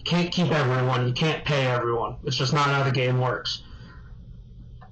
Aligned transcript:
You 0.00 0.04
can't 0.04 0.32
keep 0.32 0.50
everyone. 0.50 1.06
You 1.06 1.12
can't 1.12 1.44
pay 1.44 1.66
everyone. 1.66 2.16
It's 2.24 2.38
just 2.38 2.54
not 2.54 2.68
how 2.68 2.82
the 2.82 2.90
game 2.90 3.20
works. 3.20 3.62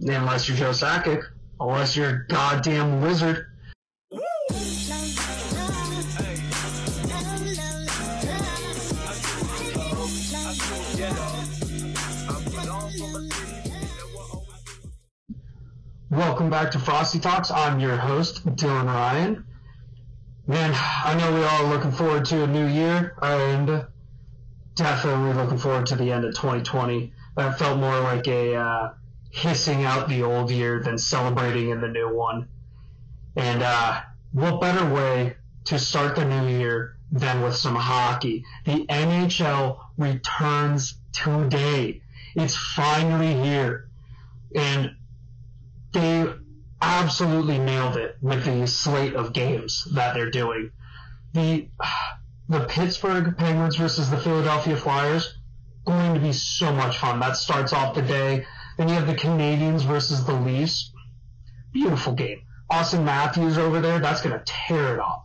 Unless 0.00 0.46
you're 0.46 0.58
Joe 0.58 0.70
Sakic, 0.72 1.22
unless 1.58 1.96
you're 1.96 2.10
a 2.10 2.26
goddamn 2.28 3.00
wizard. 3.00 3.46
Welcome 16.10 16.50
back 16.50 16.70
to 16.72 16.78
Frosty 16.78 17.18
Talks. 17.18 17.50
I'm 17.50 17.80
your 17.80 17.96
host, 17.96 18.44
Dylan 18.44 18.84
Ryan. 18.84 19.46
Man, 20.46 20.74
I 20.76 21.14
know 21.18 21.34
we 21.34 21.44
all 21.44 21.64
looking 21.68 21.92
forward 21.92 22.26
to 22.26 22.44
a 22.44 22.46
new 22.46 22.66
year, 22.66 23.16
and 23.22 23.86
definitely 24.78 25.34
looking 25.34 25.58
forward 25.58 25.86
to 25.86 25.96
the 25.96 26.12
end 26.12 26.24
of 26.24 26.34
2020. 26.34 27.12
That 27.36 27.58
felt 27.58 27.78
more 27.78 27.98
like 28.00 28.26
a 28.28 28.54
uh, 28.54 28.92
hissing 29.30 29.84
out 29.84 30.08
the 30.08 30.22
old 30.22 30.50
year 30.50 30.80
than 30.80 30.96
celebrating 30.98 31.70
in 31.70 31.80
the 31.80 31.88
new 31.88 32.14
one. 32.14 32.48
And 33.36 33.62
uh, 33.62 34.00
what 34.32 34.60
better 34.60 34.92
way 34.92 35.36
to 35.64 35.78
start 35.78 36.16
the 36.16 36.24
new 36.24 36.58
year 36.58 36.96
than 37.10 37.42
with 37.42 37.56
some 37.56 37.74
hockey? 37.74 38.44
The 38.64 38.86
NHL 38.86 39.78
returns 39.96 40.94
today. 41.12 42.00
It's 42.34 42.56
finally 42.56 43.34
here. 43.34 43.88
And 44.54 44.92
they 45.92 46.26
absolutely 46.80 47.58
nailed 47.58 47.96
it 47.96 48.16
with 48.22 48.44
the 48.44 48.66
slate 48.66 49.14
of 49.14 49.32
games 49.32 49.86
that 49.94 50.14
they're 50.14 50.30
doing. 50.30 50.70
The 51.34 51.68
the 52.48 52.60
Pittsburgh 52.60 53.36
Penguins 53.36 53.76
versus 53.76 54.10
the 54.10 54.16
Philadelphia 54.16 54.76
Flyers 54.76 55.38
going 55.84 56.14
to 56.14 56.20
be 56.20 56.32
so 56.32 56.72
much 56.72 56.98
fun. 56.98 57.20
That 57.20 57.36
starts 57.36 57.72
off 57.72 57.94
the 57.94 58.02
day. 58.02 58.46
Then 58.76 58.88
you 58.88 58.94
have 58.94 59.06
the 59.06 59.14
Canadiens 59.14 59.82
versus 59.82 60.24
the 60.24 60.34
Leafs. 60.34 60.92
Beautiful 61.72 62.12
game. 62.12 62.42
Auston 62.70 63.04
Matthews 63.04 63.56
over 63.58 63.80
there, 63.80 63.98
that's 63.98 64.20
going 64.20 64.38
to 64.38 64.44
tear 64.44 64.94
it 64.94 65.00
off. 65.00 65.24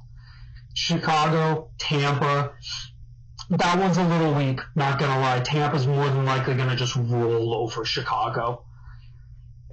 Chicago, 0.74 1.70
Tampa. 1.78 2.54
That 3.50 3.78
one's 3.78 3.98
a 3.98 4.04
little 4.04 4.34
weak, 4.34 4.62
not 4.76 4.98
going 4.98 5.12
to 5.12 5.20
lie. 5.20 5.40
Tampa's 5.42 5.86
more 5.86 6.06
than 6.06 6.26
likely 6.26 6.56
going 6.56 6.70
to 6.70 6.76
just 6.76 6.96
roll 6.96 7.54
over 7.54 7.86
Chicago 7.86 8.64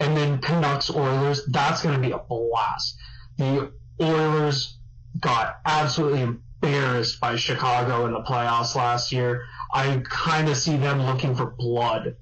and 0.01 0.17
then 0.17 0.39
Canucks 0.39 0.91
Oilers. 0.91 1.47
That's 1.47 1.83
going 1.83 1.95
to 1.95 2.01
be 2.01 2.13
a 2.13 2.19
blast. 2.19 2.97
The 3.37 3.73
Oilers 4.03 4.77
got 5.19 5.61
absolutely 5.65 6.37
embarrassed 6.63 7.21
by 7.21 7.37
Chicago 7.37 8.07
in 8.07 8.13
the 8.13 8.23
playoffs 8.23 8.75
last 8.75 9.13
year. 9.13 9.45
I 9.73 10.03
kind 10.05 10.49
of 10.49 10.57
see 10.57 10.77
them 10.77 11.03
looking 11.03 11.35
for 11.35 11.47
blood 11.47 12.17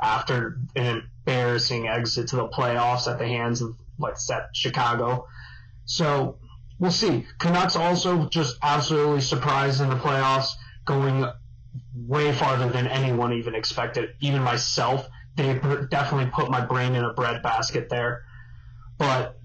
after 0.00 0.60
an 0.76 1.02
embarrassing 1.26 1.88
exit 1.88 2.28
to 2.28 2.36
the 2.36 2.48
playoffs 2.48 3.10
at 3.10 3.18
the 3.18 3.26
hands 3.26 3.62
of, 3.62 3.76
like 3.98 4.18
said, 4.18 4.46
Chicago. 4.52 5.26
So 5.84 6.38
we'll 6.78 6.90
see. 6.90 7.26
Canucks 7.38 7.76
also 7.76 8.28
just 8.28 8.56
absolutely 8.62 9.20
surprised 9.20 9.80
in 9.80 9.88
the 9.88 9.96
playoffs, 9.96 10.50
going 10.84 11.26
way 11.94 12.32
farther 12.32 12.68
than 12.68 12.86
anyone 12.86 13.32
even 13.32 13.54
expected, 13.54 14.10
even 14.20 14.42
myself 14.42 15.08
they 15.38 15.54
definitely 15.88 16.30
put 16.30 16.50
my 16.50 16.60
brain 16.60 16.94
in 16.94 17.04
a 17.04 17.14
breadbasket 17.14 17.88
there. 17.88 18.24
But 18.98 19.37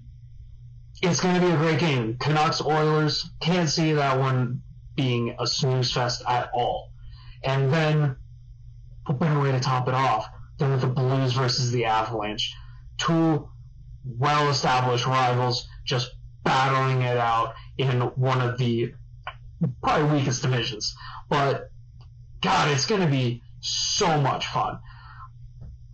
it's 1.04 1.20
going 1.20 1.34
to 1.34 1.40
be 1.40 1.52
a 1.52 1.56
great 1.56 1.78
game. 1.78 2.16
Canucks 2.18 2.62
Oilers 2.62 3.28
can't 3.40 3.68
see 3.68 3.92
that 3.92 4.18
one 4.18 4.62
being 4.96 5.36
a 5.38 5.46
snooze 5.46 5.92
fest 5.92 6.22
at 6.26 6.50
all. 6.54 6.92
And 7.42 7.72
then 7.72 8.16
what 9.06 9.18
better 9.18 9.38
way 9.38 9.52
to 9.52 9.60
top 9.60 9.86
it 9.86 9.94
off 9.94 10.28
than 10.58 10.70
with 10.70 10.80
the 10.80 10.86
Blues 10.86 11.34
versus 11.34 11.70
the 11.72 11.84
Avalanche, 11.84 12.54
two 12.96 13.48
well-established 14.04 15.06
rivals 15.06 15.68
just 15.84 16.10
battling 16.42 17.02
it 17.02 17.18
out 17.18 17.54
in 17.76 18.00
one 18.00 18.40
of 18.40 18.56
the 18.56 18.94
probably 19.82 20.18
weakest 20.18 20.42
divisions. 20.42 20.94
But 21.28 21.70
God, 22.40 22.70
it's 22.70 22.86
going 22.86 23.02
to 23.02 23.06
be 23.06 23.42
so 23.60 24.20
much 24.20 24.46
fun. 24.46 24.78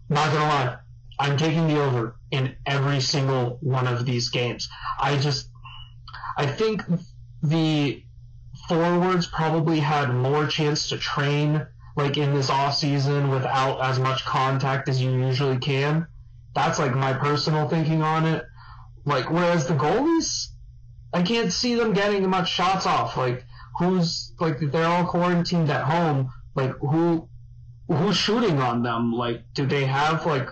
Not 0.08 0.32
gonna 0.32 0.44
lie, 0.44 0.78
I'm 1.20 1.36
taking 1.36 1.68
the 1.68 1.80
over 1.80 2.16
in 2.30 2.56
every 2.64 3.00
single 3.00 3.58
one 3.60 3.86
of 3.86 4.06
these 4.06 4.30
games. 4.30 4.68
I 5.00 5.16
just, 5.18 5.48
I 6.36 6.46
think 6.46 6.82
the 7.42 8.02
forwards 8.68 9.26
probably 9.26 9.80
had 9.80 10.12
more 10.12 10.46
chance 10.46 10.90
to 10.90 10.98
train 10.98 11.66
like 11.96 12.16
in 12.16 12.34
this 12.34 12.50
off 12.50 12.76
season 12.76 13.30
without 13.30 13.80
as 13.80 13.98
much 13.98 14.24
contact 14.24 14.88
as 14.88 15.02
you 15.02 15.10
usually 15.10 15.58
can. 15.58 16.06
That's 16.54 16.78
like 16.78 16.94
my 16.94 17.12
personal 17.12 17.68
thinking 17.68 18.02
on 18.02 18.26
it. 18.26 18.44
Like 19.04 19.30
whereas 19.30 19.66
the 19.66 19.74
goalies, 19.74 20.48
I 21.12 21.22
can't 21.22 21.52
see 21.52 21.74
them 21.74 21.92
getting 21.92 22.28
much 22.28 22.50
shots 22.50 22.86
off. 22.86 23.16
Like 23.16 23.44
who's 23.78 24.32
like 24.38 24.58
they're 24.60 24.84
all 24.84 25.06
quarantined 25.06 25.70
at 25.70 25.84
home. 25.84 26.30
Like 26.54 26.76
who 26.78 27.28
who's 27.90 28.16
shooting 28.16 28.60
on 28.60 28.82
them? 28.82 29.12
Like, 29.12 29.42
do 29.52 29.66
they 29.66 29.84
have 29.84 30.24
like 30.26 30.48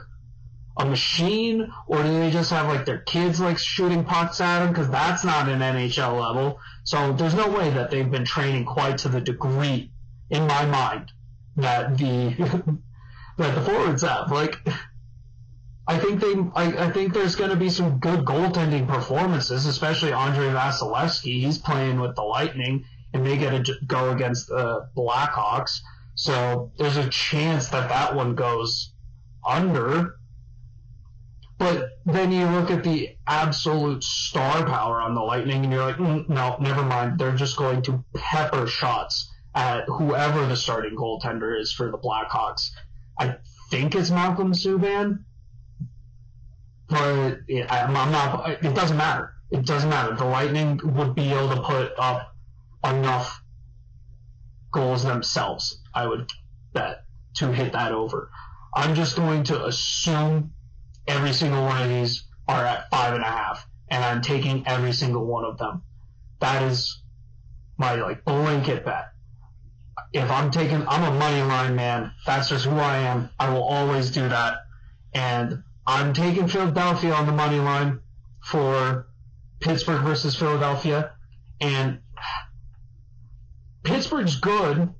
a 0.78 0.84
machine, 0.84 1.72
or 1.88 2.02
do 2.02 2.18
they 2.20 2.30
just 2.30 2.50
have 2.50 2.68
like 2.68 2.86
their 2.86 2.98
kids 2.98 3.40
like 3.40 3.58
shooting 3.58 4.04
pucks 4.04 4.40
at 4.40 4.60
them? 4.60 4.68
Because 4.68 4.88
that's 4.88 5.24
not 5.24 5.48
an 5.48 5.58
NHL 5.58 6.20
level. 6.20 6.60
So 6.84 7.12
there's 7.12 7.34
no 7.34 7.48
way 7.50 7.70
that 7.70 7.90
they've 7.90 8.10
been 8.10 8.24
training 8.24 8.64
quite 8.64 8.98
to 8.98 9.08
the 9.08 9.20
degree, 9.20 9.90
in 10.30 10.46
my 10.46 10.64
mind, 10.66 11.10
that 11.56 11.98
the 11.98 12.30
that 13.38 13.54
the 13.54 13.60
forwards 13.62 14.02
have. 14.02 14.30
Like, 14.30 14.56
I 15.86 15.98
think 15.98 16.20
they, 16.20 16.34
I, 16.54 16.86
I 16.86 16.92
think 16.92 17.12
there's 17.12 17.34
going 17.34 17.50
to 17.50 17.56
be 17.56 17.70
some 17.70 17.98
good 17.98 18.24
goaltending 18.24 18.86
performances, 18.86 19.66
especially 19.66 20.12
Andrei 20.12 20.48
Vasilevskiy. 20.48 21.40
He's 21.40 21.58
playing 21.58 21.98
with 21.98 22.14
the 22.14 22.22
Lightning, 22.22 22.84
and 23.12 23.26
they 23.26 23.36
get 23.36 23.64
to 23.64 23.74
go 23.84 24.10
against 24.10 24.46
the 24.48 24.88
Blackhawks. 24.96 25.80
So 26.14 26.72
there's 26.78 26.96
a 26.98 27.08
chance 27.08 27.68
that 27.68 27.88
that 27.88 28.14
one 28.14 28.36
goes 28.36 28.92
under. 29.44 30.17
But 31.58 31.88
then 32.06 32.30
you 32.30 32.46
look 32.46 32.70
at 32.70 32.84
the 32.84 33.16
absolute 33.26 34.04
star 34.04 34.64
power 34.64 35.00
on 35.00 35.14
the 35.14 35.20
Lightning, 35.20 35.64
and 35.64 35.72
you're 35.72 35.84
like, 35.84 35.96
mm, 35.96 36.28
no, 36.28 36.56
never 36.60 36.84
mind. 36.84 37.18
They're 37.18 37.34
just 37.34 37.56
going 37.56 37.82
to 37.82 38.04
pepper 38.14 38.68
shots 38.68 39.28
at 39.54 39.84
whoever 39.88 40.46
the 40.46 40.56
starting 40.56 40.96
goaltender 40.96 41.60
is 41.60 41.72
for 41.72 41.90
the 41.90 41.98
Blackhawks. 41.98 42.70
I 43.18 43.38
think 43.70 43.96
it's 43.96 44.10
Malcolm 44.10 44.52
Subban, 44.52 45.24
but 46.88 47.38
I'm 47.68 47.92
not. 47.92 48.64
It 48.64 48.74
doesn't 48.74 48.96
matter. 48.96 49.34
It 49.50 49.66
doesn't 49.66 49.90
matter. 49.90 50.14
The 50.14 50.26
Lightning 50.26 50.80
would 50.84 51.16
be 51.16 51.32
able 51.32 51.56
to 51.56 51.62
put 51.62 51.92
up 51.98 52.36
enough 52.84 53.42
goals 54.70 55.02
themselves, 55.02 55.80
I 55.92 56.06
would 56.06 56.30
bet, 56.72 57.02
to 57.36 57.52
hit 57.52 57.72
that 57.72 57.90
over. 57.90 58.30
I'm 58.74 58.94
just 58.94 59.16
going 59.16 59.42
to 59.44 59.66
assume 59.66 60.52
every 61.08 61.32
single 61.32 61.64
one 61.64 61.82
of 61.82 61.88
these 61.88 62.24
are 62.46 62.64
at 62.64 62.90
five 62.90 63.14
and 63.14 63.24
a 63.24 63.26
half, 63.26 63.66
and 63.88 64.04
I'm 64.04 64.22
taking 64.22 64.66
every 64.66 64.92
single 64.92 65.24
one 65.24 65.44
of 65.44 65.58
them. 65.58 65.82
That 66.40 66.62
is 66.62 67.00
my 67.76 67.94
like 67.94 68.24
blanket 68.24 68.84
bet. 68.84 69.08
If 70.12 70.30
I'm 70.30 70.50
taking, 70.50 70.86
I'm 70.86 71.04
a 71.04 71.18
money 71.18 71.42
line 71.42 71.74
man. 71.74 72.12
That's 72.24 72.48
just 72.48 72.64
who 72.64 72.76
I 72.76 72.98
am. 72.98 73.30
I 73.38 73.50
will 73.52 73.64
always 73.64 74.10
do 74.10 74.28
that, 74.28 74.58
and 75.12 75.62
I'm 75.86 76.12
taking 76.12 76.48
Philadelphia 76.48 77.12
on 77.12 77.26
the 77.26 77.32
money 77.32 77.58
line 77.58 78.00
for 78.44 79.08
Pittsburgh 79.60 80.02
versus 80.02 80.36
Philadelphia, 80.36 81.12
and 81.60 82.00
Pittsburgh's 83.82 84.36
good, 84.36 84.94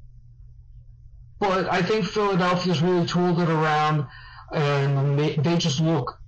but 1.39 1.71
I 1.71 1.83
think 1.83 2.07
Philadelphia's 2.07 2.83
really 2.83 3.07
tooled 3.07 3.41
it 3.41 3.49
around, 3.49 4.07
and 4.53 5.19
they, 5.19 5.37
they 5.37 5.57
just 5.57 5.81
look 5.81 6.19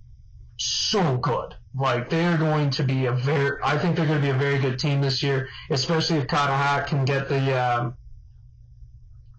so 0.56 1.16
good. 1.16 1.54
Like 1.74 2.10
they're 2.10 2.36
going 2.36 2.70
to 2.70 2.82
be 2.82 3.06
a 3.06 3.12
very, 3.12 3.58
I 3.62 3.78
think 3.78 3.96
they're 3.96 4.06
going 4.06 4.20
to 4.20 4.26
be 4.26 4.30
a 4.30 4.38
very 4.38 4.58
good 4.58 4.78
team 4.78 5.00
this 5.00 5.22
year, 5.22 5.48
especially 5.70 6.18
if 6.18 6.30
Hack 6.30 6.88
can 6.88 7.04
get 7.04 7.28
the, 7.28 7.58
um, 7.58 7.94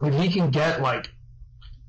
if 0.02 0.14
he 0.14 0.30
can 0.30 0.50
get 0.50 0.82
like 0.82 1.10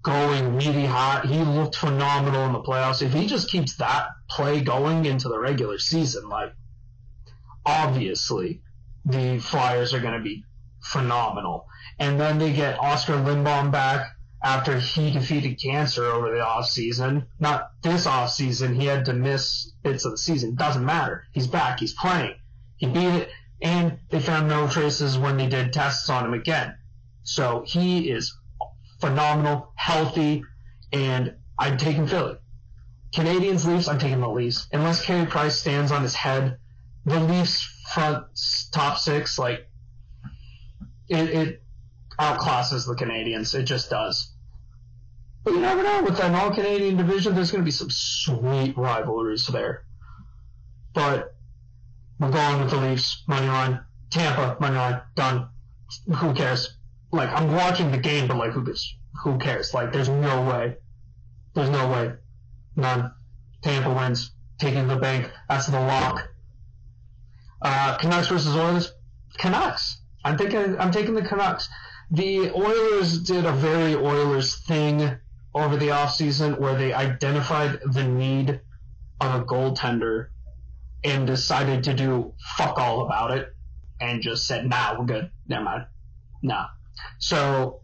going 0.03 0.57
really 0.57 0.85
hot. 0.85 1.27
He 1.27 1.39
looked 1.39 1.77
phenomenal 1.77 2.45
in 2.47 2.53
the 2.53 2.61
playoffs. 2.61 3.03
If 3.03 3.13
he 3.13 3.27
just 3.27 3.49
keeps 3.49 3.77
that 3.77 4.09
play 4.29 4.61
going 4.61 5.07
into 5.07 5.29
the 5.29 5.39
regular 5.39 5.79
season, 5.79 6.29
like 6.29 6.53
obviously 7.65 8.63
the 9.05 9.39
Flyers 9.39 9.95
are 9.95 10.01
going 10.01 10.15
to 10.15 10.21
be 10.21 10.45
phenomenal. 10.83 11.67
And 11.99 12.19
then 12.19 12.39
they 12.39 12.53
get 12.53 12.79
Oskar 12.81 13.15
Lindblom 13.15 13.71
back 13.71 14.17
after 14.43 14.79
he 14.79 15.13
defeated 15.13 15.61
cancer 15.61 16.05
over 16.05 16.31
the 16.31 16.41
off 16.41 16.67
season. 16.67 17.27
Not 17.39 17.71
this 17.83 18.07
off 18.07 18.31
season. 18.31 18.75
He 18.75 18.87
had 18.87 19.05
to 19.05 19.13
miss 19.13 19.73
bits 19.83 20.05
of 20.05 20.13
the 20.13 20.19
season. 20.19 20.57
Doesn't 20.57 20.85
matter. 20.85 21.25
He's 21.33 21.47
back. 21.47 21.79
He's 21.79 21.95
playing. 21.95 22.35
He 22.77 22.87
beat 22.87 23.15
it, 23.15 23.31
and 23.61 23.99
they 24.11 24.19
found 24.19 24.49
no 24.49 24.67
traces 24.67 25.17
when 25.17 25.37
they 25.37 25.47
did 25.47 25.73
tests 25.73 26.11
on 26.11 26.25
him 26.25 26.35
again. 26.35 26.75
So 27.23 27.63
he 27.67 28.11
is 28.11 28.37
phenomenal, 29.01 29.73
healthy, 29.77 30.43
and 30.93 31.37
I'm 31.59 31.77
taking 31.79 32.09
Philly. 32.09 32.37
Canadiens, 33.15 33.65
Leafs, 33.67 33.89
I'm 33.89 33.99
taking 33.99 34.21
the 34.21 34.29
Leafs. 34.29 34.67
Unless 34.73 35.05
Carey 35.05 35.27
Price 35.27 35.57
stands 35.57 35.93
on 35.93 36.03
his 36.03 36.15
head, 36.15 36.59
the 37.05 37.21
Leafs 37.21 37.63
front 37.93 38.25
top 38.73 38.99
six, 38.99 39.39
like 39.39 39.69
it, 41.09 41.29
it 41.29 41.63
outclasses 42.19 42.87
the 42.87 42.95
Canadiens. 42.95 43.55
It 43.55 43.65
just 43.65 43.91
does. 43.91 44.32
But 45.45 45.55
you 45.55 45.61
never 45.61 45.83
know. 45.83 46.03
With 46.05 46.19
that 46.19 46.35
all 46.35 46.55
Canadian 46.55 46.97
division, 46.97 47.35
there's 47.35 47.51
going 47.51 47.63
to 47.63 47.65
be 47.65 47.73
some 47.73 47.91
sweet 47.91 48.77
rivalries 48.77 49.47
there. 49.47 49.85
But 50.95 51.35
we're 52.21 52.31
going 52.31 52.61
with 52.61 52.71
the 52.71 52.77
Leafs 52.77 53.25
money 53.27 53.49
line. 53.49 53.81
Tampa 54.11 54.57
money 54.61 54.77
line 54.77 55.01
done. 55.17 55.49
Who 56.19 56.35
cares? 56.35 56.77
Like 57.11 57.31
I'm 57.31 57.53
watching 57.53 57.91
the 57.91 57.99
game, 57.99 58.29
but 58.29 58.37
like 58.37 58.53
who 58.53 58.65
cares? 58.65 58.97
Who 59.25 59.39
cares? 59.39 59.75
Like 59.75 59.93
there's 59.93 60.09
no 60.09 60.49
way. 60.49 60.77
There's 61.55 61.71
no 61.71 61.89
way. 61.91 62.13
None. 62.77 63.13
Tampa 63.63 63.93
wins. 63.93 64.31
Taking 64.59 64.87
the 64.87 64.97
bank. 64.97 65.31
That's 65.49 65.67
the 65.67 65.81
lock. 65.81 66.29
Uh, 67.61 67.97
Canucks 67.99 68.29
versus 68.29 68.57
Oilers. 68.57 68.93
Canucks. 69.39 70.01
I'm 70.25 70.39
thinking. 70.39 70.79
I'm 70.79 70.93
taking 70.93 71.15
the 71.15 71.23
Canucks. 71.23 71.69
The 72.11 72.51
Oilers 72.53 73.23
did 73.23 73.45
a 73.45 73.53
very 73.53 73.95
Oilers 73.95 74.57
thing 74.57 75.17
over 75.55 75.77
the 75.77 75.89
offseason 75.89 76.59
where 76.59 76.77
they 76.77 76.93
identified 76.93 77.81
the 77.85 78.05
need 78.05 78.61
of 79.21 79.41
a 79.41 79.45
goaltender 79.45 80.29
and 81.05 81.27
decided 81.27 81.85
to 81.85 81.95
do 81.95 82.33
fuck 82.57 82.79
all 82.79 83.05
about 83.05 83.33
it 83.33 83.55
and 84.01 84.23
just 84.23 84.47
said, 84.47 84.69
nah, 84.69 84.99
we're 84.99 85.07
good. 85.07 85.31
Never 85.47 85.65
mind. 85.65 85.87
Nah. 86.43 86.67
So 87.19 87.83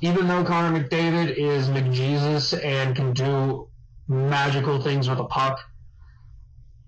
even 0.00 0.28
though 0.28 0.44
Connor 0.44 0.80
McDavid 0.80 1.36
is 1.36 1.68
McJesus 1.68 2.62
and 2.64 2.94
can 2.94 3.12
do 3.12 3.68
magical 4.08 4.80
things 4.80 5.08
with 5.08 5.18
a 5.18 5.24
puck 5.24 5.60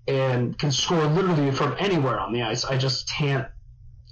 and 0.07 0.57
can 0.57 0.71
score 0.71 1.05
literally 1.05 1.51
from 1.51 1.75
anywhere 1.79 2.19
on 2.19 2.33
the 2.33 2.43
ice, 2.43 2.63
I 2.63 2.77
just 2.77 3.09
can't. 3.09 3.47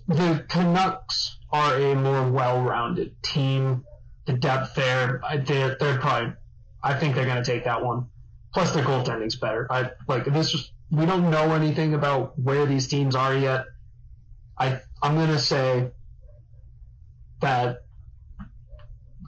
The 0.08 0.46
Canucks 0.50 1.38
are 1.52 1.76
a 1.76 1.96
more 1.96 2.30
well-rounded 2.30 3.22
team. 3.24 3.86
The 4.26 4.34
depth 4.34 4.76
there, 4.76 5.22
they're, 5.46 5.78
they're 5.80 6.00
probably, 6.00 6.34
I 6.84 6.94
think 6.96 7.16
they're 7.16 7.26
going 7.26 7.44
to 7.44 7.52
take 7.52 7.66
that 7.66 7.84
one. 7.84 8.08
Plus, 8.54 8.72
their 8.72 8.84
goaltending's 8.84 9.36
better. 9.36 9.68
I 9.70 9.92
like 10.08 10.26
this. 10.26 10.72
We 10.90 11.06
don't 11.06 11.30
know 11.30 11.54
anything 11.54 11.94
about 11.94 12.40
where 12.40 12.66
these 12.66 12.88
teams 12.88 13.16
are 13.16 13.36
yet. 13.36 13.66
I 14.58 14.80
I'm 15.02 15.16
going 15.16 15.30
to 15.30 15.40
say 15.40 15.92
that 17.42 17.84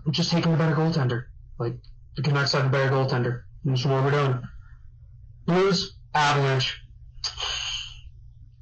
I'm 0.06 0.12
just 0.12 0.32
taking 0.32 0.54
the 0.54 0.58
better 0.58 0.76
goaltender. 0.76 1.26
Like 1.60 1.76
the 2.16 2.22
Canucks 2.22 2.54
have 2.54 2.66
a 2.66 2.70
better 2.70 2.90
goaltender. 2.90 3.44
That's 3.66 3.86
what 3.86 4.04
we're 4.04 4.12
doing. 4.12 4.42
Blues, 5.46 5.98
Avalanche. 6.16 6.82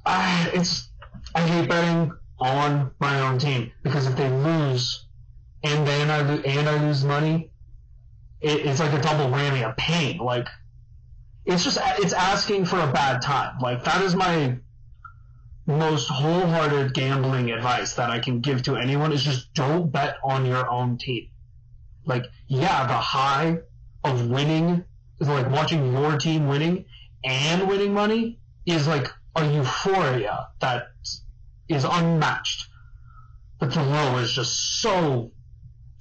I 0.04 0.48
ah, 0.48 0.50
it's 0.52 0.90
I 1.34 1.40
hate 1.40 1.68
betting 1.68 2.12
on 2.40 2.90
my 2.98 3.20
own 3.20 3.38
team 3.38 3.72
because 3.82 4.06
if 4.06 4.16
they 4.16 4.28
lose 4.28 5.05
and 5.66 5.86
then 5.86 6.10
I 6.10 6.20
and 6.20 6.68
I 6.68 6.82
lose 6.82 7.04
money, 7.04 7.50
it, 8.40 8.66
it's 8.66 8.80
like 8.80 8.92
a 8.92 9.02
double 9.02 9.26
whammy 9.26 9.68
of 9.68 9.76
pain. 9.76 10.18
Like 10.18 10.48
it's 11.44 11.64
just 11.64 11.78
it's 11.98 12.12
asking 12.12 12.66
for 12.66 12.78
a 12.78 12.92
bad 12.92 13.22
time. 13.22 13.58
Like 13.60 13.84
that 13.84 14.02
is 14.02 14.14
my 14.14 14.58
most 15.66 16.08
wholehearted 16.08 16.94
gambling 16.94 17.50
advice 17.50 17.94
that 17.94 18.10
I 18.10 18.20
can 18.20 18.40
give 18.40 18.62
to 18.64 18.76
anyone 18.76 19.12
is 19.12 19.24
just 19.24 19.52
don't 19.52 19.90
bet 19.90 20.16
on 20.22 20.46
your 20.46 20.70
own 20.70 20.96
team. 20.96 21.28
Like, 22.04 22.26
yeah, 22.46 22.86
the 22.86 22.94
high 22.94 23.58
of 24.04 24.30
winning, 24.30 24.84
is 25.20 25.28
like 25.28 25.50
watching 25.50 25.92
your 25.92 26.16
team 26.18 26.46
winning 26.46 26.84
and 27.24 27.66
winning 27.66 27.92
money 27.92 28.38
is 28.64 28.86
like 28.86 29.10
a 29.34 29.44
euphoria 29.44 30.48
that 30.60 30.88
is 31.68 31.84
unmatched. 31.84 32.68
But 33.58 33.72
the 33.72 33.82
low 33.82 34.18
is 34.18 34.32
just 34.32 34.80
so, 34.80 35.32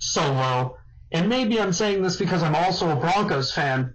so 0.05 0.31
low. 0.33 0.77
And 1.11 1.29
maybe 1.29 1.59
I'm 1.59 1.73
saying 1.73 2.01
this 2.01 2.17
because 2.17 2.43
I'm 2.43 2.55
also 2.55 2.89
a 2.89 2.95
Broncos 2.95 3.51
fan, 3.51 3.93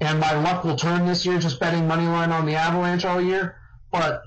and 0.00 0.20
my 0.20 0.34
luck 0.34 0.64
will 0.64 0.76
turn 0.76 1.06
this 1.06 1.24
year 1.24 1.38
just 1.38 1.60
betting 1.60 1.86
money 1.86 2.06
line 2.06 2.32
on 2.32 2.46
the 2.46 2.56
Avalanche 2.56 3.04
all 3.04 3.20
year. 3.20 3.56
But 3.90 4.22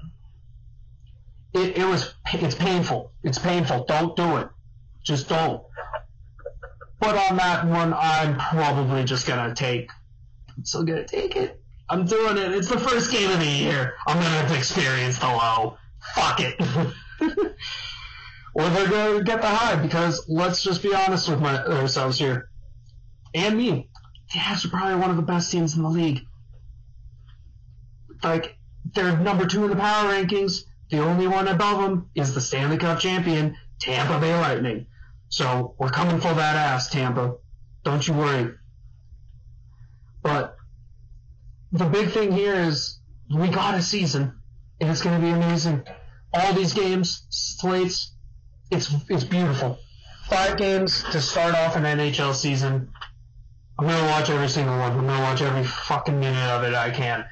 it, 1.54 1.78
it 1.78 1.86
was 1.86 2.14
it's 2.34 2.56
painful. 2.56 3.12
It's 3.24 3.40
painful. 3.40 3.86
Don't 3.86 4.16
do 4.16 4.38
it. 4.38 4.50
Just 5.04 5.30
don't. 5.30 5.64
But 7.00 7.16
on 7.16 7.38
that 7.38 7.68
one, 7.68 7.94
I'm 7.94 8.38
probably 8.38 9.04
just 9.04 9.28
gonna 9.28 9.54
take. 9.54 9.90
I'm 10.56 10.66
still 10.66 10.84
gonna 10.84 11.06
take 11.06 11.36
it. 11.36 11.62
I'm 11.90 12.06
doing 12.06 12.38
it. 12.38 12.52
It's 12.54 12.68
the 12.68 12.80
first 12.80 13.12
game 13.12 13.30
of 13.30 13.40
the 13.40 13.46
year. 13.46 13.94
I'm 14.08 14.22
gonna 14.22 14.58
experience 14.58 15.20
the 15.20 15.28
low. 15.28 15.78
Fuck 16.16 16.40
it. 16.40 16.60
or 18.58 18.68
they're 18.70 18.90
gonna 18.90 19.24
get 19.24 19.40
the 19.42 19.48
high 19.48 19.76
because 19.76 20.28
let's 20.28 20.64
just 20.64 20.82
be 20.82 20.94
honest 20.94 21.30
with 21.30 21.40
my, 21.40 21.64
ourselves 21.64 22.18
here, 22.18 22.50
and 23.36 23.56
me. 23.56 23.88
The 24.34 24.40
Avs 24.40 24.66
are 24.66 24.70
probably 24.70 24.96
one 24.96 25.12
of 25.12 25.16
the 25.16 25.22
best 25.22 25.52
teams 25.52 25.78
in 25.78 25.84
the 25.84 25.90
league. 25.90 26.22
Like 28.24 28.58
they're 28.94 29.16
number 29.16 29.46
two 29.46 29.64
in 29.64 29.70
the 29.70 29.76
power 29.76 30.12
rankings. 30.12 30.64
The 30.90 31.00
only 31.00 31.28
one 31.28 31.48
above 31.48 31.84
them 31.84 32.10
is 32.16 32.34
the 32.34 32.42
Stanley 32.42 32.78
Cup 32.78 33.00
champion, 33.00 33.56
Tampa 33.80 34.20
Bay 34.20 34.34
Lightning. 34.34 34.88
So 35.30 35.76
we're 35.78 35.90
coming 35.90 36.20
for 36.20 36.34
that 36.34 36.56
ass, 36.56 36.90
Tampa. 36.90 37.36
Don't 37.84 38.08
you 38.08 38.16
worry. 38.16 38.54
But 40.24 40.58
the 41.72 41.86
big 41.86 42.10
thing 42.10 42.32
here 42.32 42.56
is 42.56 43.00
we 43.34 43.50
got 43.50 43.76
a 43.76 43.82
season, 43.82 44.40
and 44.80 44.90
it's 44.90 45.02
going 45.02 45.20
to 45.20 45.26
be 45.26 45.32
amazing. 45.32 45.84
All 46.34 46.54
these 46.54 46.74
games, 46.74 47.28
slates, 47.30 48.17
it's 48.72 48.94
it's 49.10 49.24
beautiful. 49.24 49.80
Five 50.28 50.58
games 50.58 51.04
to 51.12 51.22
start 51.22 51.56
off 51.56 51.76
an 51.76 51.84
NHL 51.84 52.34
season. 52.34 52.90
I'm 53.80 53.88
gonna 53.88 54.08
watch 54.08 54.30
every 54.30 54.50
single 54.50 54.78
one. 54.78 54.92
I'm 54.92 55.06
gonna 55.06 55.24
watch 55.24 55.42
every 55.42 55.64
fucking 55.64 56.20
minute 56.20 56.50
of 56.50 56.64
it 56.64 56.74
I 56.74 56.92
can. 56.92 57.26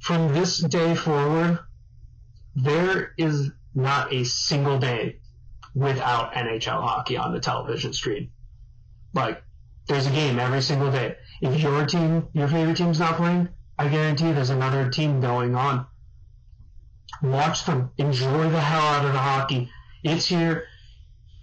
From 0.00 0.32
this 0.32 0.58
day 0.58 0.94
forward, 0.94 1.58
there 2.54 3.12
is 3.18 3.50
not 3.74 4.12
a 4.12 4.24
single 4.24 4.78
day 4.78 5.20
without 5.74 6.34
NHL 6.34 6.82
hockey 6.82 7.16
on 7.16 7.32
the 7.32 7.40
television 7.40 7.92
screen. 7.92 8.30
Like, 9.12 9.42
there's 9.88 10.06
a 10.06 10.10
game 10.10 10.38
every 10.38 10.62
single 10.62 10.90
day. 10.90 11.16
If 11.40 11.60
your 11.60 11.86
team, 11.86 12.28
your 12.32 12.48
favorite 12.48 12.76
team's 12.76 12.98
not 12.98 13.16
playing, 13.16 13.48
I 13.78 13.88
guarantee 13.88 14.32
there's 14.32 14.50
another 14.50 14.90
team 14.90 15.20
going 15.20 15.54
on. 15.54 15.86
Watch 17.22 17.64
them. 17.64 17.90
Enjoy 17.98 18.48
the 18.50 18.60
hell 18.60 18.82
out 18.82 19.04
of 19.04 19.12
the 19.12 19.18
hockey. 19.18 19.70
It's 20.02 20.26
here, 20.26 20.64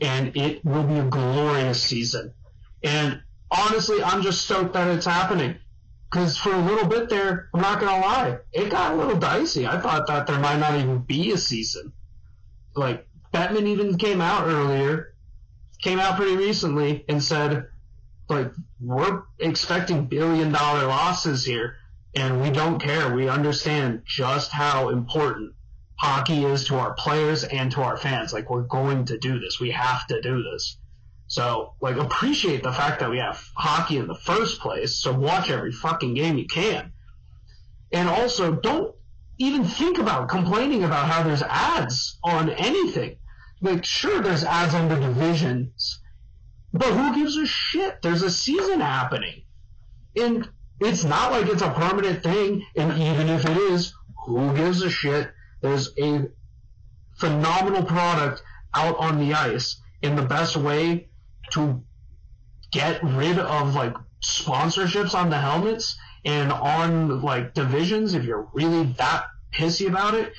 and 0.04 0.36
it 0.36 0.64
will 0.66 0.84
be 0.84 1.00
a 1.00 1.06
glorious 1.06 1.82
season. 1.82 2.34
And 2.84 3.22
honestly, 3.50 4.04
I'm 4.04 4.22
just 4.22 4.44
stoked 4.44 4.74
that 4.74 4.90
it's 4.90 5.06
happening. 5.06 5.56
Because 6.12 6.38
for 6.38 6.54
a 6.54 6.62
little 6.62 6.88
bit 6.88 7.10
there, 7.10 7.50
I'm 7.54 7.62
not 7.62 7.80
gonna 7.80 8.06
lie, 8.06 8.38
it 8.52 8.70
got 8.70 8.92
a 8.92 8.96
little 8.96 9.18
dicey. 9.18 9.66
I 9.66 9.80
thought 9.80 10.06
that 10.08 10.28
there 10.28 10.38
might 10.38 10.60
not 10.60 10.76
even 10.76 11.00
be 11.00 11.32
a 11.32 11.38
season. 11.38 11.94
Like 12.76 13.08
Bettman 13.34 13.66
even 13.66 13.98
came 13.98 14.22
out 14.22 14.48
earlier, 14.48 15.16
came 15.82 16.00
out 16.00 16.18
pretty 16.18 16.36
recently 16.36 17.06
and 17.10 17.24
said, 17.24 17.66
like, 18.30 18.52
we're 18.80 19.24
expecting 19.40 20.06
billion 20.06 20.52
dollar 20.52 20.86
losses 20.88 21.46
here, 21.46 21.78
and 22.16 22.42
we 22.42 22.52
don't 22.52 22.80
care. 22.80 23.14
We 23.14 23.28
understand 23.28 24.04
just 24.06 24.52
how 24.52 24.90
important 24.90 25.54
hockey 26.04 26.44
is 26.44 26.66
to 26.66 26.76
our 26.76 26.94
players 26.94 27.46
and 27.46 27.72
to 27.72 27.82
our 27.82 27.96
fans. 27.96 28.34
Like, 28.34 28.50
we're 28.50 28.64
going 28.64 29.06
to 29.06 29.18
do 29.18 29.40
this. 29.40 29.60
We 29.60 29.72
have 29.72 30.06
to 30.08 30.22
do 30.22 30.44
this. 30.44 30.78
So, 31.28 31.76
like, 31.80 31.96
appreciate 31.96 32.62
the 32.62 32.74
fact 32.74 33.00
that 33.00 33.10
we 33.10 33.20
have 33.20 33.42
hockey 33.56 33.98
in 33.98 34.08
the 34.08 34.16
first 34.16 34.60
place. 34.60 35.02
So 35.02 35.14
watch 35.14 35.50
every 35.50 35.72
fucking 35.72 36.14
game 36.14 36.38
you 36.38 36.46
can. 36.46 36.92
And 37.94 38.10
also, 38.10 38.54
don't 38.54 38.94
even 39.38 39.64
think 39.64 39.98
about 39.98 40.28
complaining 40.28 40.84
about 40.84 41.08
how 41.08 41.24
there's 41.24 41.42
ads 41.42 42.20
on 42.22 42.50
anything. 42.50 43.16
Like, 43.62 43.86
sure, 43.86 44.22
there's 44.22 44.44
ads 44.44 44.74
on 44.74 44.90
the 44.90 44.96
divisions, 44.96 46.02
but 46.74 46.92
who 46.92 47.16
gives 47.16 47.38
a 47.38 47.46
shit? 47.46 48.02
There's 48.02 48.24
a 48.24 48.30
season 48.30 48.82
happening. 48.82 49.44
And 50.18 50.50
it's 50.82 51.06
not 51.06 51.32
like 51.32 51.48
it's 51.48 51.62
a 51.62 51.72
permanent 51.72 52.24
thing, 52.24 52.66
and 52.76 52.92
even 52.92 53.30
if 53.30 53.46
it 53.46 53.56
is, 53.56 53.94
who 54.26 54.54
gives 54.54 54.82
a 54.82 54.90
shit? 54.90 55.33
There's 55.64 55.90
a 55.98 56.28
phenomenal 57.18 57.84
product 57.84 58.44
out 58.76 58.98
on 58.98 59.18
the 59.18 59.34
ice, 59.34 59.80
and 60.04 60.18
the 60.18 60.24
best 60.24 60.58
way 60.58 61.08
to 61.52 61.82
get 62.72 63.02
rid 63.04 63.40
of 63.40 63.74
like 63.74 63.96
sponsorships 64.22 65.16
on 65.16 65.30
the 65.30 65.40
helmets 65.40 65.98
and 66.26 66.52
on 66.52 67.22
like 67.22 67.54
divisions 67.54 68.14
if 68.14 68.24
you're 68.24 68.48
really 68.54 68.84
that 68.98 69.26
pissy 69.54 69.88
about 69.88 70.16
it 70.16 70.34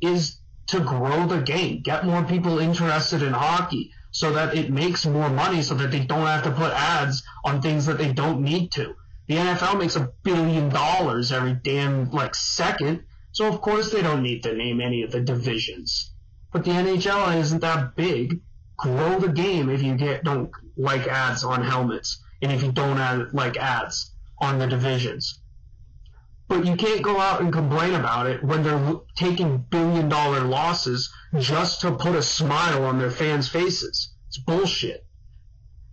is 0.00 0.38
to 0.68 0.80
grow 0.80 1.26
the 1.26 1.40
game, 1.40 1.80
get 1.82 2.04
more 2.04 2.22
people 2.24 2.58
interested 2.58 3.22
in 3.22 3.32
hockey. 3.32 3.90
so 4.10 4.32
that 4.32 4.56
it 4.56 4.70
makes 4.70 5.04
more 5.04 5.28
money 5.28 5.60
so 5.62 5.74
that 5.74 5.90
they 5.90 6.00
don't 6.00 6.26
have 6.26 6.42
to 6.42 6.50
put 6.50 6.72
ads 6.72 7.22
on 7.44 7.60
things 7.60 7.86
that 7.86 7.98
they 7.98 8.12
don't 8.12 8.40
need 8.42 8.70
to. 8.72 8.94
The 9.26 9.34
NFL 9.34 9.78
makes 9.78 9.96
a 9.96 10.10
billion 10.22 10.70
dollars 10.70 11.30
every 11.30 11.52
damn 11.52 12.10
like 12.10 12.34
second, 12.34 13.04
so 13.32 13.46
of 13.46 13.60
course 13.60 13.90
they 13.90 14.02
don't 14.02 14.22
need 14.22 14.42
to 14.42 14.54
name 14.54 14.80
any 14.80 15.02
of 15.02 15.12
the 15.12 15.20
divisions. 15.20 16.12
But 16.52 16.64
the 16.64 16.70
NHL 16.70 17.36
isn't 17.36 17.60
that 17.60 17.94
big. 17.94 18.40
Grow 18.76 19.18
the 19.18 19.28
game 19.28 19.68
if 19.68 19.82
you 19.82 19.96
get 19.96 20.24
don't 20.24 20.50
like 20.76 21.06
ads 21.06 21.44
on 21.44 21.62
helmets, 21.62 22.22
and 22.40 22.52
if 22.52 22.62
you 22.62 22.72
don't 22.72 22.98
add, 22.98 23.34
like 23.34 23.56
ads 23.56 24.14
on 24.40 24.58
the 24.58 24.66
divisions. 24.66 25.40
But 26.48 26.64
you 26.64 26.76
can't 26.76 27.02
go 27.02 27.20
out 27.20 27.42
and 27.42 27.52
complain 27.52 27.94
about 27.94 28.26
it 28.26 28.42
when 28.42 28.62
they're 28.62 28.94
taking 29.16 29.58
billion 29.58 30.08
dollar 30.08 30.40
losses 30.40 31.12
just 31.38 31.82
to 31.82 31.92
put 31.92 32.14
a 32.14 32.22
smile 32.22 32.84
on 32.84 32.98
their 32.98 33.10
fans' 33.10 33.48
faces. 33.48 34.14
It's 34.28 34.38
bullshit. 34.38 35.06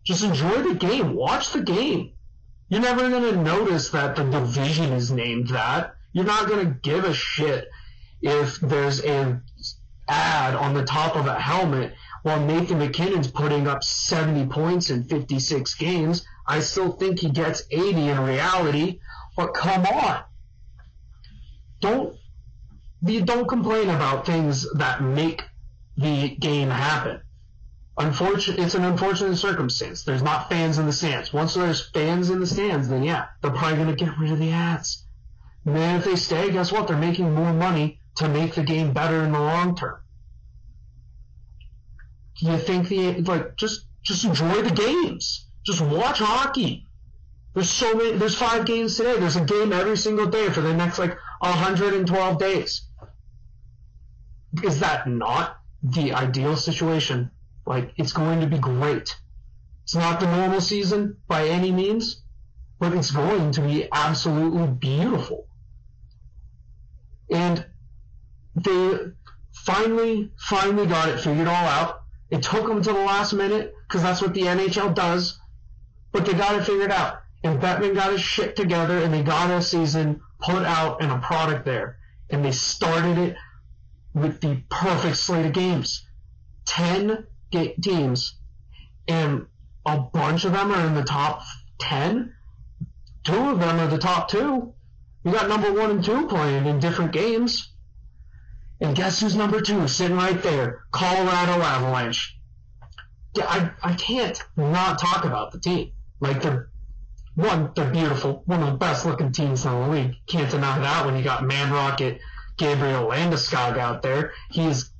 Just 0.06 0.24
enjoy 0.24 0.62
the 0.62 0.76
game. 0.76 1.16
Watch 1.16 1.52
the 1.52 1.62
game. 1.62 2.14
You're 2.70 2.82
never 2.82 3.10
going 3.10 3.34
to 3.34 3.42
notice 3.42 3.90
that 3.90 4.16
the 4.16 4.24
division 4.24 4.94
is 4.94 5.12
named 5.12 5.50
that. 5.50 5.96
You're 6.16 6.24
not 6.24 6.48
going 6.48 6.66
to 6.66 6.80
give 6.80 7.04
a 7.04 7.14
shit 7.14 7.68
if 8.22 8.58
there's 8.62 9.02
an 9.02 9.44
ad 10.08 10.56
on 10.56 10.74
the 10.74 10.86
top 10.86 11.18
of 11.18 11.26
a 11.26 11.38
helmet 11.38 11.94
while 12.24 12.40
Nathan 12.40 12.80
MacKinnon's 12.80 13.30
putting 13.30 13.68
up 13.68 13.84
70 13.84 14.46
points 14.48 14.90
in 14.90 15.04
56 15.04 15.76
games. 15.76 16.26
I 16.48 16.62
still 16.62 16.94
think 16.94 17.20
he 17.20 17.30
gets 17.32 17.64
80 17.70 18.08
in 18.08 18.20
reality, 18.22 19.02
but 19.36 19.54
come 19.54 19.86
on. 19.86 20.24
Don't 21.82 22.16
don't 23.04 23.48
complain 23.50 23.90
about 23.90 24.26
things 24.26 24.66
that 24.78 25.04
make 25.04 25.44
the 25.98 26.30
game 26.30 26.70
happen 26.70 27.20
unfortunate. 27.98 28.60
It's 28.60 28.76
an 28.76 28.86
unfortunate 28.86 29.36
circumstance. 29.36 30.04
There's 30.04 30.24
not 30.24 30.50
fans 30.50 30.78
in 30.78 30.86
the 30.86 30.94
stands. 30.94 31.34
Once 31.34 31.54
there's 31.54 31.90
fans 31.90 32.30
in 32.30 32.40
the 32.40 32.48
stands, 32.48 32.88
then 32.88 33.04
yeah, 33.04 33.26
they're 33.42 33.52
probably 33.52 33.78
going 33.78 33.96
to 33.96 34.06
get 34.06 34.18
rid 34.18 34.32
of 34.32 34.40
the 34.40 34.52
ads. 34.52 35.05
Then 35.66 35.98
if 35.98 36.06
they 36.06 36.16
stay, 36.16 36.52
guess 36.52 36.72
what? 36.72 36.88
They're 36.88 36.98
making 36.98 37.34
more 37.34 37.52
money 37.52 38.00
to 38.18 38.30
make 38.30 38.54
the 38.54 38.64
game 38.64 38.94
better 38.94 39.24
in 39.24 39.32
the 39.32 39.40
long 39.40 39.76
term. 39.76 40.00
Do 42.38 42.52
you 42.52 42.58
think 42.58 42.88
the 42.88 43.22
like 43.22 43.56
just 43.58 43.88
just 44.04 44.24
enjoy 44.26 44.62
the 44.62 44.72
games? 44.72 45.48
Just 45.66 45.82
watch 45.82 46.20
hockey. 46.20 46.86
There's 47.54 47.70
so 47.70 47.96
many. 47.96 48.18
There's 48.18 48.36
five 48.36 48.66
games 48.66 48.96
today. 48.96 49.18
There's 49.18 49.38
a 49.38 49.46
game 49.46 49.74
every 49.74 49.98
single 49.98 50.28
day 50.28 50.50
for 50.50 50.62
the 50.62 50.74
next 50.74 51.00
like 51.00 51.18
112 51.40 52.38
days. 52.38 52.88
Is 54.64 54.80
that 54.82 55.08
not 55.08 55.58
the 55.82 56.14
ideal 56.14 56.56
situation? 56.56 57.32
Like, 57.66 57.94
it's 57.98 58.14
going 58.14 58.42
to 58.42 58.48
be 58.48 58.60
great. 58.60 59.16
It's 59.84 59.96
not 59.96 60.20
the 60.20 60.28
normal 60.28 60.62
season 60.62 61.18
by 61.28 61.48
any 61.48 61.72
means, 61.72 62.22
but 62.80 62.94
it's 62.94 63.12
going 63.12 63.52
to 63.54 63.62
be 63.62 63.88
absolutely 63.92 64.68
beautiful. 64.68 65.48
And 67.30 67.66
they 68.56 68.98
finally, 69.54 70.32
finally 70.38 70.88
got 70.88 71.10
it 71.10 71.20
figured 71.20 71.48
all 71.48 71.54
out. 71.54 72.04
It 72.30 72.44
took 72.44 72.68
them 72.68 72.82
to 72.82 72.94
the 72.94 73.00
last 73.00 73.34
minute 73.34 73.74
because 73.88 74.02
that's 74.02 74.22
what 74.22 74.34
the 74.34 74.42
NHL 74.42 74.94
does, 74.94 75.40
but 76.12 76.26
they 76.26 76.34
got 76.34 76.56
it 76.56 76.64
figured 76.64 76.92
out. 76.92 77.22
And 77.44 77.62
Bettman 77.62 77.94
got 77.94 78.12
his 78.12 78.22
shit 78.22 78.56
together 78.56 78.98
and 79.00 79.14
they 79.14 79.22
got 79.22 79.52
a 79.52 79.62
season 79.62 80.22
put 80.40 80.64
out 80.64 81.02
and 81.02 81.12
a 81.12 81.20
product 81.20 81.66
there. 81.66 81.98
And 82.30 82.44
they 82.44 82.52
started 82.52 83.18
it 83.18 83.36
with 84.14 84.42
the 84.42 84.64
perfect 84.70 85.18
slate 85.18 85.46
of 85.46 85.54
games. 85.54 86.06
10 86.66 87.28
teams, 87.82 88.36
and 89.08 89.46
a 89.86 90.00
bunch 90.00 90.46
of 90.46 90.52
them 90.52 90.72
are 90.72 90.86
in 90.88 90.96
the 90.96 91.04
top 91.04 91.44
10. 91.80 92.34
Two 93.24 93.50
of 93.50 93.60
them 93.60 93.80
are 93.80 93.88
the 93.88 93.98
top 93.98 94.30
two. 94.30 94.74
You 95.26 95.32
got 95.32 95.50
number 95.50 95.74
one 95.74 95.90
and 95.90 96.04
two 96.04 96.28
playing 96.28 96.68
in 96.68 96.80
different 96.80 97.12
games. 97.12 97.72
And 98.80 98.96
guess 98.96 99.20
who's 99.20 99.36
number 99.36 99.60
two? 99.60 99.88
Sitting 99.88 100.18
right 100.18 100.42
there. 100.44 100.84
Colorado 100.92 101.64
Avalanche. 101.64 102.38
Yeah, 103.36 103.46
I, 103.48 103.72
I 103.92 103.94
can't 103.96 104.40
not 104.56 105.00
talk 105.00 105.26
about 105.26 105.52
the 105.52 105.60
team. 105.60 105.94
Like, 106.20 106.44
they're, 106.44 106.70
one, 107.34 107.72
they're 107.76 107.90
beautiful. 107.90 108.44
One 108.46 108.62
of 108.62 108.68
the 108.70 108.78
best 108.78 109.06
looking 109.08 109.32
teams 109.32 109.66
in 109.66 109.72
the 109.72 109.88
league. 109.88 110.16
Can't 110.28 110.52
deny 110.52 110.78
that 110.78 111.06
when 111.08 111.18
you 111.18 111.24
got 111.24 111.44
Man 111.44 111.72
Rocket 111.72 112.22
Gabriel 112.58 113.08
Landeskog 113.08 113.80
out 113.80 114.04
there. 114.04 114.32
He's, 114.52 114.92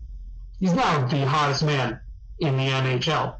he's 0.60 0.74
now 0.74 1.06
the 1.06 1.24
hottest 1.28 1.64
man 1.64 2.00
in 2.40 2.58
the 2.58 2.68
NHL. 2.68 3.36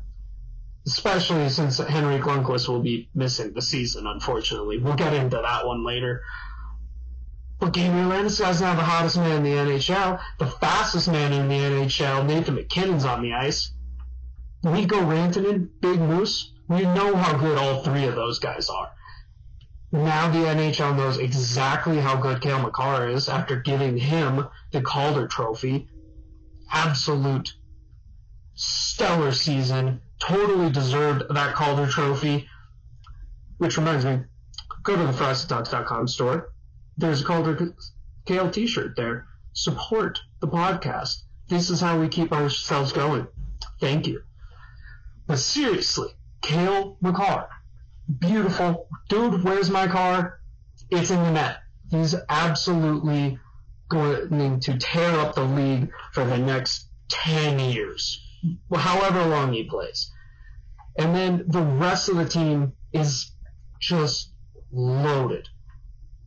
Especially 0.86 1.50
since 1.50 1.80
Henrik 1.80 2.22
Lundqvist 2.22 2.70
will 2.70 2.84
be 2.84 3.10
missing 3.16 3.54
the 3.54 3.62
season, 3.62 4.06
unfortunately. 4.06 4.78
We'll 4.78 4.94
get 4.94 5.14
into 5.14 5.38
that 5.38 5.66
one 5.66 5.84
later. 5.84 6.22
But 7.60 7.74
Gabriel 7.74 8.10
Landeskog's 8.10 8.62
now 8.62 8.76
the 8.76 8.84
hottest 8.84 9.18
man 9.18 9.38
in 9.38 9.44
the 9.44 9.78
NHL, 9.78 10.20
the 10.40 10.48
fastest 10.48 11.08
man 11.08 11.32
in 11.32 11.48
the 11.48 11.56
NHL. 11.56 12.26
Nathan 12.26 12.56
MacKinnon's 12.56 13.06
on 13.06 13.22
the 13.22 13.34
ice. 13.34 13.72
Mikko 14.64 15.02
Rantanen, 15.02 15.70
Big 15.80 16.00
Moose. 16.00 16.52
We 16.68 16.82
know 16.82 17.16
how 17.16 17.38
good 17.38 17.58
all 17.58 17.84
three 17.84 18.06
of 18.06 18.16
those 18.16 18.40
guys 18.40 18.70
are. 18.70 18.92
Now 19.92 20.30
the 20.30 20.40
NHL 20.40 20.98
knows 20.98 21.18
exactly 21.18 22.00
how 22.00 22.18
good 22.18 22.42
Cale 22.42 22.60
Makar 22.60 23.08
is 23.10 23.30
after 23.30 23.58
giving 23.58 23.98
him 23.98 24.48
the 24.72 24.82
Calder 24.82 25.28
Trophy. 25.28 25.88
Absolute 26.72 27.54
stellar 28.56 29.32
season. 29.32 30.02
Totally 30.20 30.72
deserved 30.72 31.24
that 31.30 31.56
Calder 31.56 31.88
Trophy. 31.88 32.50
Which 33.58 33.78
reminds 33.78 34.04
me, 34.04 34.22
go 34.84 34.96
to 34.98 35.04
the 35.04 36.08
store. 36.08 36.52
There's 36.98 37.22
a 37.22 37.26
Calder 37.26 37.76
Cale 38.26 38.50
t-shirt 38.50 38.96
there. 38.96 39.28
Support 39.54 40.20
the 40.40 40.48
podcast. 40.48 41.24
This 41.48 41.70
is 41.70 41.80
how 41.82 42.00
we 42.00 42.08
keep 42.08 42.32
ourselves 42.32 42.92
going. 42.92 43.28
Thank 43.80 44.08
you. 44.08 44.24
But 45.28 45.40
seriously, 45.40 46.10
Cale 46.42 46.98
Makar. 47.02 47.50
Beautiful. 48.20 48.88
Dude, 49.10 49.44
where's 49.44 49.70
my 49.70 49.88
car? 49.88 50.40
It's 50.90 51.12
in 51.12 51.22
the 51.22 51.32
net. 51.32 51.58
He's 51.90 52.16
absolutely 52.30 53.40
going 53.90 54.60
to 54.62 54.78
tear 54.78 55.20
up 55.20 55.36
the 55.36 55.44
league 55.44 55.92
for 56.14 56.26
the 56.26 56.38
next 56.38 56.90
10 57.10 57.60
years 57.60 58.22
however 58.76 59.26
long 59.26 59.54
he 59.54 59.64
plays. 59.64 60.12
And 60.98 61.16
then 61.16 61.46
the 61.48 61.62
rest 61.62 62.10
of 62.10 62.18
the 62.18 62.26
team 62.26 62.74
is 62.94 63.32
just 63.80 64.32
loaded. 64.72 65.48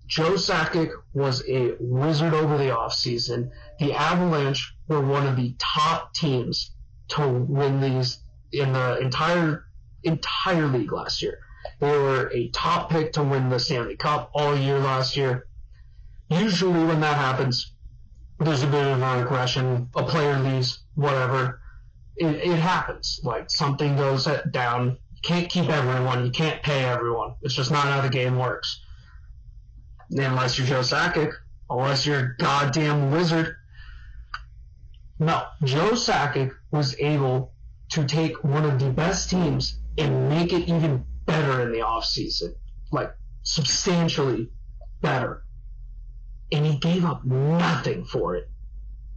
Joe 0.09 0.33
Sakic 0.33 0.91
was 1.13 1.47
a 1.47 1.75
wizard 1.79 2.33
over 2.33 2.57
the 2.57 2.71
offseason. 2.71 3.51
The 3.79 3.93
Avalanche 3.93 4.75
were 4.89 5.03
one 5.03 5.27
of 5.27 5.37
the 5.37 5.55
top 5.59 6.15
teams 6.15 6.71
to 7.09 7.29
win 7.29 7.81
these 7.81 8.19
in 8.51 8.73
the 8.73 8.99
entire 8.99 9.67
entire 10.03 10.67
league 10.67 10.93
last 10.93 11.21
year. 11.21 11.39
They 11.81 11.91
were 11.91 12.31
a 12.33 12.49
top 12.49 12.89
pick 12.89 13.13
to 13.13 13.23
win 13.23 13.51
the 13.51 13.61
Stanley 13.61 13.97
Cup 13.97 14.31
all 14.33 14.57
year 14.57 14.79
last 14.79 15.17
year. 15.17 15.47
Usually 16.31 16.85
when 16.85 17.01
that 17.01 17.17
happens, 17.17 17.73
there's 18.41 18.63
a 18.63 18.67
bit 18.67 18.87
of 18.87 19.03
a 19.03 19.19
regression, 19.19 19.91
a 19.95 20.05
player 20.05 20.39
leaves, 20.39 20.85
whatever 20.95 21.61
it, 22.17 22.35
it 22.35 22.59
happens. 22.59 23.21
Like 23.23 23.51
something 23.51 23.97
goes 23.97 24.27
down. 24.51 24.99
You 25.13 25.21
can't 25.23 25.51
keep 25.51 25.69
everyone. 25.69 26.25
You 26.25 26.31
can't 26.31 26.63
pay 26.63 26.85
everyone. 26.85 27.35
It's 27.43 27.55
just 27.55 27.71
not 27.71 27.85
how 27.85 28.01
the 28.01 28.09
game 28.09 28.39
works. 28.39 28.81
Unless 30.11 30.59
you're 30.59 30.67
Joe 30.67 30.81
Sakic, 30.81 31.33
unless 31.69 32.07
you're 32.07 32.21
a 32.21 32.37
goddamn 32.39 33.11
wizard. 33.11 33.57
No, 35.19 35.45
Joe 35.65 35.93
Sakic 35.93 36.53
was 36.71 36.99
able 36.99 37.53
to 37.91 38.05
take 38.05 38.43
one 38.45 38.65
of 38.65 38.79
the 38.79 38.91
best 38.91 39.31
teams 39.31 39.79
and 39.97 40.29
make 40.29 40.53
it 40.53 40.69
even 40.69 41.05
better 41.27 41.63
in 41.63 41.73
the 41.73 41.79
offseason. 41.79 42.55
Like, 42.93 43.15
substantially 43.43 44.51
better. 45.01 45.45
And 46.53 46.65
he 46.65 46.79
gave 46.79 47.05
up 47.05 47.25
nothing 47.25 48.05
for 48.05 48.37
it. 48.37 48.51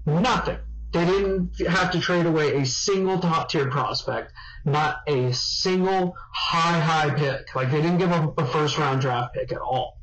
Nothing. 0.05 0.57
They 0.91 1.05
didn't 1.05 1.51
have 1.67 1.91
to 1.91 2.01
trade 2.01 2.25
away 2.25 2.57
a 2.57 2.65
single 2.65 3.19
top 3.19 3.49
tier 3.49 3.69
prospect, 3.69 4.33
not 4.65 5.01
a 5.07 5.31
single 5.31 6.17
high, 6.33 6.79
high 6.79 7.13
pick. 7.15 7.55
Like 7.55 7.71
they 7.71 7.81
didn't 7.81 7.99
give 7.99 8.11
up 8.11 8.37
a 8.37 8.45
first 8.45 8.77
round 8.77 8.99
draft 8.99 9.33
pick 9.33 9.53
at 9.53 9.59
all. 9.59 10.00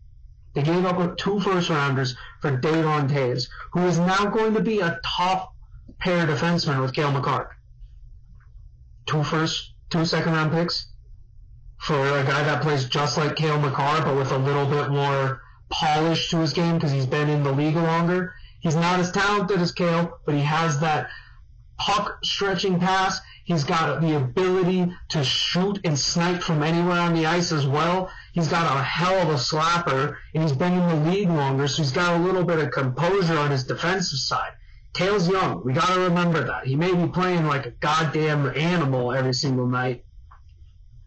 They 0.59 0.65
gave 0.65 0.85
up 0.87 1.17
two 1.17 1.39
first 1.39 1.71
rounders 1.71 2.17
for 2.41 2.57
Devon 2.57 3.07
Toews, 3.07 3.49
who 3.73 3.87
is 3.87 4.01
now 4.01 4.25
going 4.25 4.55
to 4.55 4.61
be 4.61 4.81
a 4.81 4.99
top 5.05 5.55
pair 6.01 6.27
defenseman 6.27 6.81
with 6.81 6.93
Cale 6.93 7.13
Makar. 7.13 7.57
Two 9.07 9.23
first, 9.23 9.75
two 9.89 10.05
second 10.05 10.33
round 10.33 10.51
picks 10.51 10.89
for 11.77 11.95
a 11.95 12.25
guy 12.25 12.43
that 12.43 12.61
plays 12.61 12.87
just 12.87 13.17
like 13.17 13.37
Cale 13.37 13.61
Makar, 13.61 14.03
but 14.03 14.17
with 14.17 14.33
a 14.33 14.39
little 14.39 14.67
bit 14.67 14.91
more 14.91 15.43
polish 15.69 16.29
to 16.31 16.39
his 16.39 16.53
game 16.53 16.75
because 16.75 16.91
he's 16.91 17.07
been 17.07 17.29
in 17.29 17.45
the 17.45 17.53
league 17.53 17.77
longer 17.77 18.35
He's 18.59 18.75
not 18.75 18.99
as 18.99 19.13
talented 19.13 19.61
as 19.61 19.71
Cale, 19.71 20.19
but 20.27 20.35
he 20.35 20.41
has 20.41 20.81
that 20.81 21.09
puck 21.79 22.19
stretching 22.25 22.81
pass. 22.81 23.21
He's 23.45 23.63
got 23.63 24.01
the 24.01 24.17
ability 24.17 24.93
to 25.11 25.23
shoot 25.23 25.79
and 25.85 25.97
snipe 25.97 26.43
from 26.43 26.65
anywhere 26.65 27.01
on 27.01 27.15
the 27.15 27.27
ice 27.27 27.53
as 27.53 27.65
well. 27.65 28.11
He's 28.39 28.47
got 28.47 28.77
a 28.77 28.81
hell 28.81 29.21
of 29.21 29.31
a 29.31 29.35
slapper, 29.35 30.17
and 30.33 30.45
he's 30.45 30.53
been 30.53 30.73
in 30.73 30.89
the 30.89 31.11
league 31.11 31.29
longer, 31.29 31.67
so 31.67 31.83
he's 31.83 31.91
got 31.91 32.21
a 32.21 32.23
little 32.23 32.45
bit 32.45 32.61
of 32.61 32.71
composure 32.71 33.37
on 33.37 33.51
his 33.51 33.65
defensive 33.65 34.21
side. 34.21 34.53
Cale's 34.93 35.29
young. 35.29 35.65
We 35.65 35.73
gotta 35.73 35.99
remember 36.03 36.45
that. 36.45 36.65
He 36.65 36.77
may 36.77 36.95
be 36.95 37.09
playing 37.09 37.47
like 37.47 37.67
a 37.67 37.73
goddamn 37.73 38.47
animal 38.57 39.13
every 39.13 39.35
single 39.35 39.67
night, 39.67 40.05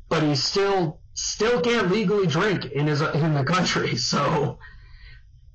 but 0.10 0.24
he 0.24 0.36
still 0.36 1.00
still 1.14 1.62
can't 1.62 1.90
legally 1.90 2.28
drink 2.28 2.66
in 2.66 2.88
his 2.88 3.00
in 3.00 3.34
the 3.34 3.46
country. 3.46 3.96
So 4.12 4.60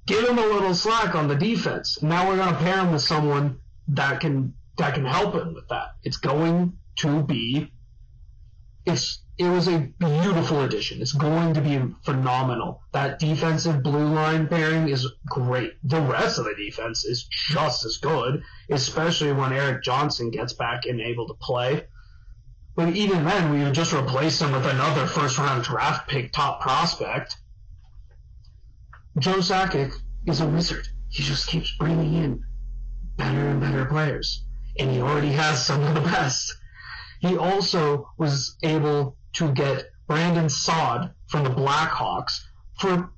give 0.07 0.27
him 0.27 0.39
a 0.39 0.47
little 0.47 0.75
slack 0.75 1.15
on 1.15 1.29
the 1.29 1.37
defense. 1.37 2.03
Now 2.03 2.27
we're 2.27 2.39
gonna 2.39 2.57
pair 2.57 2.79
him 2.79 2.93
with 2.93 3.03
someone 3.03 3.61
that 3.89 4.21
can 4.21 4.55
that 4.79 4.95
can 4.95 5.05
help 5.05 5.35
him 5.35 5.53
with 5.53 5.69
that. 5.69 5.89
It's 6.03 6.17
going 6.17 6.79
to 7.01 7.23
be 7.23 7.71
it's 8.87 9.26
it 9.39 9.49
was 9.49 9.69
a 9.69 9.79
beautiful 9.99 10.63
addition. 10.63 11.01
It's 11.01 11.13
going 11.13 11.55
to 11.55 11.61
be 11.61 11.81
phenomenal. 12.05 12.83
That 12.93 13.19
defensive 13.19 13.83
blue 13.83 14.07
line 14.07 14.47
pairing 14.49 14.89
is 14.89 15.07
great. 15.27 15.75
The 15.85 16.01
rest 16.01 16.39
of 16.39 16.47
the 16.47 16.55
defense 16.55 17.05
is 17.05 17.29
just 17.31 17.85
as 17.85 17.99
good, 17.99 18.43
especially 18.71 19.33
when 19.33 19.53
Erik 19.53 19.83
Johnson 19.83 20.31
gets 20.31 20.55
back 20.55 20.87
and 20.87 21.01
able 21.01 21.29
to 21.29 21.35
play. 21.35 21.85
But 22.75 22.97
even 22.97 23.25
then, 23.25 23.53
we 23.53 23.63
would 23.65 23.75
just 23.75 23.93
replace 23.93 24.41
him 24.41 24.53
with 24.53 24.67
another 24.67 25.07
first 25.07 25.39
round 25.39 25.65
draft 25.65 26.09
pick 26.09 26.33
top 26.33 26.61
prospect. 26.61 27.37
Joe 29.19 29.39
Sakic 29.39 29.95
is 30.27 30.41
a 30.41 30.47
wizard. 30.47 30.87
He 31.09 31.23
just 31.23 31.49
keeps 31.49 31.75
bringing 31.79 32.15
in 32.15 32.43
better 33.17 33.49
and 33.49 33.61
better 33.61 33.87
players 33.87 34.47
and 34.79 34.91
he 34.91 35.01
already 35.01 35.33
has 35.33 35.65
some 35.65 35.83
of 35.83 35.95
the 35.95 36.01
best. 36.01 36.55
He 37.21 37.37
also 37.37 38.11
was 38.19 38.57
able 38.63 39.17
to 39.37 39.53
get 39.53 39.91
Brandon 40.07 40.49
Saad 40.49 41.13
from 41.27 41.45
the 41.45 41.51
Blackhawks 41.51 42.45
for 42.79 43.11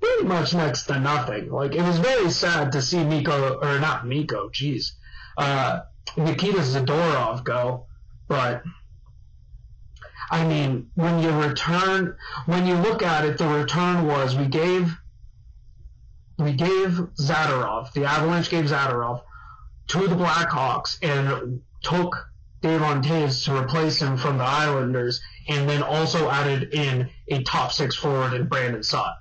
pretty 0.00 0.24
much 0.24 0.54
next 0.54 0.84
to 0.84 0.98
nothing. 0.98 1.50
Like 1.50 1.74
it 1.74 1.82
was 1.82 1.98
very 1.98 2.30
sad 2.30 2.72
to 2.72 2.82
see 2.82 3.02
Mikko 3.04 3.58
or 3.60 3.78
not 3.78 4.06
Mikko, 4.06 4.50
jeez, 4.50 4.92
uh, 5.38 5.80
Nikita 6.16 6.58
Zadorov 6.58 7.44
go, 7.44 7.86
but 8.28 8.62
I 10.30 10.44
mean 10.44 10.90
when 10.94 11.22
you 11.22 11.30
return, 11.30 12.16
when 12.46 12.66
you 12.66 12.74
look 12.74 13.02
at 13.02 13.24
it, 13.24 13.38
the 13.38 13.48
return 13.48 14.06
was 14.06 14.36
we 14.36 14.46
gave 14.46 14.96
we 16.38 16.52
gave 16.52 16.90
Zadorov, 17.20 17.92
the 17.92 18.04
Avalanche 18.04 18.50
gave 18.50 18.64
Zadorov 18.64 19.22
to 19.88 20.08
the 20.08 20.16
Blackhawks 20.16 20.98
and 21.02 21.62
took 21.82 22.31
Devon 22.62 23.02
Toews 23.02 23.44
to 23.44 23.56
replace 23.56 24.00
him 24.00 24.16
from 24.16 24.38
the 24.38 24.44
Islanders, 24.44 25.20
and 25.48 25.68
then 25.68 25.82
also 25.82 26.30
added 26.30 26.72
in 26.72 27.10
a 27.28 27.42
top 27.42 27.72
six 27.72 27.96
forward 27.96 28.32
in 28.34 28.46
Brandon 28.46 28.82
Saad, 28.82 29.14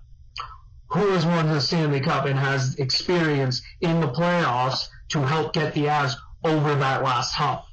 who 0.89 1.10
has 1.10 1.25
won 1.25 1.48
the 1.48 1.60
Stanley 1.60 2.00
Cup 2.00 2.25
and 2.25 2.38
has 2.38 2.75
experience 2.75 3.62
in 3.81 4.00
the 4.00 4.07
playoffs 4.07 4.88
to 5.10 5.19
help 5.25 5.53
get 5.53 5.74
the 5.74 5.86
Avs 5.86 6.15
over 6.43 6.75
that 6.75 7.03
last 7.03 7.33
hump. 7.33 7.63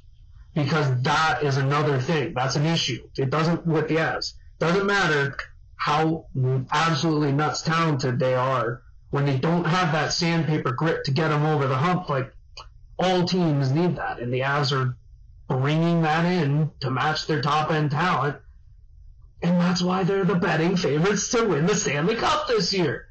Because 0.55 1.03
that 1.03 1.43
is 1.43 1.57
another 1.57 1.99
thing. 1.99 2.33
That's 2.33 2.55
an 2.55 2.65
issue. 2.65 3.07
It 3.15 3.29
doesn't 3.29 3.65
with 3.67 3.87
the 3.87 3.97
Avs. 3.97 4.33
Doesn't 4.57 4.87
matter 4.87 5.37
how 5.75 6.25
absolutely 6.71 7.31
nuts 7.31 7.61
talented 7.61 8.19
they 8.19 8.33
are 8.33 8.81
when 9.11 9.25
they 9.25 9.37
don't 9.37 9.65
have 9.65 9.91
that 9.93 10.11
sandpaper 10.11 10.71
grit 10.71 11.05
to 11.05 11.11
get 11.11 11.29
them 11.29 11.45
over 11.45 11.67
the 11.67 11.77
hump. 11.77 12.09
Like 12.09 12.33
all 12.97 13.25
teams 13.25 13.71
need 13.71 13.95
that, 13.95 14.19
and 14.19 14.33
the 14.33 14.41
Avs 14.41 14.75
are 14.75 14.97
bringing 15.49 16.03
that 16.03 16.25
in 16.25 16.71
to 16.79 16.91
match 16.91 17.27
their 17.27 17.41
top 17.41 17.71
end 17.71 17.91
talent, 17.91 18.37
and 19.41 19.59
that's 19.59 19.81
why 19.81 20.03
they're 20.03 20.23
the 20.23 20.35
betting 20.35 20.77
favorites 20.77 21.29
to 21.29 21.43
win 21.43 21.65
the 21.65 21.75
Stanley 21.75 22.15
Cup 22.15 22.47
this 22.47 22.71
year. 22.71 23.07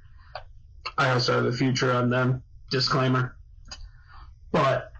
I 0.97 1.11
also 1.11 1.35
have 1.35 1.45
a 1.45 1.53
future 1.53 1.93
on 1.93 2.11
them. 2.11 2.43
Disclaimer. 2.71 3.37
But 4.53 4.93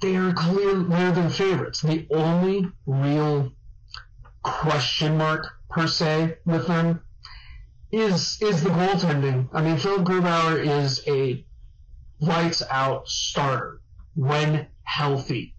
they 0.00 0.16
are 0.16 0.32
clear 0.32 0.74
they're 0.74 1.12
the 1.12 1.30
favorites. 1.30 1.82
The 1.82 2.06
only 2.10 2.66
real 2.86 3.52
question 4.42 5.18
mark 5.18 5.46
per 5.68 5.86
se 5.86 6.38
with 6.44 6.66
them 6.68 7.02
is 7.90 8.40
is 8.40 8.62
the 8.62 8.70
goaltending. 8.70 9.48
I 9.52 9.62
mean, 9.62 9.78
Philipp 9.78 10.06
Grubauer 10.06 10.64
is 10.64 11.02
a 11.08 11.44
lights 12.20 12.62
out 12.70 13.08
starter 13.08 13.80
when 14.14 14.68
healthy. 14.84 15.55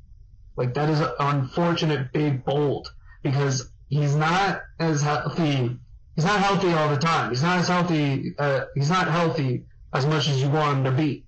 Like 0.58 0.74
that 0.74 0.90
is 0.90 1.00
an 1.00 1.12
unfortunate 1.20 2.12
big 2.12 2.44
bold 2.44 2.92
because 3.22 3.72
he's 3.88 4.16
not 4.16 4.62
as 4.80 5.02
healthy. 5.02 5.78
He's 6.16 6.26
not 6.26 6.40
healthy 6.40 6.74
all 6.74 6.90
the 6.90 6.98
time. 6.98 7.30
He's 7.30 7.44
not 7.44 7.60
as 7.60 7.68
healthy. 7.68 8.34
Uh, 8.38 8.66
he's 8.74 8.90
not 8.90 9.08
healthy 9.08 9.66
as 9.94 10.06
much 10.08 10.28
as 10.28 10.42
you 10.42 10.50
want 10.50 10.80
him 10.80 10.84
to 10.86 10.92
be. 10.92 11.26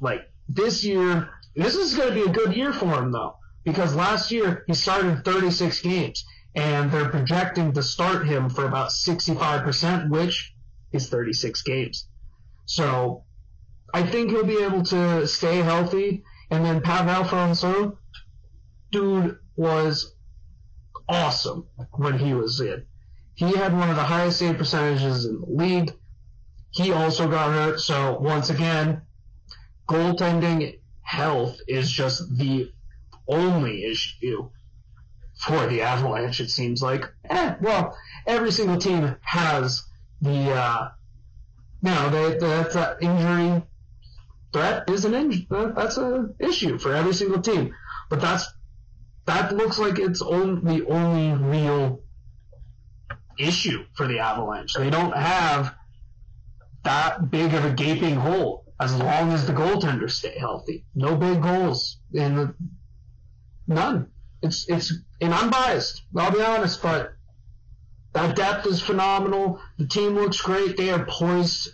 Like 0.00 0.22
this 0.48 0.82
year, 0.82 1.28
this 1.54 1.74
is 1.74 1.94
going 1.94 2.08
to 2.08 2.14
be 2.14 2.22
a 2.22 2.32
good 2.32 2.56
year 2.56 2.72
for 2.72 2.86
him 2.94 3.12
though, 3.12 3.36
because 3.64 3.94
last 3.94 4.30
year 4.30 4.64
he 4.66 4.74
started 4.74 5.24
36 5.24 5.80
games, 5.82 6.24
and 6.54 6.90
they're 6.90 7.10
projecting 7.10 7.72
to 7.74 7.82
start 7.82 8.26
him 8.26 8.48
for 8.48 8.64
about 8.64 8.90
65%, 8.90 10.10
which 10.10 10.54
is 10.92 11.08
36 11.08 11.62
games. 11.62 12.08
So 12.64 13.24
I 13.92 14.02
think 14.02 14.30
he'll 14.30 14.44
be 14.44 14.62
able 14.62 14.82
to 14.84 15.26
stay 15.26 15.56
healthy. 15.58 16.24
And 16.50 16.64
then 16.64 16.80
Pavel 16.80 17.24
Francouz, 17.24 17.96
dude 18.96 19.38
was 19.56 20.14
awesome 21.08 21.66
when 21.92 22.18
he 22.18 22.32
was 22.34 22.60
in. 22.60 22.86
He 23.34 23.52
had 23.52 23.72
one 23.72 23.90
of 23.90 23.96
the 23.96 24.02
highest 24.02 24.38
save 24.38 24.56
percentages 24.56 25.26
in 25.26 25.40
the 25.40 25.46
league. 25.46 25.92
He 26.70 26.92
also 26.92 27.28
got 27.28 27.52
hurt. 27.52 27.80
So 27.80 28.18
once 28.18 28.48
again, 28.48 29.02
goaltending 29.86 30.78
health 31.02 31.58
is 31.68 31.90
just 31.90 32.36
the 32.38 32.72
only 33.28 33.84
issue 33.84 34.50
for 35.44 35.66
the 35.66 35.82
Avalanche. 35.82 36.40
It 36.40 36.50
seems 36.50 36.80
like. 36.80 37.04
Eh, 37.28 37.54
well, 37.60 37.94
every 38.26 38.50
single 38.50 38.78
team 38.78 39.16
has 39.20 39.84
the, 40.22 40.52
uh, 40.52 40.88
you 41.82 41.90
know, 41.90 42.08
they, 42.08 42.38
that's 42.38 42.74
an 42.74 42.96
injury 43.02 43.62
that 44.52 44.88
is 44.88 45.04
an 45.04 45.12
in, 45.12 45.46
that's 45.50 45.98
an 45.98 46.34
issue 46.40 46.78
for 46.78 46.94
every 46.94 47.12
single 47.12 47.42
team. 47.42 47.74
But 48.08 48.22
that's 48.22 48.46
that 49.26 49.54
looks 49.54 49.78
like 49.78 49.98
it's 49.98 50.22
only 50.22 50.78
the 50.78 50.86
only 50.86 51.32
real 51.36 52.02
issue 53.38 53.84
for 53.94 54.06
the 54.06 54.20
Avalanche. 54.20 54.74
They 54.74 54.90
don't 54.90 55.16
have 55.16 55.74
that 56.84 57.30
big 57.30 57.52
of 57.54 57.64
a 57.64 57.72
gaping 57.72 58.14
hole 58.14 58.64
as 58.80 58.94
long 58.94 59.32
as 59.32 59.46
the 59.46 59.52
goaltenders 59.52 60.12
stay 60.12 60.38
healthy. 60.38 60.84
No 60.94 61.16
big 61.16 61.42
goals 61.42 61.98
the 62.12 62.54
none. 63.66 64.08
It's 64.42 64.68
it's 64.68 64.92
and 65.20 65.34
I'm 65.34 65.50
biased. 65.50 66.02
I'll 66.16 66.30
be 66.30 66.42
honest, 66.42 66.82
but 66.82 67.14
that 68.12 68.36
depth 68.36 68.66
is 68.66 68.80
phenomenal. 68.80 69.60
The 69.78 69.86
team 69.86 70.14
looks 70.14 70.40
great. 70.40 70.76
They 70.76 70.90
are 70.90 71.04
poised 71.04 71.70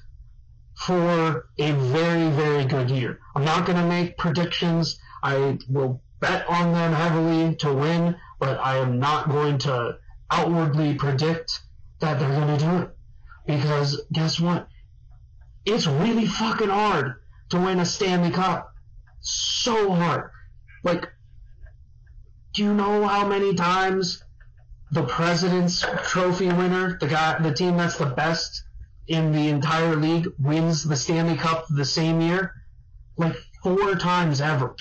for 0.74 1.48
a 1.58 1.70
very, 1.72 2.30
very 2.30 2.64
good 2.64 2.90
year. 2.90 3.20
I'm 3.36 3.44
not 3.44 3.66
going 3.66 3.78
to 3.78 3.86
make 3.86 4.16
predictions. 4.16 4.98
I 5.22 5.58
will 5.68 6.02
bet 6.22 6.48
on 6.48 6.72
them 6.72 6.92
heavily 6.92 7.56
to 7.56 7.74
win, 7.74 8.16
but 8.38 8.58
I 8.60 8.76
am 8.78 9.00
not 9.00 9.28
going 9.28 9.58
to 9.58 9.98
outwardly 10.30 10.94
predict 10.94 11.60
that 11.98 12.20
they're 12.20 12.28
going 12.28 12.56
to 12.56 12.64
do 12.64 12.76
it. 12.78 12.90
Because 13.44 14.00
guess 14.12 14.38
what? 14.38 14.68
It's 15.66 15.86
really 15.86 16.26
fucking 16.26 16.68
hard 16.68 17.14
to 17.50 17.58
win 17.58 17.80
a 17.80 17.84
Stanley 17.84 18.30
Cup. 18.30 18.72
So 19.20 19.92
hard. 19.92 20.30
Like, 20.84 21.10
do 22.54 22.62
you 22.62 22.72
know 22.72 23.06
how 23.06 23.26
many 23.26 23.54
times 23.54 24.22
the 24.92 25.02
President's 25.02 25.84
Trophy 26.04 26.46
winner, 26.46 26.98
the 27.00 27.08
guy, 27.08 27.42
the 27.42 27.52
team 27.52 27.76
that's 27.76 27.96
the 27.96 28.06
best 28.06 28.62
in 29.08 29.32
the 29.32 29.48
entire 29.48 29.96
league 29.96 30.28
wins 30.38 30.84
the 30.84 30.96
Stanley 30.96 31.36
Cup 31.36 31.66
the 31.68 31.84
same 31.84 32.20
year, 32.20 32.54
like 33.16 33.34
four 33.62 33.96
times 33.96 34.40
ever. 34.40 34.76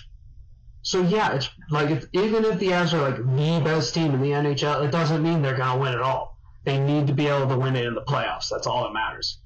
So 0.84 1.02
yeah, 1.02 1.34
it's 1.34 1.50
like 1.70 1.92
if, 1.92 2.06
even 2.14 2.44
if 2.44 2.60
the 2.60 2.68
Avs 2.68 2.94
are 2.94 3.02
like 3.02 3.18
the 3.18 3.62
best 3.64 3.94
team 3.94 4.14
in 4.14 4.22
the 4.22 4.32
NHL, 4.32 4.84
it 4.84 4.92
doesn't 4.92 5.22
mean 5.22 5.42
they're 5.42 5.58
gonna 5.58 5.80
win 5.80 5.94
at 5.94 6.02
all. 6.02 6.40
They 6.64 6.80
need 6.80 7.08
to 7.08 7.14
be 7.14 7.28
able 7.28 7.48
to 7.48 7.58
win 7.58 7.76
it 7.76 7.86
in 7.86 7.94
the 7.94 8.02
playoffs. 8.02 8.50
That's 8.50 8.68
all 8.68 8.84
that 8.84 8.94
matters. 8.94 9.40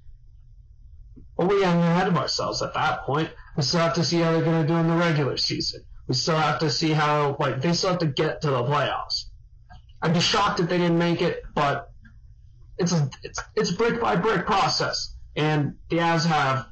But 1.38 1.48
we're 1.48 1.60
getting 1.60 1.82
ahead 1.82 2.08
of 2.08 2.17
ourselves 2.17 2.62
at 2.62 2.74
that 2.74 3.02
point. 3.04 3.30
We 3.58 3.63
still 3.63 3.82
have 3.82 3.95
to 3.95 4.04
see 4.04 4.19
how 4.19 4.32
they're 4.32 4.45
gonna 4.45 4.67
do 4.67 4.76
in 4.76 4.88
the 4.88 4.95
regular 4.95 5.36
season. 5.36 5.84
We 6.08 6.15
still 6.15 6.38
have 6.38 6.60
to 6.60 6.69
see 6.69 6.91
how 6.91 7.36
like 7.39 7.62
they 7.62 7.74
still 7.74 7.91
have 7.91 8.00
to 8.00 8.08
get 8.08 8.41
to 8.41 8.52
the 8.52 8.63
playoffs. 8.63 9.26
I'd 10.02 10.13
be 10.13 10.21
shocked 10.21 10.60
if 10.62 10.69
they 10.69 10.78
didn't 10.78 11.00
make 11.00 11.21
it, 11.21 11.43
but 11.54 11.91
it's 12.78 12.93
a 12.93 13.10
it's 13.24 13.41
it's 13.56 13.71
brick 13.71 14.00
by 14.00 14.15
brick 14.15 14.45
process, 14.45 15.15
and 15.36 15.76
the 15.89 15.98
Avs 15.98 16.26
have 16.26 16.67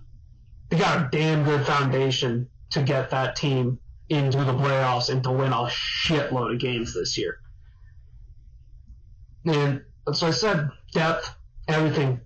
they 0.70 0.78
got 0.78 1.06
a 1.06 1.10
damn 1.12 1.44
good 1.44 1.66
foundation 1.66 2.50
to 2.72 2.82
get 2.82 3.10
that 3.10 3.36
team 3.36 3.80
into 4.10 4.44
the 4.44 4.54
playoffs 4.54 5.10
and 5.10 5.24
to 5.24 5.32
win 5.32 5.54
a 5.54 5.66
shitload 5.68 6.54
of 6.54 6.60
games 6.60 6.94
this 6.94 7.18
year. 7.18 7.38
And 9.46 9.82
so 10.14 10.28
I 10.28 10.32
said 10.32 10.70
depth, 10.92 11.36
everything. 11.68 12.22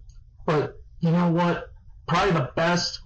But 0.45 0.79
you 0.99 1.11
know 1.11 1.31
what? 1.31 1.71
Probably 2.07 2.31
the 2.31 2.51
best, 2.55 3.01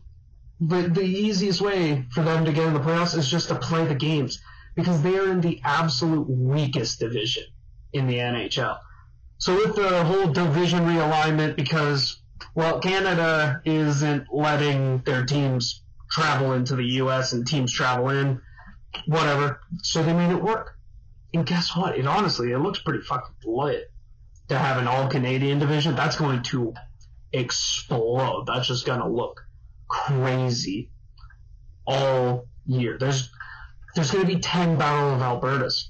the, 0.60 0.84
the 0.84 1.02
easiest 1.02 1.62
way 1.62 2.06
for 2.12 2.24
them 2.24 2.46
to 2.46 2.54
get 2.54 2.68
in 2.68 2.74
the 2.74 2.80
playoffs 2.80 3.18
is 3.18 3.30
just 3.30 3.50
to 3.50 3.56
play 3.56 3.86
the 3.86 3.96
games 3.96 4.42
because 4.76 5.02
they 5.02 5.18
are 5.18 5.32
in 5.32 5.42
the 5.42 5.60
absolute 5.64 6.30
weakest 6.30 7.00
division 7.00 7.44
in 7.94 8.08
the 8.08 8.16
NHL. 8.16 8.78
So 9.38 9.56
with 9.56 9.76
the 9.76 10.04
whole 10.04 10.28
division 10.28 10.82
realignment, 10.82 11.56
because 11.56 12.22
well, 12.56 12.80
Canada 12.80 13.62
isn't 13.66 14.28
letting 14.32 15.00
their 15.00 15.26
teams 15.26 15.84
travel 16.10 16.54
into 16.54 16.76
the 16.76 16.84
U.S. 16.84 17.34
and 17.34 17.48
teams 17.48 17.72
travel 17.72 18.10
in, 18.10 18.42
whatever. 19.06 19.62
So 19.84 20.04
they 20.04 20.14
made 20.14 20.32
it 20.32 20.42
work. 20.42 20.78
And 21.34 21.46
guess 21.46 21.76
what? 21.76 21.98
It 21.98 22.06
honestly, 22.06 22.52
it 22.52 22.60
looks 22.60 22.80
pretty 22.80 23.02
fucking 23.02 23.36
lit 23.46 23.92
to 24.50 24.58
have 24.58 24.78
an 24.78 24.88
all 24.88 25.08
Canadian 25.08 25.60
division. 25.60 25.96
That's 25.96 26.18
going 26.18 26.44
to 26.44 26.74
explode. 27.32 28.46
That's 28.48 28.68
just 28.68 28.86
gonna 28.86 29.08
look 29.08 29.42
crazy 29.88 30.92
all 31.86 32.48
year. 32.66 32.98
There's 32.98 33.32
there's 33.96 34.12
gonna 34.12 34.26
be 34.26 34.40
ten 34.40 34.78
Battle 34.78 35.14
of 35.14 35.22
Albertas. 35.22 35.88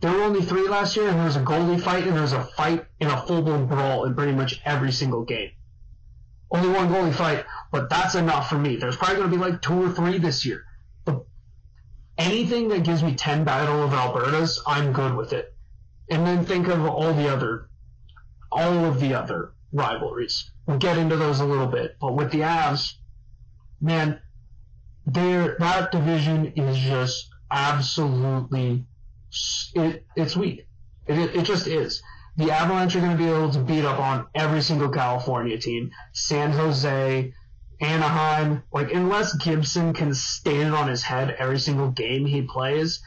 There 0.00 0.12
were 0.12 0.22
only 0.22 0.42
three 0.42 0.68
last 0.68 0.96
year, 0.96 1.08
and 1.08 1.18
there 1.18 1.26
was 1.26 1.36
a 1.36 1.40
goalie 1.40 1.80
fight, 1.80 2.04
and 2.04 2.14
there 2.14 2.22
was 2.22 2.32
a 2.32 2.44
fight 2.44 2.84
in 3.00 3.08
a 3.08 3.22
full 3.26 3.42
blown 3.42 3.66
brawl 3.66 4.04
in 4.04 4.14
pretty 4.14 4.32
much 4.32 4.60
every 4.64 4.92
single 4.92 5.24
game. 5.24 5.50
Only 6.50 6.68
one 6.68 6.88
goalie 6.88 7.14
fight, 7.14 7.46
but 7.72 7.88
that's 7.88 8.14
enough 8.14 8.48
for 8.48 8.58
me. 8.58 8.76
There's 8.76 8.96
probably 8.96 9.16
going 9.16 9.30
to 9.30 9.36
be 9.36 9.42
like 9.42 9.62
two 9.62 9.82
or 9.82 9.90
three 9.90 10.18
this 10.18 10.44
year. 10.44 10.64
Anything 12.16 12.68
that 12.68 12.84
gives 12.84 13.02
me 13.02 13.14
10 13.14 13.44
Battle 13.44 13.82
of 13.82 13.90
Albertas, 13.90 14.58
I'm 14.66 14.92
good 14.92 15.14
with 15.14 15.32
it. 15.32 15.54
And 16.10 16.26
then 16.26 16.44
think 16.44 16.68
of 16.68 16.84
all 16.84 17.12
the 17.12 17.32
other, 17.32 17.68
all 18.52 18.84
of 18.84 19.00
the 19.00 19.14
other 19.14 19.52
rivalries. 19.72 20.50
We'll 20.66 20.78
get 20.78 20.98
into 20.98 21.16
those 21.16 21.40
a 21.40 21.44
little 21.44 21.66
bit. 21.66 21.96
But 22.00 22.14
with 22.14 22.30
the 22.30 22.40
Avs, 22.40 22.94
man, 23.80 24.20
there 25.06 25.56
that 25.58 25.92
division 25.92 26.52
is 26.56 26.78
just 26.78 27.28
absolutely 27.50 28.84
it, 29.74 30.06
it's 30.16 30.36
weak. 30.36 30.66
It, 31.06 31.36
it 31.36 31.42
just 31.42 31.66
is 31.66 32.02
the 32.36 32.50
Avalanche 32.50 32.96
are 32.96 33.00
going 33.00 33.16
to 33.16 33.22
be 33.22 33.28
able 33.28 33.50
to 33.50 33.60
beat 33.60 33.84
up 33.84 34.00
on 34.00 34.26
every 34.34 34.60
single 34.60 34.88
California 34.88 35.58
team. 35.58 35.90
San 36.12 36.50
Jose, 36.50 37.32
Anaheim, 37.80 38.62
like 38.72 38.92
unless 38.92 39.34
Gibson 39.36 39.92
can 39.92 40.14
stand 40.14 40.74
on 40.74 40.88
his 40.88 41.02
head 41.02 41.34
every 41.38 41.58
single 41.58 41.90
game 41.90 42.26
he 42.26 42.42
plays, 42.42 43.02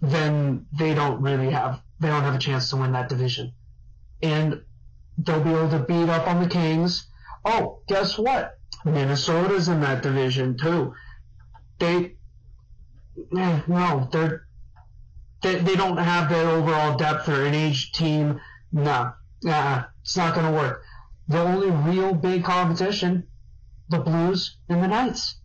then 0.00 0.66
they 0.72 0.94
don't 0.94 1.20
really 1.20 1.50
have 1.50 1.80
they 2.00 2.08
don't 2.08 2.22
have 2.22 2.34
a 2.34 2.38
chance 2.38 2.70
to 2.70 2.76
win 2.76 2.92
that 2.92 3.08
division. 3.08 3.52
And 4.22 4.62
they'll 5.18 5.42
be 5.42 5.50
able 5.50 5.70
to 5.70 5.78
beat 5.78 6.08
up 6.08 6.26
on 6.26 6.42
the 6.42 6.48
Kings. 6.48 7.06
Oh, 7.44 7.80
guess 7.88 8.18
what? 8.18 8.58
Minnesota's 8.84 9.68
in 9.68 9.80
that 9.80 10.02
division 10.02 10.56
too. 10.58 10.94
They 11.78 12.16
eh, 13.36 13.60
no, 13.66 14.08
they're 14.12 14.46
they, 15.42 15.56
they 15.56 15.76
don't 15.76 15.98
have 15.98 16.30
that 16.30 16.46
overall 16.46 16.96
depth 16.96 17.28
or 17.28 17.44
an 17.44 17.54
age 17.54 17.92
team. 17.92 18.40
No, 18.72 19.12
nah, 19.42 19.84
it's 20.02 20.16
not 20.16 20.34
going 20.34 20.46
to 20.46 20.52
work. 20.52 20.82
The 21.28 21.40
only 21.40 21.70
real 21.70 22.14
big 22.14 22.44
competition, 22.44 23.26
the 23.88 23.98
Blues 23.98 24.56
and 24.68 24.82
the 24.82 24.88
Knights. 24.88 25.38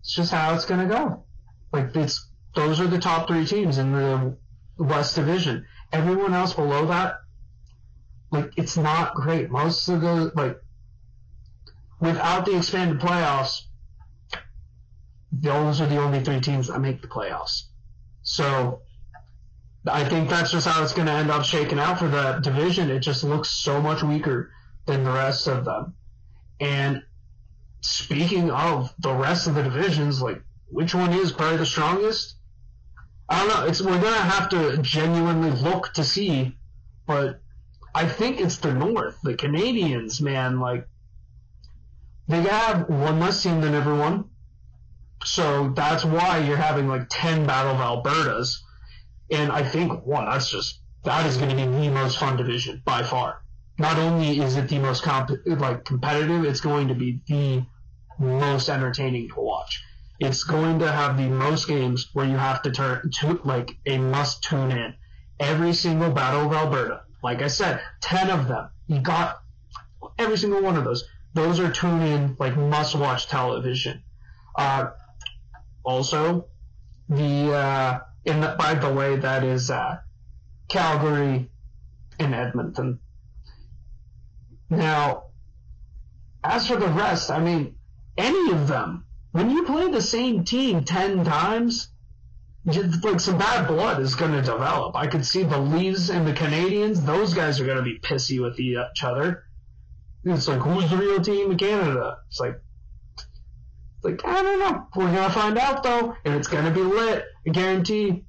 It's 0.00 0.14
just 0.14 0.32
how 0.32 0.54
it's 0.54 0.66
going 0.66 0.86
to 0.86 0.94
go. 0.94 1.24
Like 1.72 1.94
it's 1.96 2.28
those 2.54 2.80
are 2.80 2.86
the 2.86 2.98
top 2.98 3.28
three 3.28 3.44
teams 3.44 3.78
in 3.78 3.92
the 3.92 4.36
West 4.78 5.14
Division. 5.14 5.66
Everyone 5.92 6.34
else 6.34 6.54
below 6.54 6.86
that, 6.86 7.16
like 8.30 8.52
it's 8.56 8.76
not 8.76 9.14
great. 9.14 9.50
Most 9.50 9.88
of 9.88 10.00
the 10.00 10.32
like 10.34 10.58
without 12.00 12.46
the 12.46 12.56
expanded 12.56 13.00
playoffs, 13.00 13.62
those 15.32 15.80
are 15.80 15.86
the 15.86 15.98
only 15.98 16.22
three 16.22 16.40
teams 16.40 16.68
that 16.68 16.80
make 16.80 17.02
the 17.02 17.08
playoffs. 17.08 17.64
So 18.22 18.82
I 19.86 20.04
think 20.04 20.28
that's 20.28 20.50
just 20.50 20.66
how 20.66 20.82
it's 20.82 20.92
going 20.92 21.06
to 21.06 21.12
end 21.12 21.30
up 21.30 21.44
shaking 21.44 21.78
out 21.78 21.98
for 21.98 22.08
the 22.08 22.40
division. 22.42 22.90
It 22.90 23.00
just 23.00 23.22
looks 23.22 23.50
so 23.50 23.80
much 23.80 24.02
weaker 24.02 24.50
than 24.86 25.04
the 25.04 25.12
rest 25.12 25.46
of 25.46 25.64
them. 25.64 25.94
And 26.60 27.02
speaking 27.86 28.50
of 28.50 28.92
the 28.98 29.12
rest 29.12 29.46
of 29.46 29.54
the 29.54 29.62
divisions, 29.62 30.22
like 30.22 30.42
which 30.68 30.94
one 30.94 31.12
is 31.12 31.32
probably 31.32 31.58
the 31.58 31.66
strongest? 31.66 32.36
I 33.28 33.38
don't 33.38 33.48
know. 33.48 33.66
It's 33.66 33.80
we're 33.80 34.00
gonna 34.00 34.16
have 34.16 34.48
to 34.50 34.78
genuinely 34.78 35.50
look 35.50 35.92
to 35.94 36.04
see, 36.04 36.56
but 37.06 37.40
I 37.94 38.06
think 38.06 38.40
it's 38.40 38.58
the 38.58 38.74
North, 38.74 39.18
the 39.22 39.34
Canadians, 39.34 40.20
man. 40.20 40.60
Like 40.60 40.86
they 42.28 42.42
have 42.42 42.88
one 42.88 43.20
less 43.20 43.42
team 43.42 43.60
than 43.60 43.74
everyone, 43.74 44.30
so 45.24 45.72
that's 45.74 46.04
why 46.04 46.38
you're 46.38 46.56
having 46.56 46.88
like 46.88 47.06
ten 47.08 47.46
Battle 47.46 47.72
of 47.72 47.78
Albertas 47.78 48.62
and 49.30 49.50
I 49.50 49.62
think, 49.62 50.06
one, 50.06 50.26
that's 50.26 50.50
just, 50.50 50.80
that 51.04 51.26
is 51.26 51.36
going 51.36 51.50
to 51.50 51.56
be 51.56 51.64
the 51.64 51.90
most 51.90 52.18
fun 52.18 52.36
division 52.36 52.82
by 52.84 53.02
far. 53.02 53.42
Not 53.78 53.98
only 53.98 54.40
is 54.40 54.56
it 54.56 54.68
the 54.68 54.78
most 54.78 55.02
comp- 55.02 55.30
like 55.46 55.84
competitive, 55.84 56.44
it's 56.44 56.60
going 56.60 56.88
to 56.88 56.94
be 56.94 57.20
the 57.26 57.64
most 58.18 58.68
entertaining 58.68 59.28
to 59.30 59.40
watch. 59.40 59.82
It's 60.18 60.44
going 60.44 60.78
to 60.78 60.90
have 60.90 61.16
the 61.16 61.28
most 61.28 61.68
games 61.68 62.08
where 62.12 62.26
you 62.26 62.36
have 62.36 62.62
to 62.62 62.70
turn 62.70 63.10
to 63.20 63.40
like 63.44 63.76
a 63.84 63.98
must 63.98 64.42
tune 64.42 64.70
in. 64.70 64.94
Every 65.38 65.74
single 65.74 66.10
Battle 66.10 66.46
of 66.46 66.52
Alberta, 66.52 67.02
like 67.22 67.42
I 67.42 67.48
said, 67.48 67.80
ten 68.00 68.30
of 68.30 68.48
them. 68.48 68.70
You 68.86 69.00
got 69.00 69.42
every 70.18 70.38
single 70.38 70.62
one 70.62 70.76
of 70.76 70.84
those. 70.84 71.04
Those 71.34 71.60
are 71.60 71.70
tune 71.70 72.00
in 72.00 72.36
like 72.38 72.56
must 72.56 72.94
watch 72.94 73.26
television. 73.26 74.02
Uh, 74.56 74.90
also, 75.84 76.48
the 77.10 77.52
uh, 77.52 78.00
in 78.24 78.40
the, 78.40 78.56
by 78.58 78.74
the 78.74 78.92
way, 78.92 79.16
that 79.16 79.44
is 79.44 79.70
uh, 79.70 79.98
Calgary 80.68 81.50
and 82.18 82.34
Edmonton. 82.34 83.00
Now, 84.70 85.24
as 86.42 86.66
for 86.66 86.76
the 86.76 86.88
rest, 86.88 87.30
I 87.30 87.38
mean, 87.38 87.75
any 88.16 88.52
of 88.52 88.68
them, 88.68 89.04
when 89.32 89.50
you 89.50 89.64
play 89.64 89.90
the 89.90 90.02
same 90.02 90.44
team 90.44 90.84
10 90.84 91.24
times, 91.24 91.88
like 92.64 93.20
some 93.20 93.38
bad 93.38 93.68
blood 93.68 94.00
is 94.00 94.14
going 94.14 94.32
to 94.32 94.42
develop. 94.42 94.96
I 94.96 95.06
could 95.06 95.24
see 95.24 95.44
the 95.44 95.58
Leafs 95.58 96.08
and 96.08 96.26
the 96.26 96.32
Canadiens; 96.32 97.04
those 97.04 97.32
guys 97.32 97.60
are 97.60 97.66
going 97.66 97.76
to 97.76 97.82
be 97.82 97.98
pissy 98.00 98.42
with 98.42 98.58
each 98.58 99.04
other. 99.04 99.44
It's 100.24 100.48
like, 100.48 100.60
who's 100.60 100.90
the 100.90 100.96
real 100.96 101.20
team 101.20 101.52
in 101.52 101.58
Canada? 101.58 102.18
It's 102.28 102.40
like, 102.40 102.60
like, 104.02 104.24
I 104.24 104.42
don't 104.42 104.58
know. 104.58 104.86
We're 104.94 105.12
gonna 105.12 105.32
find 105.32 105.58
out 105.58 105.82
though, 105.82 106.14
and 106.24 106.34
it's 106.34 106.48
gonna 106.48 106.70
be 106.70 106.80
lit. 106.80 107.24
I 107.46 107.50
guarantee. 107.50 108.24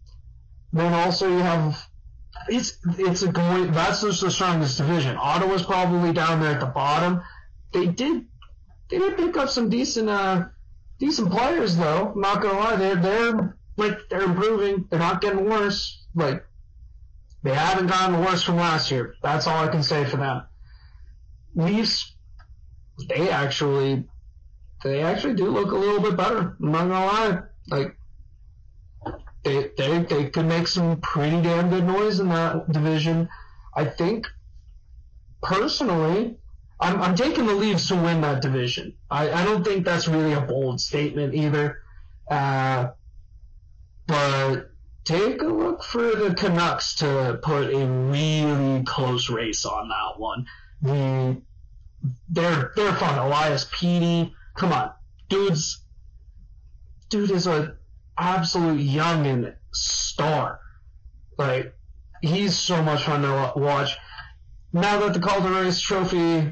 Then 0.73 0.93
also 0.93 1.29
you 1.29 1.39
have 1.39 1.87
it's 2.49 2.77
it's 2.97 3.21
a 3.21 3.31
going 3.31 3.71
that's 3.71 4.01
just 4.01 4.21
the 4.21 4.31
strongest 4.31 4.77
division. 4.77 5.17
Ottawa's 5.17 5.63
probably 5.63 6.13
down 6.13 6.41
there 6.41 6.51
at 6.51 6.59
the 6.59 6.65
bottom. 6.65 7.21
They 7.73 7.87
did 7.87 8.25
they 8.89 8.99
did 8.99 9.17
pick 9.17 9.37
up 9.37 9.49
some 9.49 9.69
decent 9.69 10.09
uh 10.09 10.45
decent 10.99 11.31
players 11.31 11.75
though. 11.75 12.11
I'm 12.13 12.21
not 12.21 12.41
gonna 12.41 12.59
lie, 12.59 12.75
they're 12.75 12.95
they're 12.95 13.57
like 13.75 13.97
they're 14.09 14.23
improving. 14.23 14.85
They're 14.89 14.99
not 14.99 15.21
getting 15.21 15.45
worse. 15.45 16.05
Like 16.15 16.43
they 17.43 17.53
haven't 17.53 17.87
gotten 17.87 18.19
worse 18.19 18.43
from 18.43 18.57
last 18.57 18.91
year. 18.91 19.15
That's 19.21 19.47
all 19.47 19.63
I 19.63 19.67
can 19.69 19.83
say 19.83 20.03
for 20.05 20.17
them. 20.17 20.43
Leafs, 21.55 22.15
they 23.07 23.29
actually 23.29 24.05
they 24.83 25.01
actually 25.01 25.35
do 25.35 25.49
look 25.49 25.71
a 25.71 25.75
little 25.75 26.01
bit 26.01 26.17
better. 26.17 26.55
I'm 26.61 26.71
not 26.71 26.87
gonna 26.87 27.05
lie. 27.05 27.39
Like 27.69 27.97
they 29.43 29.71
they 29.77 29.99
they 29.99 30.29
could 30.29 30.45
make 30.45 30.67
some 30.67 30.99
pretty 31.01 31.41
damn 31.41 31.69
good 31.69 31.85
noise 31.85 32.19
in 32.19 32.29
that 32.29 32.71
division. 32.71 33.29
I 33.75 33.85
think 33.85 34.27
personally, 35.41 36.37
I'm 36.79 37.01
I'm 37.01 37.15
taking 37.15 37.45
the 37.45 37.53
Leafs 37.53 37.87
to 37.87 37.95
win 37.95 38.21
that 38.21 38.41
division. 38.41 38.93
I, 39.09 39.31
I 39.31 39.45
don't 39.45 39.63
think 39.63 39.85
that's 39.85 40.07
really 40.07 40.33
a 40.33 40.41
bold 40.41 40.79
statement 40.79 41.33
either. 41.33 41.79
Uh, 42.29 42.89
but 44.05 44.71
take 45.03 45.41
a 45.41 45.45
look 45.45 45.83
for 45.83 46.15
the 46.15 46.35
Canucks 46.35 46.95
to 46.95 47.39
put 47.41 47.73
a 47.73 47.85
really 47.85 48.83
close 48.83 49.29
race 49.29 49.65
on 49.65 49.89
that 49.89 50.19
one. 50.19 50.45
The 50.81 51.41
they're 52.29 52.71
they're 52.75 52.93
fun. 52.93 53.17
Elias 53.17 53.67
Petey, 53.71 54.33
Come 54.57 54.73
on, 54.73 54.91
dude's 55.29 55.83
dude 57.09 57.29
is 57.29 57.45
a 57.45 57.75
absolute 58.17 58.81
young 58.81 59.27
and 59.27 59.55
star. 59.71 60.59
Like 61.37 61.75
he's 62.21 62.57
so 62.57 62.81
much 62.81 63.03
fun 63.03 63.21
to 63.21 63.53
watch. 63.55 63.95
Now 64.77 64.99
that 64.99 65.13
the 65.13 65.19
Calder 65.19 65.49
Race 65.49 65.79
Trophy 65.79 66.51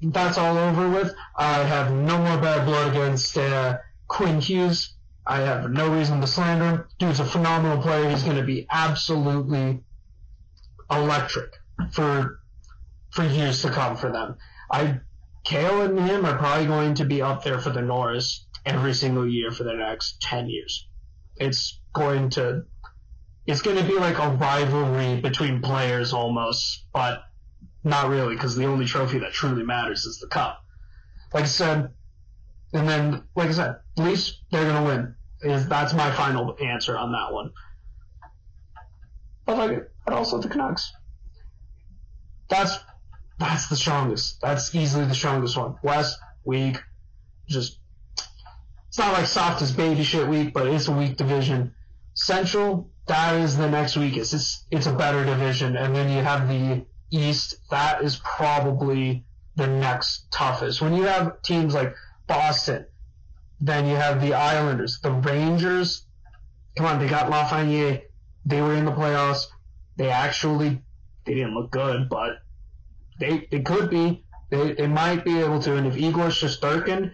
that's 0.00 0.38
all 0.38 0.56
over 0.56 0.88
with, 0.88 1.12
I 1.36 1.64
have 1.64 1.92
no 1.92 2.16
more 2.16 2.38
bad 2.38 2.64
blood 2.64 2.92
against 2.92 3.36
uh, 3.36 3.78
Quinn 4.06 4.40
Hughes. 4.40 4.94
I 5.26 5.40
have 5.40 5.68
no 5.68 5.92
reason 5.92 6.20
to 6.20 6.28
slander 6.28 6.64
him. 6.64 6.84
Dude's 7.00 7.18
a 7.18 7.24
phenomenal 7.24 7.82
player. 7.82 8.08
He's 8.08 8.22
going 8.22 8.36
to 8.36 8.44
be 8.44 8.68
absolutely 8.70 9.82
electric 10.90 11.52
for 11.90 12.40
for 13.10 13.24
years 13.24 13.62
to 13.62 13.70
come 13.70 13.96
for 13.96 14.12
them. 14.12 14.36
I 14.70 15.00
Cale 15.42 15.82
and 15.82 15.98
him 15.98 16.24
are 16.26 16.38
probably 16.38 16.66
going 16.66 16.94
to 16.94 17.04
be 17.04 17.20
up 17.20 17.42
there 17.42 17.58
for 17.58 17.70
the 17.70 17.82
Norris 17.82 18.46
every 18.64 18.94
single 18.94 19.28
year 19.28 19.50
for 19.50 19.64
the 19.64 19.74
next 19.74 20.22
ten 20.22 20.48
years. 20.48 20.86
It's 21.34 21.80
going 21.92 22.30
to 22.30 22.62
it's 23.44 23.62
going 23.62 23.76
to 23.76 23.84
be 23.84 23.98
like 23.98 24.20
a 24.20 24.28
rivalry 24.28 25.20
between 25.20 25.62
players 25.62 26.12
almost, 26.12 26.84
but 26.92 27.24
not 27.84 28.08
really 28.08 28.34
because 28.34 28.56
the 28.56 28.66
only 28.66 28.86
trophy 28.86 29.18
that 29.18 29.32
truly 29.32 29.62
matters 29.62 30.04
is 30.04 30.18
the 30.18 30.26
cup. 30.26 30.64
Like 31.32 31.44
I 31.44 31.46
said, 31.46 31.90
and 32.72 32.88
then 32.88 33.24
like 33.34 33.48
I 33.48 33.52
said, 33.52 33.76
Leafs 33.96 34.40
they're 34.50 34.64
going 34.64 34.84
to 34.84 34.88
win. 34.88 35.14
Is 35.42 35.66
that's 35.68 35.94
my 35.94 36.10
final 36.10 36.56
answer 36.62 36.96
on 36.96 37.12
that 37.12 37.32
one. 37.32 37.52
But 39.46 39.56
like, 39.56 39.90
but 40.04 40.14
also 40.14 40.38
the 40.38 40.48
Canucks. 40.48 40.92
That's 42.48 42.78
that's 43.38 43.68
the 43.68 43.76
strongest. 43.76 44.40
That's 44.42 44.74
easily 44.74 45.06
the 45.06 45.14
strongest 45.14 45.56
one. 45.56 45.76
West 45.82 46.18
weak, 46.44 46.78
just 47.48 47.78
it's 48.88 48.98
not 48.98 49.14
like 49.14 49.26
soft 49.26 49.62
as 49.62 49.72
baby 49.72 50.02
shit 50.02 50.28
weak, 50.28 50.52
but 50.52 50.66
it's 50.66 50.88
a 50.88 50.92
weak 50.92 51.16
division. 51.16 51.74
Central 52.12 52.90
that 53.10 53.40
is 53.40 53.56
the 53.56 53.68
next 53.68 53.96
weakest. 53.96 54.34
It's 54.34 54.64
it's 54.70 54.86
a 54.86 54.92
better 54.92 55.24
division, 55.24 55.76
and 55.76 55.94
then 55.94 56.10
you 56.10 56.22
have 56.22 56.48
the 56.48 56.86
East. 57.10 57.56
That 57.70 58.02
is 58.02 58.20
probably 58.24 59.24
the 59.56 59.66
next 59.66 60.30
toughest. 60.30 60.80
When 60.80 60.94
you 60.94 61.04
have 61.04 61.42
teams 61.42 61.74
like 61.74 61.94
Boston, 62.26 62.86
then 63.60 63.86
you 63.86 63.96
have 63.96 64.20
the 64.20 64.34
Islanders, 64.34 65.00
the 65.02 65.12
Rangers. 65.12 66.06
Come 66.76 66.86
on, 66.86 66.98
they 66.98 67.08
got 67.08 67.30
Lafreniere. 67.30 68.02
They 68.46 68.62
were 68.62 68.74
in 68.74 68.84
the 68.84 68.92
playoffs. 68.92 69.46
They 69.96 70.08
actually 70.08 70.82
they 71.24 71.34
didn't 71.34 71.54
look 71.54 71.70
good, 71.70 72.08
but 72.08 72.38
they 73.18 73.46
they 73.50 73.60
could 73.60 73.90
be. 73.90 74.24
They 74.50 74.72
they 74.72 74.86
might 74.86 75.24
be 75.24 75.40
able 75.40 75.60
to. 75.60 75.76
And 75.76 75.86
if 75.86 75.96
Igor 75.96 76.28
Shesterkin, 76.28 77.12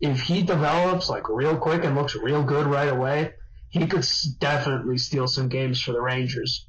if 0.00 0.20
he 0.20 0.42
develops 0.42 1.08
like 1.08 1.28
real 1.28 1.56
quick 1.56 1.84
and 1.84 1.94
looks 1.94 2.16
real 2.16 2.42
good 2.42 2.66
right 2.66 2.88
away, 2.88 3.34
he 3.68 3.86
could 3.86 4.06
definitely 4.38 4.98
steal 4.98 5.28
some 5.28 5.48
games 5.48 5.80
for 5.80 5.92
the 5.92 6.00
Rangers. 6.00 6.66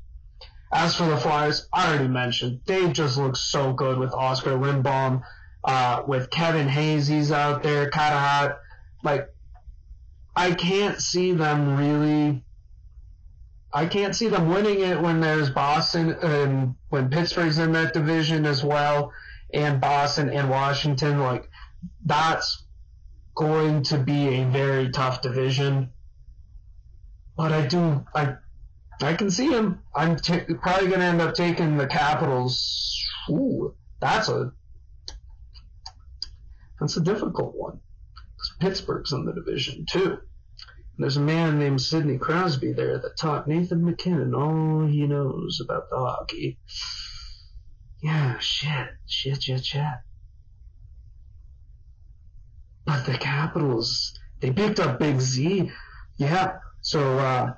As 0.71 0.95
for 0.95 1.05
the 1.05 1.17
Flyers, 1.17 1.67
I 1.71 1.87
already 1.87 2.07
mentioned 2.07 2.61
they 2.65 2.91
just 2.91 3.17
look 3.17 3.35
so 3.35 3.73
good 3.73 3.97
with 3.97 4.13
Oskar 4.13 4.51
Lindblom, 4.51 5.23
uh, 5.63 6.03
with 6.07 6.29
Kevin 6.29 6.67
Hayes, 6.67 7.07
he's 7.07 7.31
out 7.31 7.63
there, 7.63 7.89
kind 7.89 8.13
of 8.13 8.19
hot. 8.19 8.59
Like, 9.03 9.29
I 10.35 10.51
can't 10.51 11.01
see 11.01 11.31
them 11.31 11.77
really. 11.77 12.43
I 13.73 13.87
can't 13.87 14.15
see 14.15 14.27
them 14.27 14.49
winning 14.49 14.79
it 14.79 15.01
when 15.01 15.19
there's 15.19 15.49
Boston 15.49 16.11
and 16.21 16.75
when 16.89 17.09
Pittsburgh's 17.09 17.57
in 17.57 17.73
that 17.73 17.93
division 17.93 18.45
as 18.45 18.63
well, 18.63 19.11
and 19.53 19.81
Boston 19.81 20.29
and 20.29 20.49
Washington. 20.49 21.19
Like, 21.19 21.49
that's 22.05 22.63
going 23.33 23.83
to 23.83 23.97
be 23.97 24.27
a 24.27 24.45
very 24.45 24.89
tough 24.91 25.21
division. 25.21 25.91
But 27.35 27.51
I 27.51 27.67
do, 27.67 28.05
I, 28.13 28.35
I 29.01 29.13
can 29.13 29.29
see 29.29 29.47
him. 29.47 29.79
I'm 29.95 30.15
t- 30.15 30.41
probably 30.61 30.87
going 30.87 30.99
to 30.99 31.05
end 31.05 31.21
up 31.21 31.33
taking 31.33 31.77
the 31.77 31.87
Capitals. 31.87 33.03
Ooh, 33.29 33.75
that's 33.99 34.29
a, 34.29 34.51
that's 36.79 36.97
a 36.97 37.01
difficult 37.01 37.55
one. 37.55 37.79
Pittsburgh's 38.59 39.11
in 39.11 39.25
the 39.25 39.33
division 39.33 39.85
too. 39.89 40.19
There's 40.97 41.17
a 41.17 41.21
man 41.21 41.59
named 41.59 41.81
Sidney 41.81 42.17
Crosby 42.17 42.71
there 42.71 42.99
that 42.99 43.17
taught 43.17 43.47
Nathan 43.47 43.83
MacKinnon 43.83 44.33
all 44.33 44.87
he 44.87 45.05
knows 45.05 45.59
about 45.61 45.89
the 45.89 45.97
hockey. 45.97 46.59
Yeah, 48.01 48.37
shit, 48.39 48.89
shit, 49.05 49.43
shit, 49.43 49.65
shit. 49.65 49.83
But 52.85 53.05
the 53.05 53.17
Capitals, 53.17 54.17
they 54.39 54.51
picked 54.51 54.79
up 54.79 54.99
Big 54.99 55.19
Z. 55.19 55.71
Yeah, 56.17 56.59
so 56.81 57.17
uh, 57.17 57.53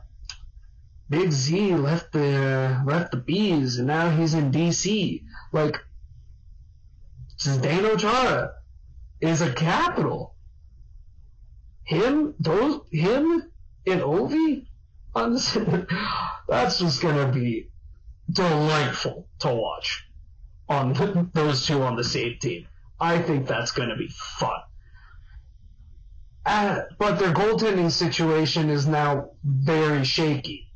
Big 1.10 1.32
Z 1.32 1.76
left 1.76 2.12
the 2.12 2.82
left 2.86 3.12
the 3.12 3.18
bees, 3.18 3.78
and 3.78 3.88
now 3.88 4.10
he's 4.10 4.34
in 4.34 4.52
DC. 4.52 5.24
Like, 5.54 5.78
Zdeno 7.40 7.98
Chara 7.98 8.54
is 9.22 9.42
a 9.42 9.54
capital 9.54 10.36
him, 11.88 12.36
those, 12.40 12.82
him 12.92 13.50
and 13.86 14.02
Ovi 14.02 14.66
that's 16.48 16.80
just 16.80 17.02
gonna 17.02 17.32
be 17.32 17.70
delightful 18.30 19.26
to 19.40 19.48
watch 19.48 20.06
on 20.70 21.32
those 21.34 21.66
two 21.66 21.82
on 21.82 21.96
the 21.96 22.04
same 22.04 22.38
team. 22.40 22.68
I 23.00 23.20
think 23.20 23.48
that's 23.48 23.72
gonna 23.72 23.96
be 23.96 24.10
fun. 24.10 24.60
Uh, 26.46 26.82
but 27.00 27.20
their 27.20 27.34
goaltending 27.34 27.90
situation 27.90 28.70
is 28.70 28.86
now 28.86 29.32
very 29.44 30.04
shaky 30.04 30.67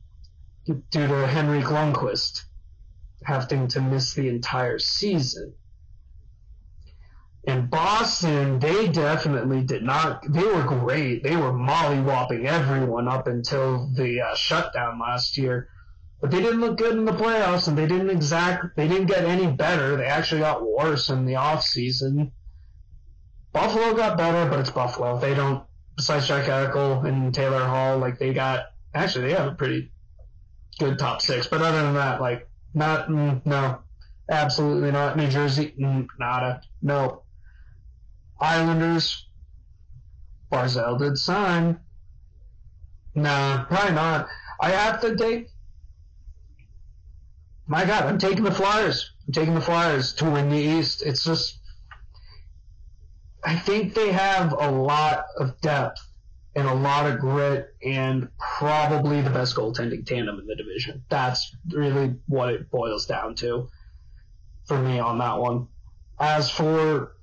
due 0.74 1.08
to 1.08 1.28
Henrik 1.28 1.66
Lundqvist 1.66 2.44
having 3.24 3.68
to 3.70 3.82
miss 3.82 4.14
the 4.14 4.30
entire 4.30 4.80
season. 4.80 5.54
In 7.44 7.68
Boston, 7.68 8.60
they 8.60 8.88
definitely 8.88 9.64
did 9.64 9.84
not. 9.84 10.24
They 10.32 10.44
were 10.44 10.64
great. 10.64 11.24
They 11.24 11.36
were 11.36 11.52
mollywopping 11.52 12.46
everyone 12.46 13.08
up 13.08 13.28
until 13.28 13.90
the 13.96 14.22
uh, 14.22 14.36
shutdown 14.36 15.00
last 15.00 15.38
year. 15.38 15.70
But 16.20 16.30
they 16.30 16.40
didn't 16.40 16.62
look 16.62 16.78
good 16.78 16.96
in 16.96 17.06
the 17.06 17.14
playoffs, 17.14 17.68
and 17.68 17.76
they 17.76 17.88
didn't 17.88 18.12
exact. 18.12 18.76
They 18.76 18.88
didn't 18.88 19.08
get 19.08 19.26
any 19.26 19.48
better. 19.48 19.98
They 19.98 20.06
actually 20.06 20.42
got 20.42 20.64
worse 20.64 21.10
in 21.10 21.26
the 21.26 21.38
off 21.38 21.64
season. 21.64 22.32
Buffalo 23.54 23.96
got 23.96 24.18
better, 24.18 24.48
but 24.48 24.60
it's 24.60 24.70
Buffalo. 24.70 25.20
They 25.20 25.34
don't. 25.34 25.64
Besides 25.96 26.28
Jack 26.28 26.46
Eichel 26.46 27.06
and 27.06 27.34
Taylor 27.34 27.66
Hall, 27.66 27.98
like 27.98 28.20
they 28.20 28.34
got. 28.34 28.66
Actually, 28.94 29.30
they 29.30 29.34
have 29.34 29.52
a 29.52 29.56
pretty 29.56 29.92
good 30.80 31.00
top 31.00 31.22
six. 31.22 31.48
But 31.48 31.62
other 31.62 31.82
than 31.82 31.96
that, 31.96 32.22
like 32.22 32.48
not 32.74 33.10
mm, 33.10 33.46
no, 33.46 33.80
absolutely 34.30 34.92
not. 34.92 35.18
New 35.18 35.28
Jersey, 35.28 35.74
mm, 35.80 36.08
nada, 36.20 36.62
no. 36.82 37.24
Islanders, 38.40 39.28
Barzal 40.52 40.98
did 40.98 41.18
sign. 41.18 41.80
Nah, 43.14 43.66
probably 43.66 43.94
not. 43.94 44.28
I 44.60 44.72
have 44.72 45.02
to 45.02 45.16
take. 45.16 45.50
My 47.68 47.86
God, 47.86 48.06
I'm 48.06 48.18
taking 48.18 48.44
the 48.44 48.52
Flyers. 48.52 49.12
I'm 49.28 49.34
taking 49.34 49.54
the 49.54 49.62
Flyers 49.62 50.14
to 50.16 50.30
win 50.30 50.50
the 50.50 50.58
East. 50.58 51.04
It's 51.06 51.24
just. 51.24 51.60
I 53.44 53.56
think 53.58 53.96
they 53.96 54.12
have 54.12 54.54
a 54.54 54.70
lot 54.70 55.26
of 55.38 55.60
depth 55.62 56.00
and 56.56 56.68
a 56.68 56.74
lot 56.74 57.10
of 57.10 57.20
grit 57.20 57.74
and 57.84 58.28
probably 58.38 59.22
the 59.22 59.30
best 59.30 59.56
goaltending 59.56 60.06
tandem 60.06 60.40
in 60.40 60.48
the 60.48 60.56
division. 60.56 61.04
That's 61.10 61.56
really 61.70 62.16
what 62.28 62.54
it 62.54 62.70
boils 62.70 63.06
down 63.06 63.36
to 63.36 63.70
for 64.66 64.78
me 64.78 65.00
on 65.00 65.18
that 65.20 65.40
one. 65.40 65.68
As 66.20 66.50
for 66.50 67.16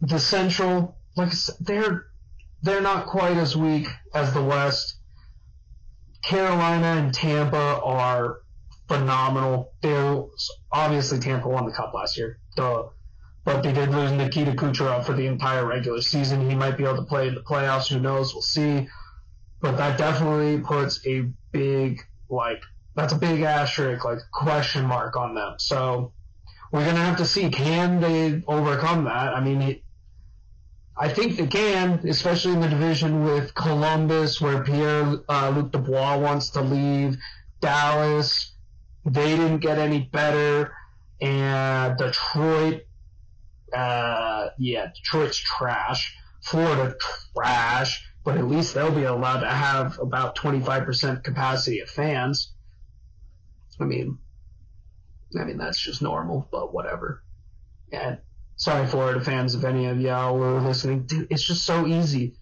the 0.00 0.18
Central, 0.18 0.96
like 1.16 1.32
they're 1.60 2.06
they're 2.62 2.80
not 2.80 3.06
quite 3.06 3.36
as 3.36 3.56
weak 3.56 3.86
as 4.14 4.32
the 4.32 4.42
West. 4.42 4.96
Carolina 6.22 7.02
and 7.02 7.12
Tampa 7.12 7.80
are 7.82 8.40
phenomenal. 8.88 9.72
They're 9.82 10.24
obviously 10.72 11.18
Tampa 11.18 11.48
won 11.48 11.66
the 11.66 11.72
cup 11.72 11.92
last 11.94 12.16
year, 12.16 12.38
duh. 12.56 12.84
But 13.44 13.62
they 13.62 13.72
did 13.72 13.90
lose 13.90 14.10
Nikita 14.10 14.52
Kucherov 14.52 15.04
for 15.04 15.12
the 15.12 15.26
entire 15.26 15.66
regular 15.66 16.00
season. 16.00 16.48
He 16.48 16.56
might 16.56 16.78
be 16.78 16.84
able 16.84 16.96
to 16.96 17.02
play 17.02 17.28
in 17.28 17.34
the 17.34 17.42
playoffs. 17.42 17.88
Who 17.88 18.00
knows? 18.00 18.32
We'll 18.32 18.42
see. 18.42 18.88
But 19.60 19.76
that 19.76 19.98
definitely 19.98 20.60
puts 20.60 21.06
a 21.06 21.28
big 21.52 22.00
like 22.28 22.62
that's 22.94 23.12
a 23.12 23.18
big 23.18 23.42
asterisk, 23.42 24.04
like 24.04 24.18
question 24.32 24.86
mark 24.86 25.16
on 25.16 25.34
them. 25.34 25.54
So 25.58 26.12
we're 26.72 26.84
gonna 26.84 27.04
have 27.04 27.18
to 27.18 27.24
see 27.24 27.50
can 27.50 28.00
they 28.00 28.42
overcome 28.46 29.04
that. 29.04 29.34
I 29.34 29.40
mean, 29.40 29.80
I 30.96 31.08
think 31.08 31.36
they 31.36 31.46
can, 31.46 32.00
especially 32.08 32.52
in 32.52 32.60
the 32.60 32.68
division 32.68 33.24
with 33.24 33.54
Columbus, 33.54 34.40
where 34.40 34.62
Pierre 34.62 35.18
uh, 35.28 35.50
Luc 35.50 35.72
Dubois 35.72 36.18
wants 36.18 36.50
to 36.50 36.62
leave. 36.62 37.18
Dallas, 37.60 38.52
they 39.04 39.36
didn't 39.36 39.58
get 39.58 39.78
any 39.78 40.00
better, 40.00 40.72
and 41.20 41.96
Detroit, 41.96 42.82
uh, 43.74 44.50
yeah, 44.58 44.86
Detroit's 44.94 45.38
trash. 45.38 46.16
Florida 46.44 46.94
trash, 47.34 48.06
but 48.22 48.36
at 48.36 48.46
least 48.46 48.74
they'll 48.74 48.94
be 48.94 49.04
allowed 49.04 49.40
to 49.40 49.48
have 49.48 49.98
about 49.98 50.36
25% 50.36 51.24
capacity 51.24 51.80
of 51.80 51.88
fans. 51.88 52.52
I 53.80 53.84
mean, 53.84 54.18
I 55.38 55.44
mean 55.44 55.56
that's 55.56 55.80
just 55.80 56.02
normal, 56.02 56.46
but 56.52 56.72
whatever. 56.74 57.24
And 57.90 58.18
sorry, 58.56 58.86
Florida 58.86 59.22
fans, 59.22 59.54
if 59.54 59.64
any 59.64 59.86
of 59.86 60.00
y'all 60.00 60.36
were 60.36 60.60
listening, 60.60 61.06
dude, 61.06 61.28
it's 61.30 61.42
just 61.42 61.64
so 61.64 61.86
easy. 61.86 62.36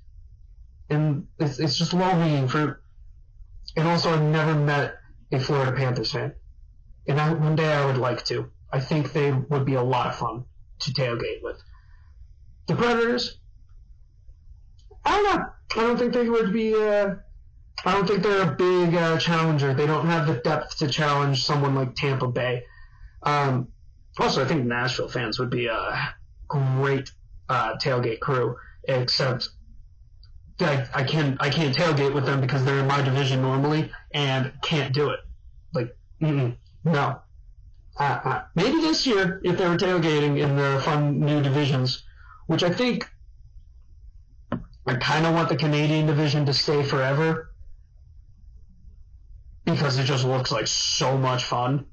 and 0.91 1.29
it's, 1.39 1.61
it's 1.61 1.79
just 1.79 1.95
low 1.95 2.01
hanging 2.01 2.49
fruit. 2.49 2.77
And 3.77 3.87
also, 3.87 4.11
I've 4.13 4.23
never 4.23 4.57
met 4.57 4.97
a 5.31 5.39
Florida 5.39 5.73
Panthers 5.73 6.11
fan, 6.11 6.35
and 7.07 7.21
I, 7.21 7.33
one 7.33 7.55
day 7.55 7.73
I 7.73 7.87
would 7.87 7.97
like 7.97 8.25
to. 8.27 8.51
I 8.71 8.81
think 8.81 9.13
they 9.13 9.31
would 9.33 9.65
be 9.65 9.75
a 9.75 9.83
lot 9.83 10.09
of 10.09 10.17
fun 10.17 10.45
to 10.83 10.93
tailgate 10.93 11.43
with. 11.43 11.57
The 12.67 12.77
Predators, 12.77 13.39
I 15.05 15.11
don't 15.11 15.25
know. 15.25 15.47
I 15.77 15.87
don't 15.87 15.99
think 15.99 16.13
they 16.13 16.29
would 16.29 16.53
be. 16.53 16.75
Uh, 16.75 17.17
I 17.85 17.93
don't 17.93 18.07
think 18.07 18.23
they're 18.23 18.49
a 18.49 18.55
big 18.55 18.95
uh, 18.95 19.19
challenger. 19.19 19.75
They 19.75 19.87
don't 19.87 20.07
have 20.07 20.27
the 20.27 20.35
depth 20.35 20.79
to 20.79 20.89
challenge 20.89 21.45
someone 21.45 21.75
like 21.75 21.95
Tampa 21.95 22.29
Bay. 22.29 22.65
Um, 23.23 23.69
also, 24.19 24.45
I 24.45 24.47
think 24.47 24.67
Nashville 24.67 25.09
fans 25.09 25.39
would 25.39 25.51
be 25.51 25.67
a 25.67 26.15
great 26.49 27.11
uh, 27.49 27.77
tailgate 27.77 28.21
crew, 28.21 28.57
except 28.85 29.49
I, 30.61 30.87
I 30.95 31.03
can't 31.03 31.37
I 31.41 31.51
can't 31.51 31.75
tailgate 31.75 32.15
with 32.15 32.27
them 32.27 32.41
because 32.41 32.65
they're 32.65 32.79
in 32.79 32.87
my 32.87 33.03
division 33.03 33.43
normally 33.43 33.91
and 34.13 34.53
can't 34.63 34.95
do 34.95 35.11
it. 35.11 35.21
Like, 35.75 35.97
no. 36.21 37.23
Uh, 38.03 38.21
uh, 38.25 38.43
maybe 38.57 38.81
this 38.81 39.07
year 39.07 39.41
if 39.45 39.57
they 39.57 39.69
were 39.69 39.77
tailgating 39.77 40.37
in 40.37 40.57
the 40.57 40.83
fun 40.85 41.21
new 41.21 41.41
divisions, 41.41 42.03
which 42.47 42.65
I 42.65 42.71
think 42.71 43.09
I 44.85 44.95
kind 44.97 45.25
of 45.25 45.35
want 45.35 45.49
the 45.49 45.57
Canadian 45.57 46.07
division 46.07 46.45
to 46.47 46.53
stay 46.53 46.83
forever 46.83 47.53
because 49.65 50.01
it 50.01 50.05
just 50.05 50.25
looks 50.25 50.51
like 50.51 50.67
so 50.67 51.17
much 51.17 51.45
fun. 51.45 51.87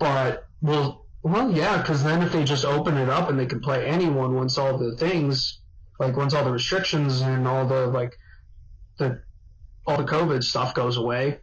But 0.00 0.48
well, 0.60 1.06
well, 1.22 1.52
yeah, 1.52 1.76
because 1.80 2.02
then 2.02 2.22
if 2.22 2.32
they 2.32 2.42
just 2.42 2.64
open 2.64 2.96
it 2.96 3.08
up 3.08 3.30
and 3.30 3.38
they 3.38 3.46
can 3.46 3.60
play 3.60 3.86
anyone 3.86 4.34
once 4.34 4.58
all 4.58 4.76
the 4.76 4.96
things, 4.96 5.60
like 6.00 6.16
once 6.16 6.34
all 6.34 6.44
the 6.44 6.50
restrictions 6.50 7.20
and 7.20 7.46
all 7.46 7.64
the 7.64 7.86
like, 7.86 8.18
the 8.98 9.22
all 9.86 9.98
the 9.98 10.02
COVID 10.02 10.42
stuff 10.42 10.74
goes 10.74 10.96
away, 10.96 11.38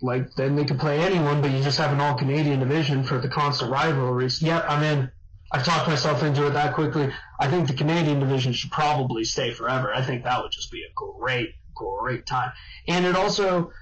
like 0.00 0.34
then 0.34 0.54
they 0.54 0.64
could 0.64 0.78
play 0.78 1.00
anyone, 1.00 1.42
but 1.42 1.50
you 1.50 1.62
just 1.62 1.78
have 1.78 1.92
an 1.92 2.00
all 2.00 2.14
Canadian 2.16 2.60
division 2.60 3.02
for 3.04 3.18
the 3.18 3.28
constant 3.28 3.70
rivalries. 3.70 4.40
Yep, 4.40 4.64
I'm 4.68 4.82
in. 4.82 5.10
I've 5.50 5.64
talked 5.64 5.88
myself 5.88 6.22
into 6.22 6.46
it 6.46 6.50
that 6.50 6.74
quickly. 6.74 7.10
I 7.40 7.48
think 7.48 7.68
the 7.68 7.74
Canadian 7.74 8.20
division 8.20 8.52
should 8.52 8.70
probably 8.70 9.24
stay 9.24 9.52
forever. 9.52 9.92
I 9.94 10.02
think 10.02 10.24
that 10.24 10.42
would 10.42 10.52
just 10.52 10.70
be 10.70 10.82
a 10.82 10.92
great, 10.94 11.54
great 11.74 12.26
time. 12.26 12.52
And 12.86 13.06
it 13.06 13.16
also 13.16 13.72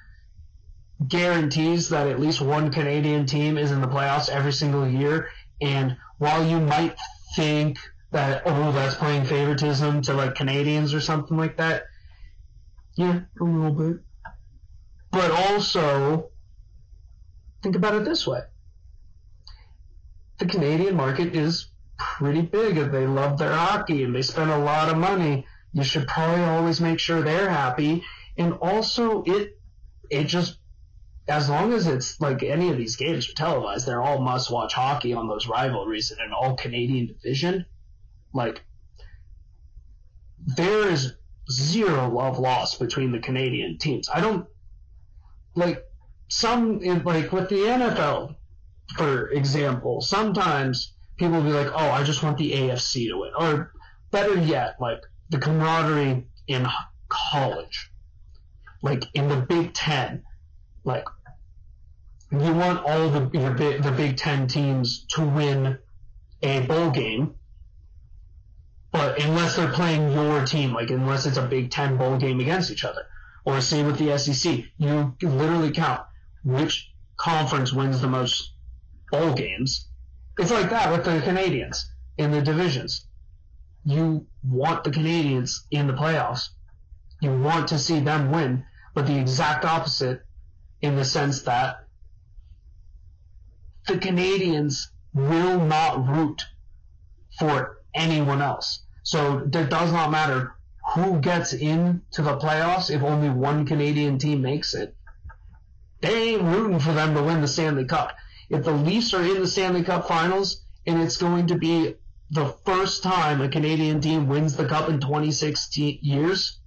guarantees 1.07 1.90
that 1.90 2.07
at 2.07 2.20
least 2.20 2.40
one 2.40 2.72
Canadian 2.72 3.26
team 3.26 3.59
is 3.59 3.72
in 3.72 3.81
the 3.81 3.88
playoffs 3.88 4.31
every 4.31 4.52
single 4.52 4.88
year. 4.88 5.29
And 5.61 5.96
while 6.18 6.46
you 6.46 6.61
might 6.61 6.96
think 7.35 7.79
that, 8.12 8.42
oh, 8.46 8.72
that's 8.72 8.94
playing 8.94 9.24
favoritism 9.24 10.02
to 10.02 10.14
like 10.14 10.37
Canadians 10.37 10.94
or 10.94 11.00
something 11.00 11.37
like 11.37 11.57
that, 11.59 11.85
yeah, 12.96 13.20
a 13.40 13.44
little 13.44 13.72
bit. 13.72 14.06
But 15.16 15.31
also, 15.31 16.29
think 17.62 17.74
about 17.74 17.94
it 17.94 18.05
this 18.05 18.26
way 18.26 18.40
the 20.37 20.44
Canadian 20.44 20.94
market 20.94 21.35
is 21.35 21.70
pretty 21.96 22.42
big 22.42 22.76
and 22.76 22.92
they 22.92 23.07
love 23.07 23.38
their 23.38 23.55
hockey 23.55 24.02
and 24.02 24.14
they 24.14 24.20
spend 24.20 24.50
a 24.50 24.59
lot 24.59 24.90
of 24.90 24.98
money. 24.98 25.46
You 25.72 25.85
should 25.85 26.07
probably 26.07 26.44
always 26.44 26.83
make 26.83 26.98
sure 26.98 27.22
they're 27.22 27.48
happy. 27.48 28.05
And 28.37 28.59
also 28.61 29.22
it 29.22 29.59
it 30.11 30.24
just 30.24 30.59
as 31.26 31.48
long 31.48 31.72
as 31.72 31.87
it's 31.87 32.20
like 32.20 32.42
any 32.42 32.68
of 32.68 32.76
these 32.76 32.96
games 32.96 33.31
are 33.31 33.35
televised, 33.35 33.87
they're 33.87 34.02
all 34.02 34.20
must 34.20 34.50
watch 34.50 34.74
hockey 34.74 35.14
on 35.14 35.29
those 35.29 35.46
rivalries 35.46 36.11
in 36.11 36.18
an 36.22 36.35
all 36.35 36.57
Canadian 36.57 37.07
division. 37.07 37.64
Like 38.35 38.61
there 40.44 40.90
is 40.90 41.14
zero 41.50 42.11
love 42.11 42.38
lost 42.38 42.79
between 42.79 43.12
the 43.12 43.18
Canadian 43.18 43.79
teams. 43.79 44.11
I 44.12 44.20
don't 44.20 44.46
like 45.57 45.85
some 46.29 46.79
like 47.05 47.33
with 47.33 47.49
the 47.49 47.57
NFL 47.57 48.37
for 48.95 49.29
example, 49.31 50.01
sometimes 50.01 50.92
people 51.16 51.37
will 51.37 51.45
be 51.45 51.53
like, 51.53 51.73
oh, 51.73 51.90
I 51.90 52.03
just 52.03 52.23
want 52.23 52.38
the 52.38 52.53
AFC 52.53 53.09
to 53.09 53.19
win. 53.19 53.33
Or 53.38 53.73
better 54.11 54.37
yet, 54.37 54.77
like 54.81 55.01
the 55.31 55.38
camaraderie 55.38 56.27
in 56.47 56.66
college, 57.09 57.90
like 58.83 59.05
in 59.14 59.29
the 59.29 59.37
Big 59.37 59.75
Ten, 59.75 60.23
like 60.85 61.05
you 62.31 62.55
want 62.55 62.85
all 62.85 63.09
the 63.11 63.21
the 63.21 63.95
Big 63.97 64.16
Ten 64.16 64.47
teams 64.47 65.05
to 65.11 65.23
win 65.23 65.79
a 66.42 66.61
bowl 66.66 66.90
game, 66.90 67.35
but 68.92 69.21
unless 69.23 69.57
they're 69.57 69.73
playing 69.73 70.12
your 70.12 70.45
team, 70.47 70.73
like 70.73 70.90
unless 70.90 71.27
it's 71.27 71.38
a 71.38 71.42
Big 71.42 71.71
Ten 71.71 71.97
bowl 71.97 72.19
game 72.19 72.40
against 72.40 72.71
each 72.71 72.85
other, 72.85 73.07
or 73.46 73.61
same 73.61 73.87
with 73.87 73.96
the 73.96 74.18
SEC, 74.18 74.64
you 74.76 75.14
literally 75.22 75.70
count 75.70 76.02
which 76.44 76.90
conference 77.16 77.72
wins 77.72 78.00
the 78.00 78.09
most 78.09 78.52
bowl 79.11 79.32
games. 79.32 79.87
It's 80.37 80.50
like 80.50 80.68
that 80.70 80.90
with 80.92 81.04
the 81.04 81.22
Canadians 81.22 81.90
in 82.18 82.32
the 82.32 82.42
divisions. 82.42 83.06
You 83.85 84.26
want 84.42 84.82
the 84.82 84.90
Canadians 84.90 85.64
in 85.70 85.87
the 85.87 85.92
playoffs. 85.92 86.48
You 87.22 87.40
want 87.40 87.68
to 87.68 87.78
see 87.78 88.00
them 88.00 88.32
win, 88.32 88.64
but 88.94 89.06
the 89.06 89.18
exact 89.18 89.64
opposite 89.64 90.22
in 90.82 90.96
the 90.96 91.04
sense 91.04 91.42
that 91.42 91.85
the 93.87 93.98
Canadians 93.98 94.90
will 95.14 95.64
not 95.64 96.06
root 96.09 96.42
for 97.38 97.78
anyone 97.94 98.42
else. 98.42 98.82
So 99.04 99.38
it 99.38 99.70
does 99.70 99.92
not 99.92 100.11
matter 100.11 100.56
who 100.96 101.20
gets 101.20 101.52
into 101.52 102.22
the 102.22 102.37
playoffs 102.37 102.90
if 102.90 103.02
only 103.02 103.30
one 103.30 103.66
Canadian 103.66 104.18
team 104.18 104.42
makes 104.42 104.74
it. 104.74 104.96
They 106.00 106.30
ain't 106.30 106.42
rooting 106.42 106.78
for 106.78 106.92
them 106.92 107.14
to 107.14 107.22
win 107.22 107.40
the 107.40 107.48
Stanley 107.48 107.85
Cup 107.85 108.16
if 108.48 108.64
the 108.64 108.72
Leafs 108.72 109.12
are 109.14 109.22
in 109.22 109.40
the 109.40 109.48
Stanley 109.48 109.82
Cup 109.82 110.06
Finals 110.06 110.62
and 110.87 111.02
it's 111.02 111.16
going 111.16 111.48
to 111.48 111.56
be 111.56 111.94
the 112.30 112.46
first 112.64 113.02
time 113.02 113.40
a 113.40 113.48
Canadian 113.48 114.00
team 114.00 114.28
wins 114.28 114.56
the 114.56 114.66
cup 114.66 114.88
in 114.88 115.00
26 115.00 115.76
years, 115.76 116.59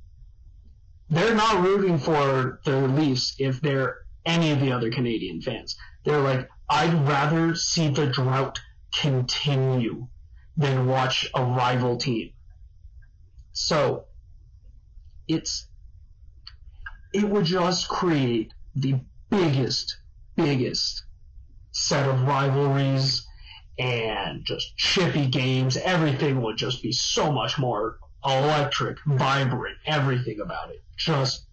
they're 1.10 1.36
not 1.36 1.64
rooting 1.64 1.98
for 1.98 2.60
the 2.66 2.88
Leafs 2.88 3.36
if 3.40 3.62
they're 3.62 3.98
any 4.26 4.52
of 4.52 4.60
the 4.60 4.72
other 4.72 4.92
Canadian 4.92 5.42
fans. 5.42 5.78
They're 6.06 6.22
like, 6.22 6.50
I'd 6.70 6.94
rather 7.08 7.56
see 7.56 7.90
the 7.90 8.08
drought 8.08 8.60
continue 8.94 10.08
than 10.56 10.88
watch 10.88 11.30
a 11.34 11.44
rival 11.44 11.98
team. 11.98 12.32
So, 13.54 14.06
it's, 15.30 15.68
it 17.14 17.24
would 17.24 17.46
just 17.46 17.88
create 17.88 18.52
the 18.76 19.00
biggest, 19.30 19.98
biggest 20.36 21.04
set 21.72 22.10
of 22.10 22.24
rivalries 22.24 23.26
and 23.78 24.44
just 24.44 24.76
chippy 24.76 25.28
games. 25.28 25.78
Everything 25.78 26.42
would 26.42 26.58
just 26.58 26.82
be 26.84 26.92
so 26.92 27.32
much 27.32 27.58
more 27.58 28.00
electric, 28.26 28.98
vibrant, 29.06 29.78
everything 29.86 30.42
about 30.42 30.72
it. 30.72 30.84
Just, 30.98 31.46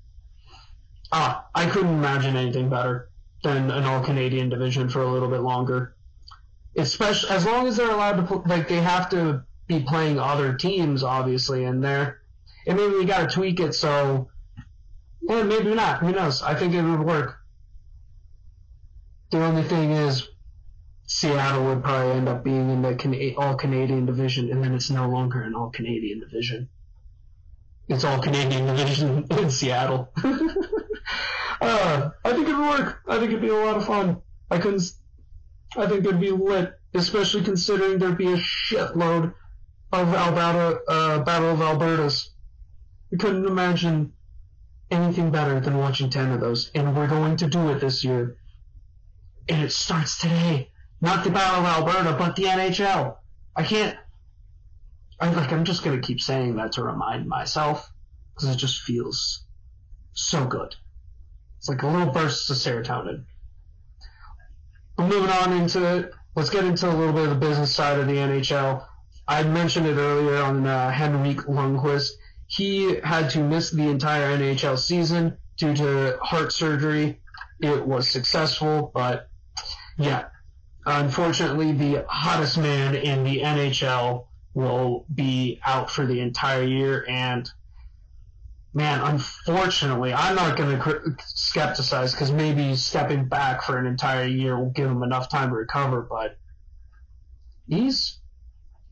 ah, 1.12 1.46
I 1.54 1.66
couldn't 1.66 1.94
imagine 1.94 2.34
anything 2.34 2.68
better 2.68 3.10
than 3.44 3.70
an 3.70 3.84
all 3.84 4.02
Canadian 4.02 4.48
division 4.48 4.88
for 4.88 5.02
a 5.02 5.06
little 5.06 5.28
bit 5.28 5.42
longer. 5.42 5.94
Especially, 6.76 7.30
as 7.30 7.46
long 7.46 7.68
as 7.68 7.76
they're 7.76 7.90
allowed 7.90 8.26
to, 8.26 8.34
like, 8.48 8.68
they 8.68 8.80
have 8.80 9.08
to 9.10 9.44
be 9.66 9.80
playing 9.80 10.18
other 10.18 10.54
teams, 10.54 11.02
obviously, 11.02 11.64
in 11.64 11.80
there. 11.80 12.20
And 12.66 12.76
maybe 12.76 12.94
we 12.94 13.04
gotta 13.04 13.28
tweak 13.28 13.60
it 13.60 13.74
so, 13.74 14.28
yeah, 15.22 15.42
maybe 15.42 15.74
not. 15.74 16.00
Who 16.00 16.12
knows? 16.12 16.42
I 16.42 16.54
think 16.54 16.74
it 16.74 16.82
would 16.82 17.00
work. 17.00 17.38
The 19.30 19.42
only 19.42 19.62
thing 19.62 19.92
is, 19.92 20.28
Seattle 21.06 21.64
would 21.66 21.84
probably 21.84 22.12
end 22.12 22.28
up 22.28 22.42
being 22.42 22.68
in 22.70 22.82
the 22.82 23.34
all 23.36 23.54
Canadian 23.54 24.06
division, 24.06 24.50
and 24.50 24.62
then 24.62 24.74
it's 24.74 24.90
no 24.90 25.08
longer 25.08 25.42
an 25.42 25.54
all 25.54 25.70
Canadian 25.70 26.20
division. 26.20 26.68
It's 27.88 28.04
all 28.04 28.20
Canadian 28.20 28.66
division 28.66 29.26
in 29.30 29.50
Seattle. 29.50 30.10
uh, 31.60 32.10
I 32.24 32.32
think 32.32 32.48
it'd 32.48 32.58
work. 32.58 33.02
I 33.06 33.18
think 33.18 33.30
it'd 33.30 33.40
be 33.40 33.48
a 33.48 33.54
lot 33.54 33.76
of 33.76 33.86
fun. 33.86 34.20
I 34.50 34.58
couldn't. 34.58 34.82
I 35.76 35.86
think 35.86 36.04
it'd 36.04 36.20
be 36.20 36.30
lit, 36.30 36.74
especially 36.94 37.42
considering 37.42 37.98
there'd 37.98 38.18
be 38.18 38.32
a 38.32 38.36
shitload 38.36 39.34
of 39.92 40.14
Alberta, 40.14 40.80
uh, 40.88 41.18
Battle 41.20 41.50
of 41.50 41.58
Albertas. 41.58 42.30
Couldn't 43.18 43.46
imagine 43.46 44.12
anything 44.90 45.30
better 45.30 45.60
than 45.60 45.78
watching 45.78 46.10
ten 46.10 46.32
of 46.32 46.40
those, 46.40 46.70
and 46.74 46.96
we're 46.96 47.08
going 47.08 47.36
to 47.38 47.46
do 47.46 47.70
it 47.70 47.80
this 47.80 48.04
year 48.04 48.36
and 49.48 49.62
it 49.62 49.72
starts 49.72 50.18
today. 50.18 50.70
Not 51.00 51.24
the 51.24 51.30
Battle 51.30 51.64
of 51.64 51.66
Alberta, 51.66 52.16
but 52.18 52.36
the 52.36 52.44
NHL. 52.44 53.16
I 53.54 53.62
can't. 53.62 53.96
I 55.20 55.30
like. 55.30 55.52
I'm 55.52 55.64
just 55.64 55.82
gonna 55.82 56.00
keep 56.00 56.20
saying 56.20 56.56
that 56.56 56.72
to 56.72 56.82
remind 56.82 57.28
myself 57.28 57.90
because 58.34 58.54
it 58.54 58.58
just 58.58 58.80
feels 58.82 59.44
so 60.12 60.46
good. 60.46 60.74
It's 61.58 61.68
like 61.68 61.82
a 61.82 61.86
little 61.86 62.12
burst 62.12 62.50
of 62.50 62.56
serotonin. 62.56 63.24
But 64.96 65.08
moving 65.08 65.30
on 65.30 65.52
into 65.52 66.10
let's 66.34 66.50
get 66.50 66.64
into 66.64 66.88
a 66.88 66.94
little 66.94 67.14
bit 67.14 67.24
of 67.24 67.30
the 67.30 67.46
business 67.46 67.74
side 67.74 67.98
of 67.98 68.06
the 68.06 68.14
NHL. 68.14 68.84
I 69.28 69.42
mentioned 69.42 69.86
it 69.86 69.96
earlier 69.96 70.42
on 70.42 70.66
uh, 70.66 70.90
Henrik 70.90 71.38
Lundqvist. 71.38 72.12
He 72.48 72.96
had 73.00 73.30
to 73.30 73.40
miss 73.42 73.70
the 73.70 73.88
entire 73.88 74.36
NHL 74.36 74.78
season 74.78 75.36
due 75.56 75.74
to 75.74 76.18
heart 76.22 76.52
surgery. 76.52 77.20
It 77.60 77.86
was 77.86 78.08
successful, 78.08 78.90
but 78.94 79.28
yeah, 79.98 80.26
unfortunately, 80.84 81.72
the 81.72 82.04
hottest 82.08 82.58
man 82.58 82.94
in 82.94 83.24
the 83.24 83.40
NHL 83.40 84.26
will 84.54 85.06
be 85.14 85.60
out 85.64 85.90
for 85.90 86.06
the 86.06 86.20
entire 86.20 86.62
year. 86.62 87.04
And 87.08 87.50
man, 88.72 89.00
unfortunately, 89.00 90.12
I'm 90.12 90.36
not 90.36 90.56
going 90.56 90.76
to 90.76 90.82
cr- 90.82 91.08
skepticize 91.20 92.12
because 92.12 92.30
maybe 92.30 92.76
stepping 92.76 93.26
back 93.26 93.62
for 93.62 93.78
an 93.78 93.86
entire 93.86 94.26
year 94.26 94.58
will 94.58 94.70
give 94.70 94.90
him 94.90 95.02
enough 95.02 95.28
time 95.28 95.50
to 95.50 95.56
recover. 95.56 96.02
But 96.02 96.38
he's 97.66 98.18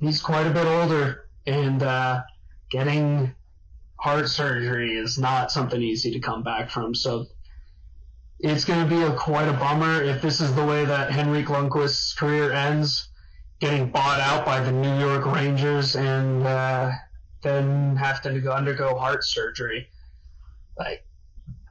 he's 0.00 0.20
quite 0.20 0.46
a 0.46 0.50
bit 0.50 0.66
older, 0.66 1.28
and 1.46 1.82
uh, 1.82 2.22
getting 2.70 3.34
heart 4.04 4.28
surgery 4.28 4.98
is 4.98 5.18
not 5.18 5.50
something 5.50 5.80
easy 5.80 6.10
to 6.10 6.18
come 6.18 6.42
back 6.42 6.68
from. 6.68 6.94
So 6.94 7.24
it's 8.38 8.66
going 8.66 8.86
to 8.86 8.94
be 8.94 9.00
a, 9.00 9.16
quite 9.16 9.48
a 9.48 9.54
bummer 9.54 10.02
if 10.02 10.20
this 10.20 10.42
is 10.42 10.54
the 10.54 10.62
way 10.62 10.84
that 10.84 11.10
Henrik 11.10 11.46
Lundqvist's 11.46 12.12
career 12.12 12.52
ends, 12.52 13.08
getting 13.60 13.90
bought 13.90 14.20
out 14.20 14.44
by 14.44 14.60
the 14.60 14.70
New 14.70 14.98
York 14.98 15.24
Rangers 15.24 15.96
and 15.96 16.46
uh, 16.46 16.90
then 17.42 17.96
have 17.96 18.20
to 18.20 18.38
go 18.40 18.52
undergo 18.52 18.94
heart 18.94 19.24
surgery. 19.24 19.88
Like, 20.78 21.06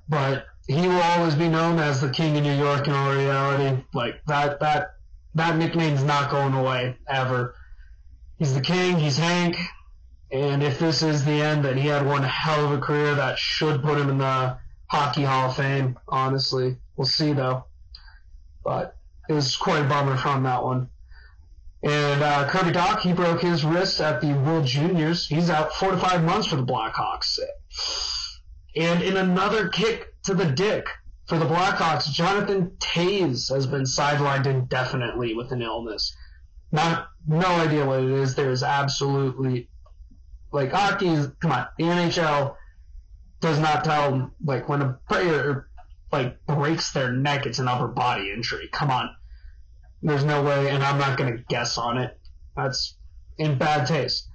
but 0.10 0.48
he 0.68 0.88
will 0.88 1.04
always 1.04 1.36
be 1.36 1.48
known 1.48 1.78
as 1.78 2.02
the 2.02 2.10
King 2.10 2.36
of 2.38 2.44
New 2.44 2.58
York 2.58 2.88
in 2.88 2.94
all 2.96 3.14
reality. 3.14 3.84
Like 3.94 4.26
that 4.26 4.60
that 4.60 4.96
that 5.36 5.58
nickname's 5.58 6.04
not 6.04 6.32
going 6.32 6.56
away 6.56 6.98
ever. 7.08 7.54
He's 8.40 8.56
the 8.56 8.62
king. 8.62 8.98
He's 8.98 9.18
Hank. 9.18 9.56
And 10.34 10.64
if 10.64 10.80
this 10.80 11.04
is 11.04 11.24
the 11.24 11.44
end, 11.44 11.64
then 11.64 11.78
he 11.78 11.88
had 11.88 12.08
one 12.08 12.24
hell 12.24 12.66
of 12.66 12.72
a 12.72 12.82
career 12.82 13.14
that 13.14 13.38
should 13.38 13.84
put 13.84 14.00
him 14.00 14.10
in 14.10 14.18
the 14.18 14.58
Hockey 14.88 15.22
Hall 15.22 15.52
of 15.52 15.56
Fame, 15.56 16.00
honestly. 16.08 16.78
We'll 16.96 17.06
see, 17.06 17.34
though. 17.34 17.66
But 18.64 18.98
it 19.30 19.34
was 19.34 19.56
quite 19.56 19.86
a 19.86 19.88
bummer 19.88 20.18
from 20.18 20.42
that 20.44 20.64
one. 20.64 20.90
And 21.84 22.24
uh, 22.24 22.50
Kirby 22.50 22.72
Dach, 22.72 23.02
he 23.02 23.14
broke 23.14 23.42
his 23.42 23.64
wrist 23.64 24.02
at 24.02 24.22
the 24.22 24.34
World 24.34 24.66
Juniors. 24.66 25.28
He's 25.28 25.52
out 25.52 25.74
four 25.74 25.92
to 25.92 25.98
five 25.98 26.24
months 26.24 26.48
for 26.48 26.56
the 26.56 26.66
Blackhawks. 26.66 27.38
And 28.76 29.04
in 29.04 29.18
another 29.18 29.68
kick 29.68 30.16
to 30.24 30.34
the 30.34 30.46
dick 30.46 30.88
for 31.28 31.38
the 31.38 31.46
Blackhawks, 31.46 32.12
Jonathan 32.12 32.72
Toews 32.80 33.54
has 33.54 33.68
been 33.68 33.84
sidelined 33.84 34.48
indefinitely 34.48 35.36
with 35.36 35.52
an 35.52 35.62
illness. 35.62 36.16
Not, 36.72 37.08
no 37.28 37.46
idea 37.46 37.86
what 37.86 38.02
it 38.02 38.10
is. 38.10 38.34
There 38.34 38.50
is 38.50 38.64
absolutely, 38.64 39.70
like, 40.54 40.72
hockey 40.72 41.16
come 41.42 41.52
on, 41.52 41.68
the 41.78 41.86
NHL 41.86 42.56
does 43.42 43.60
not 43.60 43.84
tell 43.84 44.32
like 44.46 44.70
when 44.70 44.82
a 44.82 45.00
player 45.10 45.68
like 46.12 46.46
breaks 46.46 46.94
their 46.94 47.12
neck, 47.12 47.46
it's 47.48 47.60
an 47.60 47.68
upper 47.68 47.88
body 47.88 48.32
injury. 48.32 48.70
Come 48.72 48.92
on, 48.92 49.10
there's 50.04 50.24
no 50.24 50.44
way, 50.44 50.70
and 50.70 50.84
I'm 50.84 51.00
not 51.00 51.18
gonna 51.18 51.38
guess 51.50 51.78
on 51.78 51.98
it. 51.98 52.18
That's 52.56 52.96
in 53.38 53.58
bad 53.58 53.88
taste. 53.88 54.30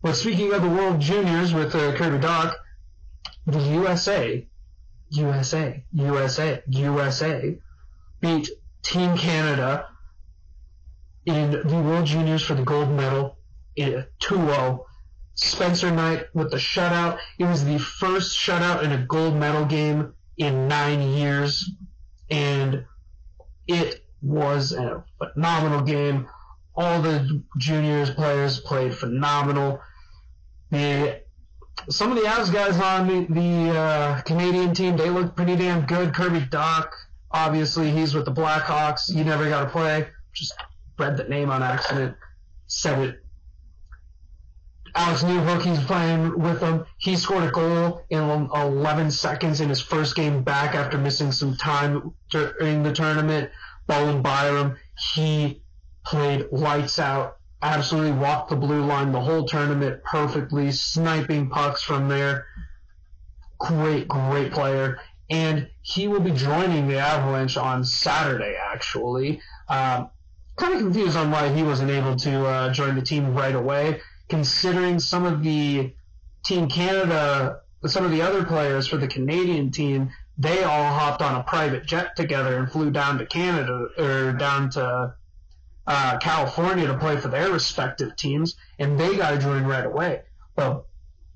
But 0.00 0.14
speaking 0.14 0.52
of 0.52 0.62
the 0.62 0.68
World 0.68 1.00
Juniors 1.00 1.52
with 1.52 1.74
uh, 1.74 1.94
Kirby 1.96 2.24
Dach, 2.24 2.54
the 3.46 3.58
USA, 3.58 4.46
USA, 5.10 5.84
USA, 5.92 6.62
USA 6.68 7.58
beat 8.20 8.48
Team 8.82 9.16
Canada 9.16 9.88
in 11.26 11.50
the 11.50 11.82
World 11.84 12.06
Juniors 12.06 12.42
for 12.42 12.54
the 12.54 12.62
gold 12.62 12.90
medal 12.90 13.38
in 13.74 14.04
2-0 14.20 14.84
Spencer 15.42 15.90
Knight 15.90 16.26
with 16.34 16.50
the 16.50 16.56
shutout. 16.56 17.18
It 17.38 17.44
was 17.44 17.64
the 17.64 17.78
first 17.78 18.36
shutout 18.36 18.82
in 18.82 18.92
a 18.92 19.04
gold 19.04 19.36
medal 19.36 19.64
game 19.64 20.14
in 20.36 20.68
nine 20.68 21.02
years, 21.02 21.70
and 22.30 22.84
it 23.66 24.04
was 24.22 24.72
a 24.72 25.04
phenomenal 25.18 25.82
game. 25.82 26.28
All 26.74 27.02
the 27.02 27.42
juniors 27.58 28.10
players 28.10 28.60
played 28.60 28.94
phenomenal. 28.94 29.80
The 30.70 31.22
some 31.90 32.12
of 32.12 32.16
the 32.16 32.24
Avs 32.24 32.52
guys 32.52 32.78
on 32.78 33.08
the, 33.08 33.26
the 33.32 33.78
uh, 33.78 34.20
Canadian 34.22 34.74
team 34.74 34.96
they 34.96 35.10
looked 35.10 35.36
pretty 35.36 35.56
damn 35.56 35.84
good. 35.86 36.14
Kirby 36.14 36.40
Dach, 36.40 36.88
obviously 37.30 37.90
he's 37.90 38.14
with 38.14 38.24
the 38.24 38.32
Blackhawks. 38.32 39.12
He 39.12 39.24
never 39.24 39.48
got 39.48 39.64
to 39.64 39.70
play. 39.70 40.06
Just 40.32 40.54
read 40.98 41.16
the 41.16 41.24
name 41.24 41.50
on 41.50 41.62
accident. 41.62 42.16
Said 42.68 42.98
it 43.00 43.21
Alex 44.94 45.22
Newhook, 45.22 45.62
he's 45.62 45.82
playing 45.84 46.38
with 46.38 46.60
them. 46.60 46.84
He 46.98 47.16
scored 47.16 47.44
a 47.44 47.50
goal 47.50 48.04
in 48.10 48.20
11 48.20 49.10
seconds 49.10 49.60
in 49.60 49.70
his 49.70 49.80
first 49.80 50.14
game 50.14 50.42
back 50.42 50.74
after 50.74 50.98
missing 50.98 51.32
some 51.32 51.56
time 51.56 52.12
during 52.30 52.82
the 52.82 52.92
tournament. 52.92 53.50
Bowen 53.86 54.20
Byram, 54.20 54.76
he 55.14 55.62
played 56.04 56.46
lights 56.52 56.98
out, 56.98 57.38
absolutely 57.62 58.12
walked 58.12 58.50
the 58.50 58.56
blue 58.56 58.84
line 58.84 59.12
the 59.12 59.20
whole 59.20 59.46
tournament 59.46 60.04
perfectly, 60.04 60.70
sniping 60.72 61.48
pucks 61.48 61.82
from 61.82 62.08
there. 62.08 62.46
Great, 63.58 64.08
great 64.08 64.52
player. 64.52 65.00
And 65.30 65.70
he 65.80 66.06
will 66.06 66.20
be 66.20 66.32
joining 66.32 66.86
the 66.88 66.98
Avalanche 66.98 67.56
on 67.56 67.84
Saturday, 67.84 68.56
actually. 68.62 69.40
Um, 69.68 70.10
kind 70.56 70.74
of 70.74 70.80
confused 70.80 71.16
on 71.16 71.30
why 71.30 71.48
he 71.48 71.62
wasn't 71.62 71.90
able 71.90 72.14
to 72.16 72.46
uh, 72.46 72.72
join 72.74 72.94
the 72.94 73.02
team 73.02 73.34
right 73.34 73.54
away 73.54 74.00
considering 74.32 74.98
some 74.98 75.26
of 75.26 75.42
the 75.42 75.92
Team 76.42 76.66
Canada, 76.66 77.60
some 77.84 78.06
of 78.06 78.10
the 78.10 78.22
other 78.22 78.46
players 78.46 78.88
for 78.88 78.96
the 78.96 79.06
Canadian 79.06 79.70
team, 79.70 80.10
they 80.38 80.64
all 80.64 80.90
hopped 80.90 81.20
on 81.20 81.38
a 81.38 81.42
private 81.42 81.84
jet 81.84 82.16
together 82.16 82.56
and 82.56 82.72
flew 82.72 82.90
down 82.90 83.18
to 83.18 83.26
Canada 83.26 83.88
or 83.98 84.32
down 84.32 84.70
to 84.70 85.14
uh, 85.86 86.16
California 86.16 86.86
to 86.86 86.96
play 86.96 87.18
for 87.18 87.28
their 87.28 87.52
respective 87.52 88.16
teams, 88.16 88.56
and 88.78 88.98
they 88.98 89.16
got 89.18 89.32
to 89.32 89.38
join 89.38 89.64
right 89.64 89.84
away. 89.84 90.22
But 90.56 90.86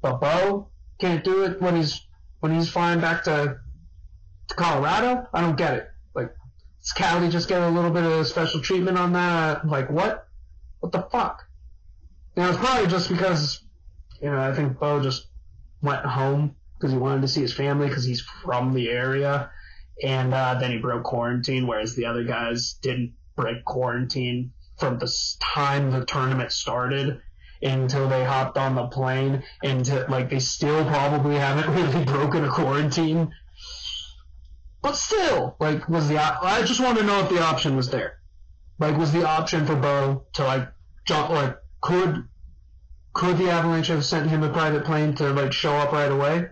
but 0.01 0.18
Bo 0.18 0.68
can't 0.99 1.22
do 1.22 1.44
it 1.44 1.61
when 1.61 1.76
he's 1.76 2.01
when 2.40 2.55
he's 2.55 2.70
flying 2.70 3.01
back 3.01 3.24
to 3.24 3.59
to 4.49 4.55
Colorado. 4.55 5.28
I 5.34 5.42
don't 5.42 5.59
get 5.59 5.74
it. 5.74 5.90
Like, 6.14 6.34
does 6.80 6.92
Cali 6.92 7.28
just 7.28 7.47
get 7.47 7.61
a 7.61 7.68
little 7.68 7.90
bit 7.90 8.05
of 8.05 8.26
special 8.26 8.62
treatment 8.62 8.97
on 8.97 9.12
that? 9.12 9.68
Like, 9.68 9.90
what? 9.90 10.28
What 10.80 10.92
the 10.92 11.03
fuck? 11.03 11.45
Know, 12.37 12.51
it's 12.51 12.59
probably 12.59 12.87
just 12.89 13.09
because, 13.09 13.62
you 14.20 14.30
know, 14.30 14.39
I 14.39 14.53
think 14.53 14.78
Bo 14.78 15.03
just 15.03 15.26
went 15.80 16.05
home 16.05 16.55
because 16.78 16.93
he 16.93 16.99
wanted 16.99 17.22
to 17.22 17.28
see 17.28 17.41
his 17.41 17.55
family 17.55 17.89
because 17.89 18.05
he's 18.05 18.20
from 18.20 18.74
the 18.74 18.91
area. 18.91 19.51
And 20.03 20.34
uh, 20.34 20.57
then 20.61 20.72
he 20.72 20.78
broke 20.78 21.05
quarantine, 21.05 21.66
whereas 21.66 21.97
the 21.97 22.05
other 22.05 22.24
guys 22.24 22.74
didn't 22.82 23.14
break 23.34 23.64
quarantine 23.64 24.53
from 24.78 24.99
the 24.99 25.11
time 25.41 25.91
the 25.91 26.05
tournament 26.05 26.53
started 26.53 27.22
until 27.62 28.07
they 28.07 28.22
hopped 28.22 28.59
on 28.59 28.74
the 28.74 28.87
plane. 28.89 29.43
And 29.64 29.82
to, 29.87 30.07
like, 30.11 30.28
they 30.28 30.39
still 30.39 30.84
probably 30.84 31.37
haven't 31.37 31.74
really 31.93 32.05
broken 32.05 32.45
a 32.45 32.51
quarantine. 32.51 33.32
But 34.82 34.97
still, 34.97 35.57
like, 35.59 35.89
was 35.89 36.09
the 36.09 36.18
I 36.18 36.62
just 36.62 36.80
want 36.80 36.99
to 36.99 37.05
know 37.05 37.20
if 37.20 37.30
the 37.30 37.43
option 37.43 37.76
was 37.76 37.89
there. 37.91 38.18
Like, 38.78 38.99
was 38.99 39.12
the 39.12 39.26
option 39.26 39.64
for 39.64 39.74
Bo 39.74 40.26
to 40.34 40.45
like 40.45 40.68
jump, 41.07 41.30
like 41.30 41.57
could 41.80 42.28
could 43.12 43.38
the 43.38 43.50
Avalanche 43.50 43.86
have 43.86 44.04
sent 44.04 44.28
him 44.28 44.42
a 44.42 44.52
private 44.52 44.84
plane 44.84 45.14
to 45.14 45.32
like 45.32 45.52
show 45.52 45.72
up 45.72 45.92
right 45.92 46.10
away? 46.12 46.48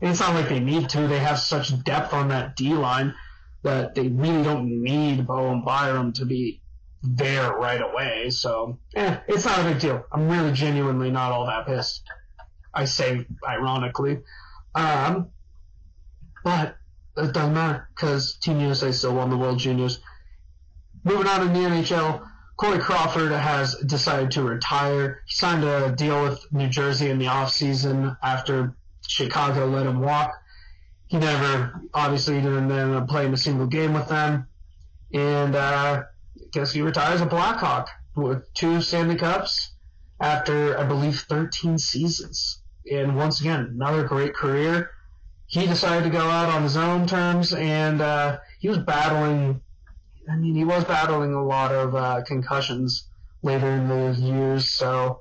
It's 0.00 0.20
not 0.20 0.34
like 0.34 0.48
they 0.48 0.60
need 0.60 0.88
to. 0.90 1.06
They 1.06 1.18
have 1.18 1.38
such 1.38 1.82
depth 1.84 2.12
on 2.12 2.28
that 2.28 2.56
D 2.56 2.74
line 2.74 3.14
that 3.62 3.94
they 3.94 4.08
really 4.08 4.42
don't 4.42 4.82
need 4.82 5.26
Bowen 5.26 5.64
Byram 5.64 6.12
to 6.14 6.26
be 6.26 6.60
there 7.02 7.52
right 7.52 7.80
away. 7.80 8.30
So, 8.30 8.78
eh, 8.94 9.18
it's 9.28 9.44
not 9.44 9.60
a 9.60 9.64
big 9.64 9.80
deal. 9.80 10.04
I'm 10.12 10.28
really 10.28 10.52
genuinely 10.52 11.10
not 11.10 11.32
all 11.32 11.46
that 11.46 11.66
pissed. 11.66 12.02
I 12.74 12.84
say 12.84 13.26
ironically. 13.46 14.20
Um, 14.74 15.28
but 16.44 16.76
it 17.16 17.32
doesn't 17.32 17.54
matter 17.54 17.88
because 17.94 18.36
Team 18.38 18.60
USA 18.60 18.90
still 18.92 19.14
won 19.14 19.30
the 19.30 19.36
World 19.36 19.58
Juniors. 19.58 20.00
Moving 21.04 21.26
on 21.26 21.48
in 21.48 21.52
the 21.52 21.68
NHL, 21.68 22.26
Corey 22.62 22.78
Crawford 22.78 23.32
has 23.32 23.74
decided 23.74 24.30
to 24.30 24.44
retire. 24.44 25.24
He 25.26 25.34
signed 25.34 25.64
a 25.64 25.90
deal 25.90 26.22
with 26.22 26.46
New 26.52 26.68
Jersey 26.68 27.10
in 27.10 27.18
the 27.18 27.24
offseason 27.24 28.16
after 28.22 28.76
Chicago 29.04 29.66
let 29.66 29.84
him 29.84 29.98
walk. 29.98 30.30
He 31.08 31.16
never, 31.16 31.82
obviously, 31.92 32.36
didn't 32.36 32.70
end 32.70 32.94
up 32.94 33.08
playing 33.08 33.32
a 33.32 33.36
single 33.36 33.66
game 33.66 33.94
with 33.94 34.06
them. 34.06 34.46
And 35.12 35.56
uh, 35.56 36.04
I 36.04 36.40
guess 36.52 36.70
he 36.70 36.82
retires 36.82 37.20
a 37.20 37.26
Blackhawk 37.26 37.88
with 38.14 38.54
two 38.54 38.80
Stanley 38.80 39.16
Cups 39.16 39.72
after, 40.20 40.78
I 40.78 40.84
believe, 40.84 41.18
13 41.18 41.78
seasons. 41.78 42.60
And 42.88 43.16
once 43.16 43.40
again, 43.40 43.72
another 43.74 44.04
great 44.04 44.34
career. 44.34 44.92
He 45.48 45.66
decided 45.66 46.04
to 46.04 46.10
go 46.10 46.30
out 46.30 46.48
on 46.48 46.62
his 46.62 46.76
own 46.76 47.08
terms, 47.08 47.52
and 47.52 48.00
uh, 48.00 48.38
he 48.60 48.68
was 48.68 48.78
battling 48.78 49.62
I 50.32 50.36
mean, 50.36 50.54
he 50.54 50.64
was 50.64 50.84
battling 50.84 51.34
a 51.34 51.44
lot 51.44 51.72
of 51.72 51.94
uh, 51.94 52.22
concussions 52.26 53.06
later 53.42 53.68
in 53.68 53.88
the 53.88 54.12
years. 54.18 54.70
So, 54.70 55.20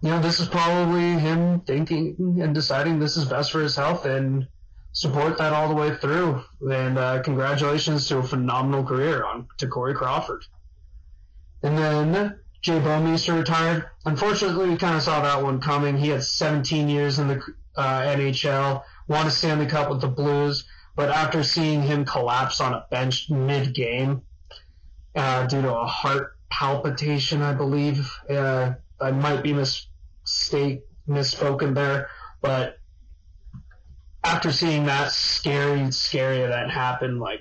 you 0.00 0.10
know, 0.10 0.20
this 0.20 0.38
is 0.38 0.46
probably 0.46 1.18
him 1.18 1.60
thinking 1.62 2.38
and 2.40 2.54
deciding 2.54 3.00
this 3.00 3.16
is 3.16 3.24
best 3.24 3.50
for 3.50 3.60
his 3.60 3.74
health 3.74 4.04
and 4.04 4.46
support 4.92 5.38
that 5.38 5.52
all 5.52 5.68
the 5.68 5.74
way 5.74 5.96
through. 5.96 6.40
And 6.60 6.98
uh, 6.98 7.22
congratulations 7.22 8.06
to 8.08 8.18
a 8.18 8.22
phenomenal 8.22 8.84
career 8.84 9.24
on 9.24 9.48
to 9.58 9.66
Corey 9.66 9.94
Crawford. 9.94 10.44
And 11.64 11.76
then 11.76 12.38
Jay 12.60 12.78
Bouwmeester 12.78 13.36
retired. 13.36 13.86
Unfortunately, 14.04 14.68
we 14.68 14.76
kind 14.76 14.96
of 14.96 15.02
saw 15.02 15.20
that 15.22 15.42
one 15.42 15.60
coming. 15.60 15.96
He 15.96 16.10
had 16.10 16.22
17 16.22 16.88
years 16.88 17.18
in 17.18 17.26
the 17.26 17.42
uh, 17.74 18.02
NHL, 18.02 18.84
won 19.08 19.26
a 19.26 19.30
Stanley 19.32 19.66
Cup 19.66 19.90
with 19.90 20.00
the 20.00 20.08
Blues, 20.08 20.64
but 20.94 21.10
after 21.10 21.42
seeing 21.42 21.82
him 21.82 22.04
collapse 22.04 22.60
on 22.60 22.74
a 22.74 22.86
bench 22.90 23.30
mid-game 23.30 24.22
uh, 25.14 25.46
due 25.46 25.62
to 25.62 25.74
a 25.74 25.86
heart 25.86 26.36
palpitation, 26.50 27.42
I 27.42 27.54
believe, 27.54 28.10
uh, 28.28 28.74
I 29.00 29.10
might 29.10 29.42
be 29.42 29.52
mistake 29.52 30.84
misspoken 31.08 31.74
there, 31.74 32.08
but 32.40 32.78
after 34.24 34.52
seeing 34.52 34.86
that 34.86 35.10
scary, 35.10 35.90
scary 35.90 36.40
event 36.40 36.70
happen, 36.70 37.18
like 37.18 37.40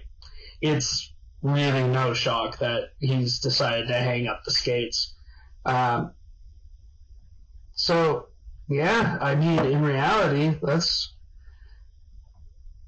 it's 0.62 1.14
really 1.42 1.84
no 1.84 2.14
shock 2.14 2.60
that 2.60 2.94
he's 3.00 3.40
decided 3.40 3.88
to 3.88 3.94
hang 3.94 4.28
up 4.28 4.44
the 4.44 4.52
skates. 4.52 5.14
Um, 5.66 6.14
so 7.74 8.28
yeah, 8.68 9.18
I 9.20 9.36
mean, 9.36 9.60
in 9.60 9.82
reality, 9.82 10.58
that's 10.62 11.11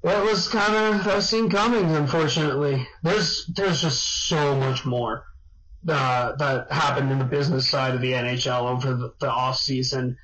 that 0.04 0.22
was 0.22 0.48
kind 0.48 0.74
of 0.74 1.04
that 1.04 1.22
seen 1.22 1.48
coming. 1.48 1.96
Unfortunately, 1.96 2.86
there's 3.02 3.46
there's 3.46 3.82
just 3.82 4.28
so 4.28 4.54
much 4.54 4.84
more 4.84 5.24
uh, 5.88 6.36
that 6.36 6.70
happened 6.70 7.10
in 7.10 7.18
the 7.18 7.24
business 7.24 7.68
side 7.68 7.94
of 7.94 8.02
the 8.02 8.12
NHL 8.12 8.70
over 8.70 8.94
the, 8.94 9.14
the 9.18 9.30
off 9.30 9.56
season, 9.56 10.18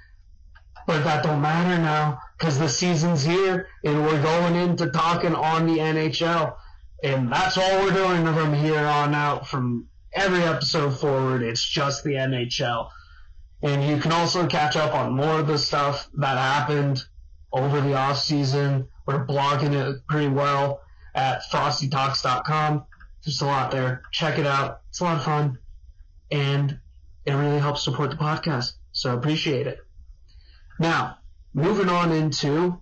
but 0.87 1.03
that 1.05 1.25
don't 1.25 1.41
matter 1.41 1.81
now 1.81 2.21
because 2.39 2.59
the 2.59 2.69
season's 2.69 3.25
here 3.25 3.69
and 3.85 4.05
we're 4.05 4.23
going 4.23 4.55
into 4.55 4.91
talking 4.91 5.35
on 5.35 5.67
the 5.67 5.79
NHL. 5.79 6.57
And 7.03 7.33
that's 7.33 7.57
all 7.57 7.83
we're 7.83 7.95
doing 7.95 8.25
from 8.35 8.53
here 8.53 8.85
on 8.85 9.15
out. 9.15 9.49
From 9.49 9.89
every 10.13 10.43
episode 10.43 10.91
forward, 10.91 11.43
it's 11.43 11.67
just 11.67 12.05
the 12.05 12.13
NHL. 12.13 12.91
And 13.63 13.89
you 13.89 13.99
can 13.99 14.13
also 14.13 14.47
catch 14.47 14.77
up 14.77 14.95
on 14.95 15.15
more 15.15 15.41
of 15.41 15.47
the 15.47 15.57
stuff 15.57 16.11
that 16.19 16.37
happened 16.37 17.03
over 17.53 17.81
the 17.81 17.95
off 17.95 18.19
season. 18.19 18.89
We're 19.11 19.27
blogging 19.27 19.75
it 19.75 20.07
pretty 20.07 20.29
well 20.29 20.83
at 21.15 21.43
frostytalks.com. 21.51 22.85
There's 23.25 23.41
a 23.41 23.47
lot 23.47 23.73
there. 23.73 24.03
Check 24.13 24.39
it 24.39 24.47
out. 24.47 24.83
It's 24.91 25.01
a 25.01 25.05
lot 25.05 25.17
of 25.17 25.25
fun. 25.25 25.59
And 26.31 26.79
it 27.27 27.33
really 27.33 27.59
helps 27.59 27.83
support 27.83 28.11
the 28.11 28.17
podcast. 28.17 28.75
So 28.93 29.17
appreciate 29.17 29.67
it. 29.67 29.79
Now, 30.79 31.19
moving 31.53 31.89
on 31.89 32.13
into 32.13 32.81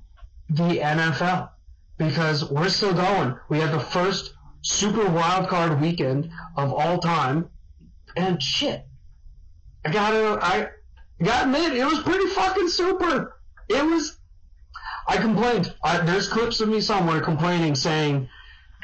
the 0.51 0.79
NFL 0.79 1.51
because 1.97 2.49
we're 2.51 2.69
still 2.69 2.93
going. 2.93 3.37
We 3.49 3.59
had 3.59 3.73
the 3.73 3.81
first 3.81 4.35
super 4.63 5.09
wild 5.11 5.49
card 5.49 5.81
weekend 5.81 6.31
of 6.57 6.73
all 6.73 6.99
time, 6.99 7.49
and 8.17 8.43
shit, 8.43 8.87
I 9.85 9.91
gotta, 9.91 10.39
I 10.41 10.69
gotta 11.23 11.45
admit, 11.45 11.77
it 11.77 11.85
was 11.85 12.01
pretty 12.01 12.27
fucking 12.27 12.69
super. 12.69 13.41
It 13.69 13.85
was. 13.85 14.18
I 15.09 15.17
complained. 15.17 15.75
I, 15.83 15.99
there's 15.99 16.29
clips 16.29 16.61
of 16.61 16.69
me 16.69 16.83
somewhere 16.83 17.23
complaining, 17.23 17.75
saying 17.75 18.29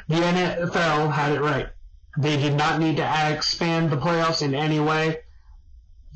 the 0.08 0.16
NFL 0.16 1.12
had 1.12 1.32
it 1.32 1.40
right. 1.40 1.68
They 2.16 2.38
did 2.38 2.54
not 2.54 2.80
need 2.80 2.96
to 2.96 3.30
expand 3.30 3.90
the 3.90 3.98
playoffs 3.98 4.40
in 4.40 4.54
any 4.54 4.80
way. 4.80 5.18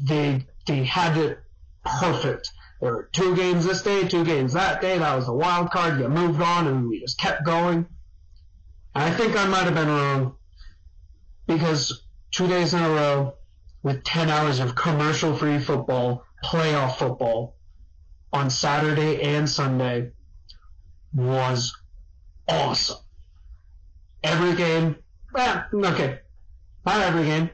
They 0.00 0.46
they 0.66 0.84
had 0.84 1.18
it 1.18 1.40
perfect. 1.84 2.50
There 2.80 2.92
were 2.92 3.10
two 3.12 3.36
games 3.36 3.66
this 3.66 3.82
day, 3.82 4.08
two 4.08 4.24
games 4.24 4.54
that 4.54 4.80
day. 4.80 4.96
That 4.98 5.14
was 5.14 5.28
a 5.28 5.32
wild 5.32 5.70
card. 5.70 6.00
You 6.00 6.08
moved 6.08 6.40
on, 6.40 6.66
and 6.66 6.88
we 6.88 7.00
just 7.00 7.18
kept 7.18 7.44
going. 7.44 7.86
And 8.94 9.04
I 9.04 9.10
think 9.10 9.36
I 9.36 9.46
might 9.46 9.64
have 9.64 9.74
been 9.74 9.88
wrong 9.88 10.36
because 11.46 12.04
two 12.30 12.46
days 12.46 12.72
in 12.72 12.80
a 12.80 12.88
row 12.88 13.34
with 13.82 14.04
10 14.04 14.30
hours 14.30 14.60
of 14.60 14.74
commercial-free 14.74 15.58
football, 15.58 16.24
playoff 16.44 16.96
football 16.96 17.57
on 18.32 18.50
Saturday 18.50 19.22
and 19.22 19.48
Sunday 19.48 20.10
was 21.14 21.76
awesome. 22.48 22.98
Every 24.22 24.54
game, 24.54 24.96
okay, 25.34 26.18
not 26.84 27.00
every 27.00 27.24
game, 27.24 27.50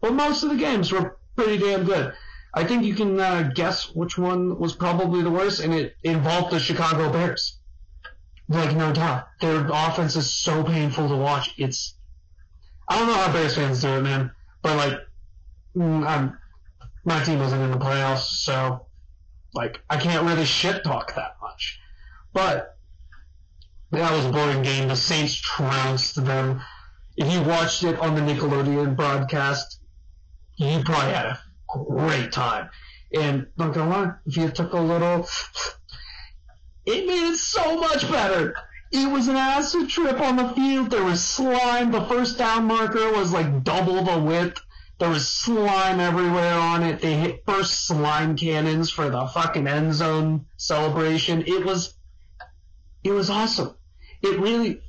but 0.00 0.14
most 0.14 0.42
of 0.42 0.50
the 0.50 0.56
games 0.56 0.92
were 0.92 1.18
pretty 1.36 1.58
damn 1.58 1.84
good. 1.84 2.14
I 2.56 2.64
think 2.64 2.84
you 2.84 2.94
can 2.94 3.18
uh, 3.18 3.50
guess 3.54 3.92
which 3.94 4.16
one 4.16 4.58
was 4.58 4.74
probably 4.74 5.22
the 5.22 5.30
worst, 5.30 5.60
and 5.60 5.74
it 5.74 5.96
involved 6.04 6.52
the 6.52 6.60
Chicago 6.60 7.12
Bears. 7.12 7.58
Like, 8.48 8.76
no 8.76 8.92
doubt. 8.92 9.26
Their 9.40 9.66
offense 9.72 10.14
is 10.14 10.30
so 10.30 10.62
painful 10.62 11.08
to 11.08 11.16
watch. 11.16 11.54
It's. 11.58 11.96
I 12.86 12.98
don't 12.98 13.08
know 13.08 13.14
how 13.14 13.32
Bears 13.32 13.56
fans 13.56 13.80
do 13.80 13.88
it, 13.88 14.02
man. 14.02 14.30
But, 14.62 14.76
like, 14.76 15.00
mm, 15.74 16.06
I'm, 16.06 16.38
my 17.04 17.24
team 17.24 17.40
wasn't 17.40 17.62
in 17.62 17.70
the 17.72 17.78
playoffs, 17.78 18.28
so, 18.44 18.86
like, 19.54 19.80
I 19.88 19.96
can't 19.96 20.26
really 20.26 20.44
shit 20.44 20.84
talk 20.84 21.14
that 21.14 21.36
much. 21.40 21.80
But, 22.32 22.76
that 23.90 24.12
was 24.12 24.26
a 24.26 24.30
boring 24.30 24.62
game. 24.62 24.88
The 24.88 24.96
Saints 24.96 25.34
trounced 25.34 26.24
them. 26.24 26.60
If 27.16 27.32
you 27.32 27.42
watched 27.42 27.84
it 27.84 27.98
on 28.00 28.14
the 28.16 28.20
Nickelodeon 28.20 28.96
broadcast, 28.96 29.80
you 30.56 30.82
probably 30.84 31.12
had 31.12 31.26
a 31.26 31.38
great 31.88 32.32
time. 32.32 32.70
And 33.14 33.46
not 33.56 33.72
gonna 33.74 33.90
lie, 33.90 34.12
if 34.26 34.36
you 34.36 34.48
took 34.48 34.72
a 34.72 34.80
little, 34.80 35.28
it 36.86 37.06
made 37.06 37.30
it 37.30 37.36
so 37.36 37.78
much 37.78 38.10
better. 38.10 38.56
It 38.90 39.10
was 39.10 39.28
an 39.28 39.36
acid 39.36 39.88
trip 39.88 40.20
on 40.20 40.36
the 40.36 40.48
field. 40.50 40.90
There 40.90 41.04
was 41.04 41.22
slime. 41.22 41.92
The 41.92 42.04
first 42.06 42.38
down 42.38 42.64
marker 42.64 43.12
was 43.12 43.32
like 43.32 43.64
double 43.64 44.02
the 44.02 44.18
width. 44.18 44.60
There 44.98 45.08
was 45.08 45.28
slime 45.28 46.00
everywhere 46.00 46.54
on 46.54 46.82
it. 46.82 47.00
They 47.00 47.14
hit 47.14 47.44
first 47.46 47.86
slime 47.86 48.36
cannons 48.36 48.90
for 48.90 49.10
the 49.10 49.26
fucking 49.26 49.66
end 49.66 49.94
zone 49.94 50.46
celebration. 50.56 51.42
It 51.46 51.64
was, 51.64 51.94
it 53.02 53.10
was 53.10 53.28
awesome. 53.28 53.74
It 54.22 54.38
really, 54.38 54.80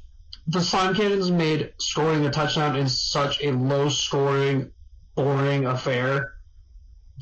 the 0.47 0.61
slime 0.61 0.93
cannons 0.95 1.31
made 1.31 1.73
scoring 1.79 2.25
a 2.25 2.29
touchdown 2.29 2.75
in 2.75 2.87
such 2.87 3.41
a 3.43 3.51
low 3.51 3.89
scoring, 3.89 4.71
boring 5.15 5.65
affair 5.65 6.35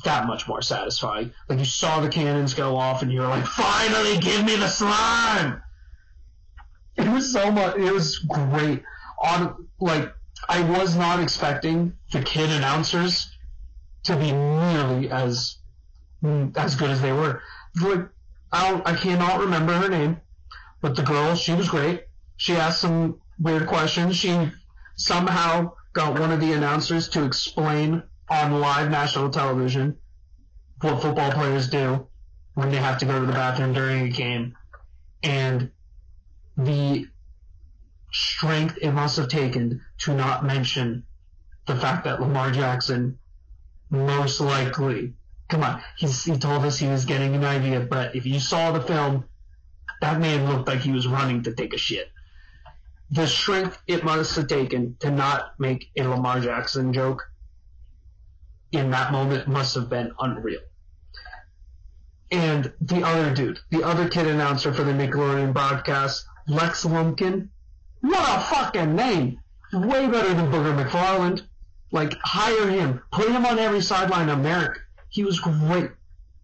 that 0.02 0.26
much 0.26 0.48
more 0.48 0.60
satisfying. 0.60 1.32
Like 1.48 1.60
you 1.60 1.64
saw 1.64 2.00
the 2.00 2.08
cannons 2.08 2.54
go 2.54 2.76
off 2.76 3.02
and 3.02 3.12
you 3.12 3.20
were 3.20 3.28
like, 3.28 3.46
finally 3.46 4.18
give 4.18 4.44
me 4.44 4.56
the 4.56 4.68
slime! 4.68 5.62
It 6.96 7.08
was 7.08 7.32
so 7.32 7.50
much, 7.50 7.76
it 7.76 7.92
was 7.92 8.18
great. 8.18 8.82
On, 9.22 9.68
like, 9.80 10.12
I 10.48 10.60
was 10.60 10.94
not 10.96 11.20
expecting 11.20 11.94
the 12.12 12.22
kid 12.22 12.50
announcers 12.50 13.30
to 14.04 14.16
be 14.16 14.32
nearly 14.32 15.10
as, 15.10 15.56
as 16.56 16.76
good 16.76 16.90
as 16.90 17.00
they 17.00 17.12
were. 17.12 17.42
Like, 17.80 18.08
I 18.52 18.70
don't, 18.70 18.86
I 18.86 18.94
cannot 18.94 19.40
remember 19.40 19.72
her 19.74 19.88
name, 19.88 20.20
but 20.80 20.96
the 20.96 21.02
girl, 21.02 21.34
she 21.34 21.54
was 21.54 21.68
great. 21.68 22.04
She 22.36 22.56
asked 22.56 22.80
some 22.80 23.20
weird 23.38 23.66
questions. 23.66 24.16
She 24.16 24.50
somehow 24.96 25.72
got 25.92 26.18
one 26.18 26.32
of 26.32 26.40
the 26.40 26.52
announcers 26.52 27.08
to 27.10 27.24
explain 27.24 28.02
on 28.28 28.60
live 28.60 28.90
national 28.90 29.30
television 29.30 29.96
what 30.80 31.00
football 31.00 31.32
players 31.32 31.68
do 31.68 32.06
when 32.54 32.70
they 32.70 32.76
have 32.76 32.98
to 32.98 33.06
go 33.06 33.18
to 33.18 33.26
the 33.26 33.32
bathroom 33.32 33.72
during 33.72 34.06
a 34.06 34.08
game 34.10 34.54
and 35.22 35.70
the 36.56 37.06
strength 38.12 38.78
it 38.80 38.92
must 38.92 39.16
have 39.16 39.28
taken 39.28 39.80
to 40.04 40.14
not 40.14 40.44
mention 40.44 41.04
the 41.66 41.76
fact 41.76 42.04
that 42.04 42.20
Lamar 42.20 42.50
Jackson 42.50 43.18
most 43.90 44.40
likely 44.40 45.14
come 45.48 45.62
on 45.62 45.82
he's, 45.96 46.24
he 46.24 46.36
told 46.36 46.64
us 46.64 46.78
he 46.78 46.88
was 46.88 47.04
getting 47.04 47.34
an 47.34 47.44
idea 47.44 47.80
but 47.80 48.14
if 48.16 48.26
you 48.26 48.40
saw 48.40 48.72
the 48.72 48.80
film 48.80 49.24
that 50.00 50.20
man 50.20 50.48
looked 50.50 50.66
like 50.68 50.80
he 50.80 50.90
was 50.90 51.06
running 51.06 51.42
to 51.42 51.54
take 51.54 51.74
a 51.74 51.78
shit 51.78 52.10
the 53.10 53.26
strength 53.26 53.80
it 53.86 54.02
must 54.02 54.34
have 54.36 54.48
taken 54.48 54.96
to 54.98 55.10
not 55.10 55.58
make 55.58 55.90
a 55.96 56.02
Lamar 56.02 56.40
Jackson 56.40 56.92
joke 56.92 57.22
in 58.72 58.90
that 58.90 59.12
moment 59.12 59.46
must 59.46 59.74
have 59.74 59.88
been 59.88 60.12
unreal. 60.18 60.60
And 62.30 62.72
the 62.80 63.04
other 63.04 63.32
dude, 63.32 63.60
the 63.70 63.84
other 63.84 64.08
kid 64.08 64.26
announcer 64.26 64.72
for 64.72 64.82
the 64.82 64.92
Nickelodeon 64.92 65.52
broadcast, 65.52 66.26
Lex 66.48 66.84
Lumpkin, 66.84 67.50
what 68.00 68.38
a 68.38 68.40
fucking 68.40 68.96
name! 68.96 69.40
Way 69.74 70.06
better 70.06 70.32
than 70.32 70.52
Booger 70.52 70.72
McFarland. 70.72 71.42
Like, 71.90 72.14
hire 72.22 72.68
him. 72.68 73.02
Put 73.10 73.28
him 73.28 73.44
on 73.44 73.58
every 73.58 73.80
sideline 73.80 74.28
of 74.28 74.38
Merrick. 74.38 74.78
He 75.08 75.24
was 75.24 75.40
great. 75.40 75.90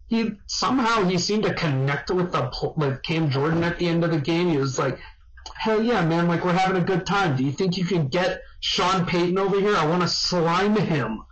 He 0.07 0.33
somehow 0.47 1.05
he 1.05 1.17
seemed 1.17 1.43
to 1.43 1.53
connect 1.53 2.11
with 2.11 2.33
the 2.33 2.73
with 2.75 3.01
Cam 3.03 3.29
Jordan 3.29 3.63
at 3.63 3.79
the 3.79 3.87
end 3.87 4.03
of 4.03 4.11
the 4.11 4.19
game. 4.19 4.49
He 4.49 4.57
was 4.57 4.77
like, 4.77 4.99
"Hell 5.55 5.81
yeah, 5.81 6.05
man! 6.05 6.27
Like 6.27 6.43
we're 6.43 6.51
having 6.51 6.81
a 6.81 6.85
good 6.85 7.05
time. 7.05 7.37
Do 7.37 7.45
you 7.45 7.53
think 7.53 7.77
you 7.77 7.85
can 7.85 8.09
get 8.09 8.41
Sean 8.59 9.05
Payton 9.05 9.37
over 9.37 9.57
here? 9.59 9.75
I 9.75 9.85
want 9.85 10.01
to 10.01 10.09
slime 10.09 10.75
him." 10.75 11.23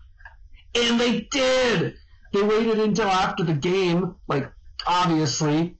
And 0.76 1.00
they 1.00 1.28
did! 1.32 1.96
They 2.32 2.42
waited 2.42 2.80
until 2.80 3.08
after 3.08 3.44
the 3.44 3.54
game, 3.54 4.16
like, 4.28 4.52
obviously, 4.86 5.78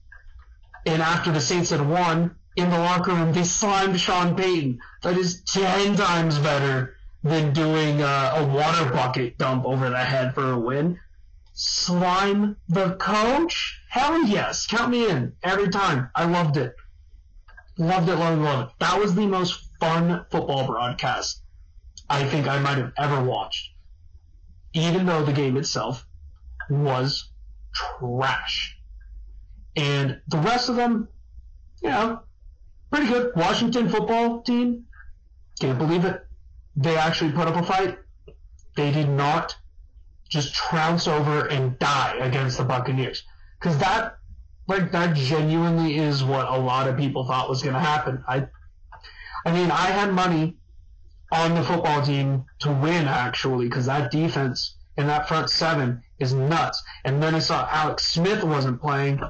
and 0.84 1.00
after 1.00 1.30
the 1.30 1.40
Saints 1.40 1.70
had 1.70 1.86
won, 1.86 2.36
in 2.60 2.70
the 2.70 2.78
locker 2.78 3.12
room, 3.12 3.32
they 3.32 3.44
slimed 3.44 3.98
Sean 3.98 4.36
Payton. 4.36 4.80
That 5.02 5.16
is 5.16 5.42
ten 5.42 5.96
times 5.96 6.38
better 6.38 6.96
than 7.22 7.52
doing 7.52 8.00
a, 8.00 8.32
a 8.36 8.46
water 8.46 8.90
bucket 8.90 9.38
dump 9.38 9.64
over 9.64 9.90
the 9.90 9.98
head 9.98 10.34
for 10.34 10.52
a 10.52 10.58
win. 10.58 10.98
Slime 11.52 12.56
the 12.68 12.94
coach? 12.96 13.82
Hell 13.88 14.24
yes. 14.24 14.66
Count 14.66 14.90
me 14.90 15.08
in 15.08 15.34
every 15.42 15.68
time. 15.68 16.10
I 16.14 16.24
loved 16.24 16.56
it. 16.56 16.74
Loved 17.76 18.08
it, 18.08 18.16
loved 18.16 18.38
it, 18.38 18.42
loved 18.42 18.70
it. 18.70 18.78
That 18.78 18.98
was 18.98 19.14
the 19.14 19.26
most 19.26 19.66
fun 19.80 20.24
football 20.30 20.66
broadcast 20.66 21.42
I 22.08 22.24
think 22.24 22.46
I 22.46 22.58
might 22.58 22.78
have 22.78 22.92
ever 22.96 23.22
watched. 23.22 23.72
Even 24.72 25.06
though 25.06 25.24
the 25.24 25.32
game 25.32 25.56
itself 25.56 26.06
was 26.68 27.28
trash. 27.72 28.78
And 29.76 30.20
the 30.28 30.38
rest 30.38 30.68
of 30.68 30.76
them, 30.76 31.08
you 31.82 31.90
know, 31.90 32.20
pretty 32.90 33.06
good. 33.06 33.32
Washington 33.36 33.88
football 33.88 34.42
team, 34.42 34.86
can't 35.60 35.78
believe 35.78 36.04
it. 36.04 36.24
They 36.76 36.96
actually 36.96 37.32
put 37.32 37.48
up 37.48 37.56
a 37.56 37.62
fight. 37.62 37.98
They 38.76 38.90
did 38.92 39.08
not 39.08 39.56
just 40.28 40.54
trounce 40.54 41.08
over 41.08 41.46
and 41.46 41.78
die 41.78 42.16
against 42.20 42.58
the 42.58 42.64
Buccaneers. 42.64 43.24
Because 43.58 43.76
that, 43.78 44.16
like, 44.68 44.92
that 44.92 45.16
genuinely 45.16 45.96
is 45.96 46.22
what 46.24 46.48
a 46.48 46.56
lot 46.56 46.88
of 46.88 46.96
people 46.96 47.26
thought 47.26 47.48
was 47.48 47.62
going 47.62 47.74
to 47.74 47.80
happen. 47.80 48.24
I, 48.26 48.46
I 49.44 49.52
mean, 49.52 49.70
I 49.70 49.86
had 49.86 50.12
money 50.12 50.56
on 51.32 51.54
the 51.54 51.62
football 51.62 52.02
team 52.02 52.44
to 52.60 52.72
win, 52.72 53.06
actually, 53.06 53.66
because 53.66 53.86
that 53.86 54.10
defense 54.10 54.76
and 54.96 55.08
that 55.08 55.28
front 55.28 55.50
seven 55.50 56.02
is 56.18 56.32
nuts. 56.32 56.82
And 57.04 57.22
then 57.22 57.34
I 57.34 57.38
saw 57.40 57.68
Alex 57.70 58.04
Smith 58.04 58.44
wasn't 58.44 58.80
playing, 58.80 59.20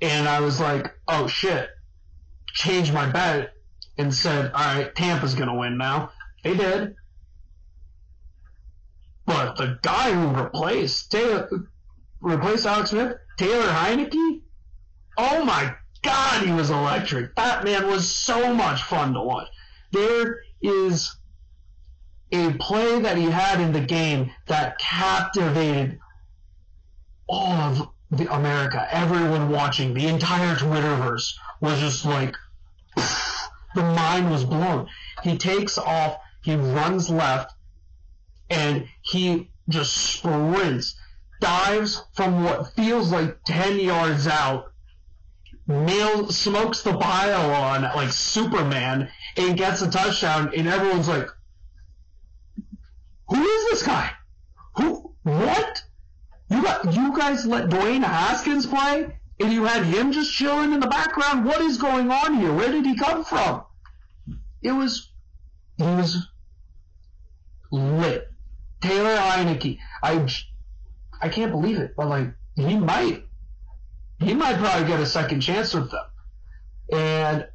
and 0.00 0.28
I 0.28 0.40
was 0.40 0.60
like, 0.60 0.92
oh 1.06 1.26
shit. 1.26 1.70
Changed 2.54 2.92
my 2.92 3.08
bet 3.10 3.52
and 3.96 4.14
said, 4.14 4.52
all 4.52 4.60
right, 4.60 4.94
Tampa's 4.94 5.34
going 5.34 5.48
to 5.48 5.54
win 5.54 5.76
now. 5.76 6.12
They 6.44 6.56
did. 6.56 6.94
But 9.26 9.56
the 9.56 9.78
guy 9.82 10.12
who 10.12 10.42
replaced 10.42 11.10
Taylor, 11.10 11.48
replaced 12.20 12.64
Alex 12.64 12.90
Smith, 12.90 13.16
Taylor 13.36 13.66
Heinicke, 13.66 14.40
oh 15.18 15.44
my 15.44 15.74
god, 16.02 16.46
he 16.46 16.52
was 16.52 16.70
electric. 16.70 17.34
That 17.36 17.64
man 17.64 17.86
was 17.88 18.08
so 18.08 18.54
much 18.54 18.82
fun 18.84 19.12
to 19.14 19.20
watch. 19.20 19.48
There 19.92 20.40
is 20.62 21.14
a 22.32 22.52
play 22.54 23.00
that 23.00 23.16
he 23.16 23.24
had 23.24 23.60
in 23.60 23.72
the 23.72 23.80
game 23.80 24.30
that 24.46 24.78
captivated 24.78 25.98
all 27.28 27.52
of 27.52 27.88
America, 28.30 28.86
everyone 28.90 29.50
watching, 29.50 29.92
the 29.92 30.06
entire 30.06 30.56
Twitterverse 30.56 31.34
was 31.60 31.80
just 31.80 32.04
like, 32.04 32.34
the 33.74 33.82
mind 33.82 34.30
was 34.30 34.44
blown. 34.44 34.88
He 35.22 35.36
takes 35.36 35.78
off, 35.78 36.18
he 36.42 36.54
runs 36.54 37.10
left, 37.10 37.52
and 38.50 38.86
he 39.02 39.50
just 39.68 39.94
sprints, 39.94 40.96
dives 41.40 42.02
from 42.14 42.44
what 42.44 42.74
feels 42.74 43.12
like 43.12 43.38
10 43.44 43.78
yards 43.80 44.26
out, 44.26 44.72
nails, 45.66 46.36
smokes 46.36 46.82
the 46.82 46.96
pylon 46.96 47.82
like 47.82 48.10
Superman, 48.10 49.10
and 49.36 49.58
gets 49.58 49.82
a 49.82 49.90
touchdown, 49.90 50.52
and 50.56 50.66
everyone's 50.66 51.08
like, 51.08 51.28
who 53.28 53.42
is 53.42 53.70
this 53.70 53.82
guy? 53.82 54.10
Who, 54.76 55.14
what? 55.22 55.82
You 56.50 56.62
got, 56.62 56.94
you 56.94 57.14
guys 57.16 57.44
let 57.44 57.68
Dwayne 57.68 58.02
Haskins 58.02 58.64
play, 58.64 59.17
and 59.40 59.52
you 59.52 59.64
had 59.64 59.84
him 59.84 60.12
just 60.12 60.32
chilling 60.32 60.72
in 60.72 60.80
the 60.80 60.86
background? 60.86 61.44
What 61.44 61.60
is 61.60 61.78
going 61.78 62.10
on 62.10 62.34
here? 62.34 62.52
Where 62.52 62.70
did 62.70 62.84
he 62.84 62.96
come 62.96 63.24
from? 63.24 63.64
It 64.62 64.72
was, 64.72 65.10
he 65.76 65.84
was 65.84 66.26
lit. 67.70 68.28
Taylor 68.80 69.16
Heinicke. 69.16 69.78
I, 70.02 70.28
I 71.20 71.28
can't 71.28 71.52
believe 71.52 71.78
it, 71.78 71.94
but 71.96 72.08
like 72.08 72.28
he 72.56 72.76
might, 72.76 73.24
he 74.18 74.34
might 74.34 74.58
probably 74.58 74.86
get 74.86 75.00
a 75.00 75.06
second 75.06 75.40
chance 75.40 75.74
with 75.74 75.90
them, 75.90 76.04
and 76.92 77.48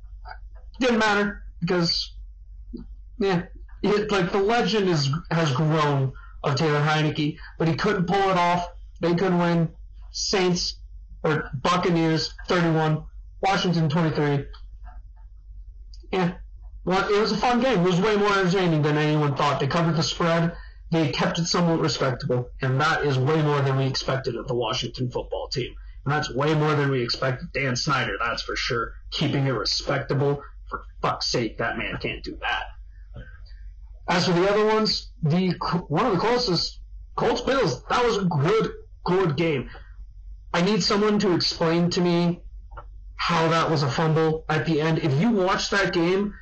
didn't 0.80 1.00
matter 1.00 1.44
because, 1.60 2.14
yeah, 3.20 3.44
it, 3.82 4.12
like 4.12 4.32
the 4.32 4.40
legend 4.40 4.90
is 4.90 5.10
has 5.32 5.52
grown 5.52 6.14
of 6.44 6.56
Taylor 6.56 6.82
Heinicke, 6.82 7.38
but 7.58 7.68
he 7.68 7.76
couldn't 7.76 8.06
pull 8.06 8.30
it 8.30 8.38
off. 8.38 8.70
They 9.02 9.14
couldn't 9.16 9.40
win. 9.40 9.70
Saints 10.12 10.78
or 11.24 11.49
Buccaneers 11.61 12.34
31, 12.47 13.03
Washington 13.41 13.89
23. 13.89 14.45
Yeah, 16.11 16.34
it 16.86 17.21
was 17.21 17.32
a 17.32 17.38
fun 17.38 17.61
game. 17.61 17.80
It 17.80 17.84
was 17.84 17.99
way 17.99 18.15
more 18.15 18.38
entertaining 18.38 18.82
than 18.82 18.97
anyone 18.97 19.36
thought. 19.36 19.59
They 19.59 19.67
covered 19.67 19.95
the 19.95 20.03
spread 20.03 20.55
they 20.93 21.09
kept 21.09 21.39
it 21.39 21.47
somewhat 21.47 21.80
respectable, 21.80 22.51
and 22.61 22.80
that 22.80 23.03
is 23.03 23.17
way 23.17 23.41
more 23.41 23.61
than 23.61 23.78
we 23.78 23.86
expected 23.86 24.36
of 24.36 24.47
the 24.47 24.53
Washington 24.53 25.09
football 25.09 25.47
team. 25.47 25.74
And 26.05 26.13
that's 26.13 26.32
way 26.34 26.53
more 26.53 26.76
than 26.76 26.91
we 26.91 27.01
expected 27.01 27.51
Dan 27.51 27.76
Snyder, 27.76 28.15
that's 28.24 28.43
for 28.43 28.55
sure. 28.55 28.93
Keeping 29.09 29.47
it 29.47 29.51
respectable, 29.51 30.43
for 30.69 30.84
fuck's 31.01 31.28
sake, 31.28 31.57
that 31.57 31.80
man 31.80 31.97
can't 31.97 32.24
do 32.24 32.38
that. 32.41 32.65
As 34.07 34.28
for 34.28 34.34
the 34.34 34.47
other 34.47 34.65
ones, 34.65 35.09
the 35.24 35.55
one 35.88 36.05
of 36.05 36.11
the 36.11 36.19
closest 36.19 36.80
Colts 37.15 37.41
Bills, 37.41 37.84
that 37.86 38.05
was 38.05 38.17
a 38.17 38.26
good, 38.26 38.71
good 39.03 39.36
game. 39.36 39.71
I 40.54 40.62
need 40.62 40.84
someone 40.84 41.20
to 41.20 41.34
explain 41.34 41.89
to 41.91 42.01
me 42.01 42.41
how 43.16 43.47
that 43.49 43.70
was 43.70 43.84
a 43.84 43.89
fumble 43.89 44.45
at 44.49 44.66
the 44.66 44.82
end. 44.82 44.99
If 44.99 45.20
you 45.20 45.32
watch 45.32 45.70
that 45.72 45.93
game, 45.93 46.34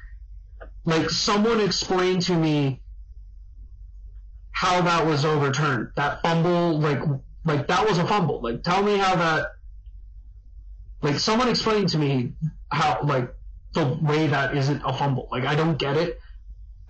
like 0.83 1.09
someone 1.09 1.61
explain 1.61 2.19
to 2.21 2.35
me 2.35 2.81
how 4.51 4.81
that 4.81 5.05
was 5.05 5.25
overturned. 5.25 5.89
That 5.95 6.21
fumble, 6.21 6.79
like, 6.79 6.99
like 7.45 7.67
that 7.67 7.87
was 7.87 7.97
a 7.97 8.07
fumble. 8.07 8.41
Like, 8.41 8.63
tell 8.63 8.83
me 8.83 8.97
how 8.97 9.15
that. 9.15 9.47
Like, 11.01 11.17
someone 11.17 11.49
explain 11.49 11.87
to 11.87 11.97
me 11.97 12.33
how, 12.71 12.99
like, 13.03 13.33
the 13.73 13.97
way 14.03 14.27
that 14.27 14.55
isn't 14.55 14.83
a 14.85 14.93
fumble. 14.93 15.27
Like, 15.31 15.45
I 15.45 15.55
don't 15.55 15.79
get 15.79 15.97
it. 15.97 16.19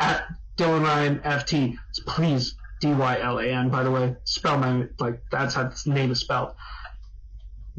At 0.01 0.28
Dylan 0.57 0.84
Ryan 0.84 1.19
FT, 1.19 1.78
please 2.05 2.55
D 2.82 2.91
Y 2.93 3.19
L 3.22 3.39
A 3.39 3.45
N. 3.45 3.69
By 3.69 3.84
the 3.84 3.91
way, 3.91 4.15
spell 4.26 4.57
my 4.57 4.88
like 4.99 5.22
that's 5.32 5.53
how 5.55 5.69
the 5.69 5.93
name 5.93 6.11
is 6.11 6.19
spelled. 6.19 6.55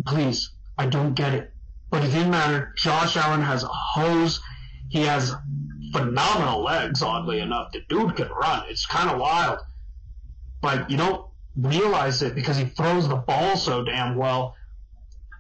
Please, 0.07 0.51
I 0.79 0.87
don't 0.87 1.15
get 1.15 1.35
it. 1.35 1.53
But 1.91 2.05
it 2.05 2.09
didn't 2.09 2.31
matter. 2.31 2.73
Josh 2.77 3.17
Allen 3.17 3.43
has 3.43 3.65
a 3.65 3.69
hose. 3.69 4.41
He 4.89 5.03
has 5.03 5.35
phenomenal 5.93 6.63
legs. 6.63 7.03
Oddly 7.03 7.41
enough, 7.41 7.73
the 7.73 7.81
dude 7.89 8.17
can 8.17 8.29
run. 8.29 8.65
It's 8.69 8.87
kind 8.87 9.11
of 9.11 9.19
wild 9.19 9.59
but 10.63 10.89
you 10.89 10.97
don't 10.97 11.27
realize 11.57 12.23
it 12.23 12.35
because 12.35 12.57
he 12.57 12.65
throws 12.65 13.07
the 13.07 13.17
ball 13.17 13.57
so 13.57 13.85
damn 13.85 14.17
well, 14.17 14.57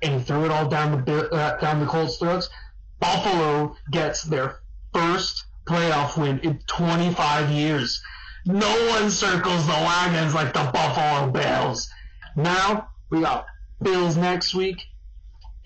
and 0.02 0.14
he 0.14 0.20
threw 0.20 0.44
it 0.44 0.50
all 0.50 0.68
down 0.68 1.02
the 1.04 1.30
uh, 1.30 1.58
down 1.58 1.80
the 1.80 1.86
Colts' 1.86 2.18
throats. 2.18 2.50
Buffalo 3.00 3.74
gets 3.90 4.22
their 4.24 4.60
first 4.92 5.46
playoff 5.64 6.20
win 6.20 6.40
in 6.40 6.58
25 6.66 7.50
years. 7.50 8.02
No 8.44 8.88
one 8.90 9.10
circles 9.10 9.66
the 9.66 9.72
wagons 9.72 10.34
like 10.34 10.52
the 10.52 10.70
Buffalo 10.72 11.30
Bills. 11.30 11.88
Now 12.36 12.88
we 13.08 13.20
got 13.20 13.46
Bills 13.82 14.16
next 14.16 14.54
week, 14.54 14.82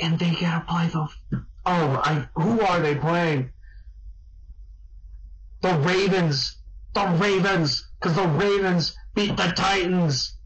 and 0.01 0.19
they 0.19 0.33
gotta 0.33 0.65
play 0.67 0.89
the. 0.89 1.09
Oh, 1.65 2.01
I 2.05 2.29
who 2.35 2.61
are 2.61 2.81
they 2.81 2.95
playing? 2.95 3.51
The 5.63 5.75
Ravens. 5.75 6.57
The 6.95 7.07
Ravens, 7.21 7.89
because 8.01 8.17
the 8.17 8.27
Ravens 8.27 8.97
beat 9.15 9.37
the 9.37 9.53
Titans. 9.55 10.37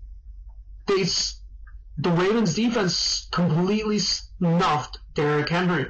They 0.87 1.05
the 1.99 2.11
Ravens 2.11 2.55
defense 2.55 3.29
completely 3.31 3.99
snuffed 3.99 4.99
Derrick 5.15 5.49
Henry. 5.49 5.87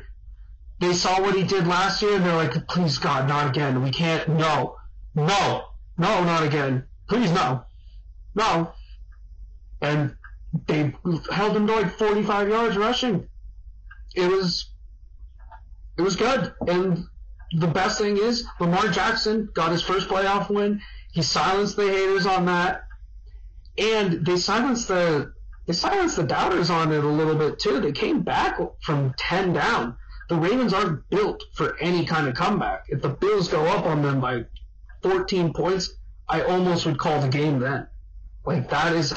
They 0.80 0.92
saw 0.94 1.20
what 1.20 1.36
he 1.36 1.44
did 1.44 1.66
last 1.66 2.02
year 2.02 2.16
and 2.16 2.24
they're 2.24 2.34
like, 2.34 2.66
please 2.66 2.98
God, 2.98 3.28
not 3.28 3.48
again. 3.48 3.82
We 3.82 3.90
can't. 3.90 4.28
No, 4.28 4.76
no, 5.14 5.64
no, 5.96 6.24
not 6.24 6.42
again. 6.42 6.84
Please 7.08 7.30
no, 7.30 7.64
no. 8.34 8.72
And 9.80 10.16
they 10.66 10.92
held 11.30 11.56
him 11.56 11.66
to 11.66 11.72
like 11.74 11.92
45 11.96 12.48
yards 12.48 12.76
rushing. 12.76 13.28
It 14.14 14.30
was, 14.30 14.70
it 15.96 16.02
was 16.02 16.16
good. 16.16 16.52
And 16.66 17.04
the 17.52 17.66
best 17.66 17.98
thing 17.98 18.16
is 18.16 18.44
Lamar 18.58 18.88
Jackson 18.88 19.48
got 19.54 19.72
his 19.72 19.82
first 19.82 20.08
playoff 20.08 20.50
win. 20.50 20.80
He 21.12 21.22
silenced 21.22 21.76
the 21.76 21.88
haters 21.88 22.26
on 22.26 22.46
that, 22.46 22.84
and 23.76 24.24
they 24.24 24.36
silenced 24.36 24.88
the 24.88 25.32
they 25.66 25.72
silenced 25.72 26.16
the 26.16 26.24
doubters 26.24 26.70
on 26.70 26.92
it 26.92 27.04
a 27.04 27.08
little 27.08 27.36
bit 27.36 27.58
too. 27.58 27.80
They 27.80 27.92
came 27.92 28.22
back 28.22 28.58
from 28.82 29.14
ten 29.18 29.52
down. 29.52 29.96
The 30.28 30.36
Ravens 30.36 30.72
aren't 30.72 31.08
built 31.10 31.42
for 31.54 31.76
any 31.80 32.06
kind 32.06 32.28
of 32.28 32.34
comeback. 32.34 32.84
If 32.88 33.02
the 33.02 33.08
Bills 33.08 33.48
go 33.48 33.66
up 33.66 33.84
on 33.84 34.02
them 34.02 34.20
by 34.20 34.44
14 35.02 35.52
points, 35.52 35.92
I 36.28 36.42
almost 36.42 36.86
would 36.86 36.98
call 36.98 37.20
the 37.20 37.28
game 37.28 37.58
then. 37.58 37.88
Like 38.44 38.70
that 38.70 38.94
is 38.94 39.12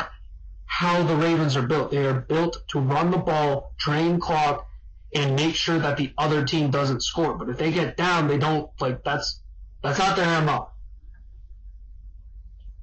how 0.74 1.04
the 1.04 1.16
Ravens 1.16 1.56
are 1.56 1.68
built. 1.68 1.92
They 1.92 2.04
are 2.04 2.22
built 2.22 2.58
to 2.70 2.80
run 2.80 3.12
the 3.12 3.20
ball, 3.20 3.76
drain 3.78 4.20
clock, 4.20 4.68
and 5.14 5.36
make 5.36 5.54
sure 5.54 5.78
that 5.78 5.98
the 5.98 6.12
other 6.18 6.46
team 6.46 6.72
doesn't 6.72 7.04
score. 7.04 7.36
But 7.38 7.50
if 7.50 7.60
they 7.60 7.72
get 7.72 7.96
down, 7.96 8.28
they 8.28 8.40
don't 8.40 8.72
like 8.82 9.04
that's 9.04 9.40
that's 9.84 10.00
not 10.00 10.16
their 10.16 10.42
MO. 10.42 10.70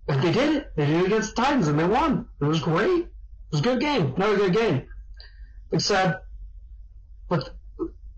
But 0.06 0.22
they 0.22 0.30
did 0.30 0.54
it. 0.54 0.72
They 0.76 0.86
did 0.86 1.00
it 1.00 1.06
against 1.06 1.34
the 1.34 1.42
Titans 1.42 1.66
and 1.66 1.80
they 1.80 1.84
won. 1.84 2.28
It 2.40 2.44
was 2.44 2.60
great. 2.60 3.06
It 3.06 3.10
was 3.50 3.60
a 3.60 3.64
good 3.64 3.80
game. 3.80 4.14
Another 4.14 4.36
good 4.36 4.54
game. 4.54 4.86
Said, 5.78 6.14
but 7.28 7.56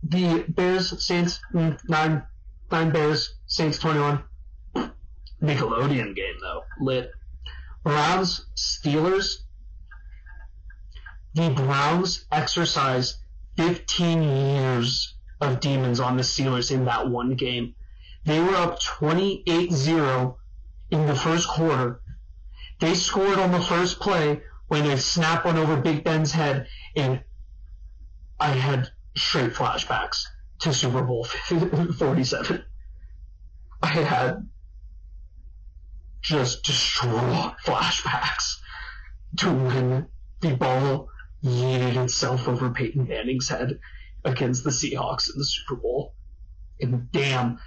the 0.03 0.45
Bears, 0.49 1.03
Saints, 1.07 1.41
mm, 1.55 1.79
nine, 1.89 2.25
nine 2.71 2.91
Bears, 2.93 3.37
Saints 3.47 3.79
21. 3.79 4.23
Nickelodeon 5.43 6.15
game 6.15 6.37
though. 6.43 6.63
Lit. 6.79 7.11
Browns, 7.83 8.45
Steelers. 8.55 9.45
The 11.35 11.49
Browns 11.49 12.27
exercised 12.31 13.17
15 13.57 14.23
years 14.23 15.15
of 15.41 15.61
demons 15.61 15.99
on 15.99 16.17
the 16.17 16.23
Steelers 16.23 16.71
in 16.71 16.85
that 16.85 17.09
one 17.09 17.35
game. 17.37 17.75
They 18.25 18.39
were 18.39 18.55
up 18.55 18.81
28-0 18.81 20.37
in 20.91 21.07
the 21.07 21.15
first 21.15 21.49
quarter. 21.49 22.03
They 22.81 22.95
scored 22.95 23.39
on 23.39 23.51
the 23.51 23.63
first 23.63 23.99
play 23.99 24.43
when 24.69 24.85
they 24.85 24.97
snapped 24.97 25.47
one 25.47 25.57
over 25.57 25.77
Big 25.77 26.05
Ben's 26.05 26.33
head, 26.33 26.67
and 26.95 27.23
I 28.39 28.49
had 28.49 28.91
straight 29.17 29.53
flashbacks 29.53 30.25
to 30.61 30.75
Super 30.75 31.03
Bowl 31.03 31.25
47. 31.99 32.65
I 33.83 33.87
had 33.87 34.49
just 36.21 36.63
distraught 36.65 37.55
flashbacks 37.65 38.59
to 39.39 39.51
when 39.51 40.09
the 40.41 40.57
ball 40.57 41.09
yeeted 41.45 41.97
itself 41.97 42.49
over 42.49 42.71
Peyton 42.71 43.09
Manning's 43.09 43.49
head 43.49 43.79
against 44.25 44.65
the 44.65 44.71
Seahawks 44.71 45.33
in 45.33 45.39
the 45.39 45.45
Super 45.45 45.81
Bowl. 45.81 46.15
And 46.81 47.11
damn, 47.13 47.59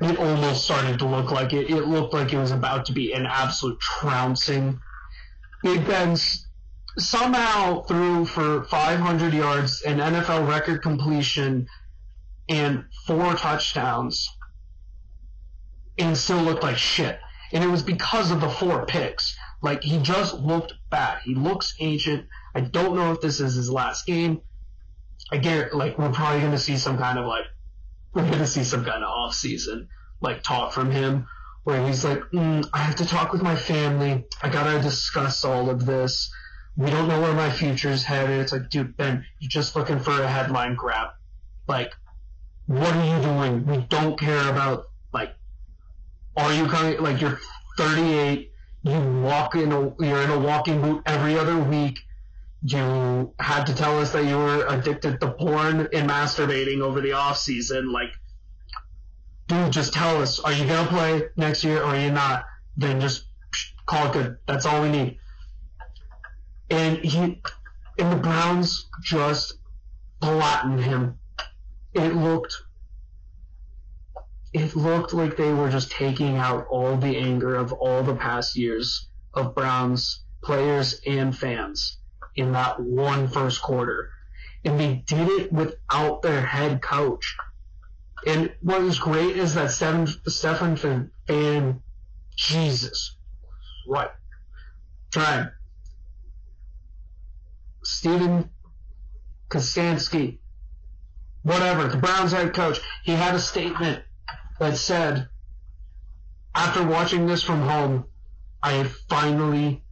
it 0.00 0.18
almost 0.18 0.64
started 0.64 0.98
to 1.00 1.06
look 1.06 1.30
like 1.30 1.52
it. 1.52 1.70
It 1.70 1.86
looked 1.86 2.12
like 2.12 2.32
it 2.32 2.38
was 2.38 2.50
about 2.50 2.86
to 2.86 2.92
be 2.92 3.12
an 3.12 3.26
absolute 3.26 3.80
trouncing. 3.80 4.80
Big 5.62 5.86
Ben's 5.86 6.48
somehow 6.98 7.82
threw 7.82 8.24
for 8.24 8.64
500 8.64 9.32
yards, 9.32 9.82
an 9.82 9.98
NFL 9.98 10.48
record 10.48 10.82
completion, 10.82 11.68
and 12.48 12.84
four 13.06 13.34
touchdowns, 13.34 14.28
and 15.98 16.16
still 16.16 16.42
looked 16.42 16.62
like 16.62 16.76
shit. 16.76 17.18
And 17.52 17.62
it 17.62 17.68
was 17.68 17.82
because 17.82 18.30
of 18.30 18.40
the 18.40 18.48
four 18.48 18.86
picks. 18.86 19.36
Like, 19.62 19.82
he 19.82 19.98
just 19.98 20.34
looked 20.34 20.74
bad. 20.90 21.20
He 21.24 21.34
looks 21.34 21.74
ancient. 21.80 22.26
I 22.54 22.60
don't 22.60 22.96
know 22.96 23.12
if 23.12 23.20
this 23.20 23.40
is 23.40 23.54
his 23.54 23.70
last 23.70 24.06
game. 24.06 24.40
I 25.30 25.38
get, 25.38 25.74
like, 25.74 25.98
we're 25.98 26.12
probably 26.12 26.40
going 26.40 26.52
to 26.52 26.58
see 26.58 26.76
some 26.76 26.98
kind 26.98 27.18
of, 27.18 27.26
like, 27.26 27.44
we're 28.12 28.26
going 28.26 28.38
to 28.38 28.46
see 28.46 28.64
some 28.64 28.84
kind 28.84 29.02
of 29.02 29.08
off-season, 29.08 29.88
like, 30.20 30.42
talk 30.42 30.72
from 30.72 30.90
him 30.90 31.26
where 31.64 31.86
he's 31.86 32.04
like, 32.04 32.20
mm, 32.32 32.68
I 32.72 32.78
have 32.78 32.96
to 32.96 33.06
talk 33.06 33.32
with 33.32 33.40
my 33.40 33.54
family. 33.54 34.26
I 34.42 34.48
gotta 34.48 34.82
discuss 34.82 35.44
all 35.44 35.70
of 35.70 35.86
this 35.86 36.28
we 36.76 36.90
don't 36.90 37.08
know 37.08 37.20
where 37.20 37.34
my 37.34 37.50
future's 37.50 38.02
headed. 38.02 38.40
It's 38.40 38.52
like, 38.52 38.70
dude, 38.70 38.96
Ben, 38.96 39.24
you're 39.38 39.48
just 39.48 39.76
looking 39.76 39.98
for 39.98 40.22
a 40.22 40.28
headline 40.28 40.74
grab. 40.74 41.08
Like, 41.68 41.92
what 42.66 42.94
are 42.94 43.16
you 43.16 43.22
doing? 43.22 43.66
We 43.66 43.86
don't 43.88 44.18
care 44.18 44.48
about, 44.48 44.86
like, 45.12 45.34
are 46.36 46.52
you 46.52 46.66
coming, 46.66 46.98
like, 47.00 47.20
you're 47.20 47.38
38, 47.76 48.51
you 48.82 49.22
walk 49.22 49.54
in 49.54 49.72
a, 49.72 49.94
you're 50.00 50.22
in 50.22 50.30
a 50.30 50.38
walking 50.38 50.80
boot 50.80 51.02
every 51.06 51.38
other 51.38 51.58
week. 51.58 51.98
You 52.64 53.34
had 53.38 53.64
to 53.64 53.74
tell 53.74 53.98
us 54.00 54.12
that 54.12 54.24
you 54.24 54.36
were 54.36 54.66
addicted 54.66 55.20
to 55.20 55.32
porn 55.32 55.88
and 55.92 56.08
masturbating 56.08 56.80
over 56.80 57.00
the 57.00 57.12
off 57.12 57.38
season. 57.38 57.90
Like, 57.90 58.10
dude, 59.48 59.72
just 59.72 59.92
tell 59.92 60.22
us, 60.22 60.38
are 60.40 60.52
you 60.52 60.66
gonna 60.66 60.88
play 60.88 61.22
next 61.36 61.64
year 61.64 61.78
or 61.78 61.86
are 61.86 61.98
you 61.98 62.10
not? 62.10 62.44
Then 62.76 63.00
just 63.00 63.24
call 63.86 64.06
it 64.06 64.12
good. 64.12 64.36
That's 64.46 64.64
all 64.64 64.82
we 64.82 64.90
need 64.90 65.18
and 66.72 66.98
he 66.98 67.40
and 67.98 68.12
the 68.12 68.16
Browns 68.16 68.88
just 69.02 69.58
flattened 70.20 70.80
him. 70.80 71.18
It 71.92 72.14
looked 72.14 72.54
it 74.52 74.76
looked 74.76 75.14
like 75.14 75.36
they 75.36 75.52
were 75.52 75.70
just 75.70 75.90
taking 75.90 76.36
out 76.36 76.66
all 76.68 76.96
the 76.96 77.16
anger 77.16 77.54
of 77.54 77.72
all 77.72 78.02
the 78.02 78.14
past 78.14 78.56
years 78.56 79.08
of 79.34 79.54
Browns 79.54 80.24
players 80.42 81.00
and 81.06 81.36
fans 81.36 81.98
in 82.36 82.52
that 82.52 82.80
one 82.80 83.28
first 83.28 83.62
quarter. 83.62 84.10
And 84.64 84.78
they 84.78 85.02
did 85.06 85.28
it 85.28 85.52
without 85.52 86.22
their 86.22 86.44
head 86.44 86.82
coach. 86.82 87.36
And 88.26 88.52
what 88.60 88.82
was 88.82 88.98
great 88.98 89.36
is 89.36 89.54
that 89.54 89.70
Stefan, 89.70 90.06
Stefan 90.06 90.76
Fan, 90.76 91.82
Jesus, 92.36 93.16
what? 93.86 94.14
Try 95.10 95.48
Stephen 97.82 98.48
Kostanski, 99.48 100.38
whatever, 101.42 101.88
the 101.88 101.96
Browns 101.96 102.32
head 102.32 102.54
coach, 102.54 102.80
he 103.04 103.12
had 103.12 103.34
a 103.34 103.40
statement 103.40 104.02
that 104.62 104.76
said, 104.76 105.28
after 106.54 106.86
watching 106.86 107.26
this 107.26 107.42
from 107.42 107.62
home, 107.62 108.06
I 108.62 108.84
finally 109.08 109.82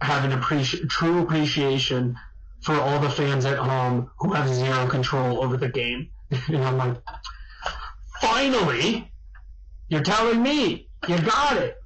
have 0.00 0.24
an 0.24 0.38
appreci- 0.38 0.88
true 0.88 1.22
appreciation 1.22 2.16
for 2.62 2.74
all 2.74 3.00
the 3.00 3.10
fans 3.10 3.44
at 3.44 3.58
home 3.58 4.10
who 4.18 4.32
have 4.32 4.48
zero 4.48 4.86
control 4.86 5.42
over 5.42 5.56
the 5.56 5.68
game. 5.68 6.10
and 6.48 6.64
I'm 6.64 6.78
like, 6.78 7.02
finally, 8.20 9.10
you're 9.88 10.02
telling 10.02 10.42
me 10.42 10.88
you 11.08 11.18
got 11.18 11.56
it. 11.56 11.76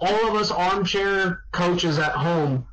All 0.00 0.28
of 0.28 0.34
us 0.34 0.50
armchair 0.50 1.42
coaches 1.52 1.98
at 1.98 2.12
home 2.12 2.68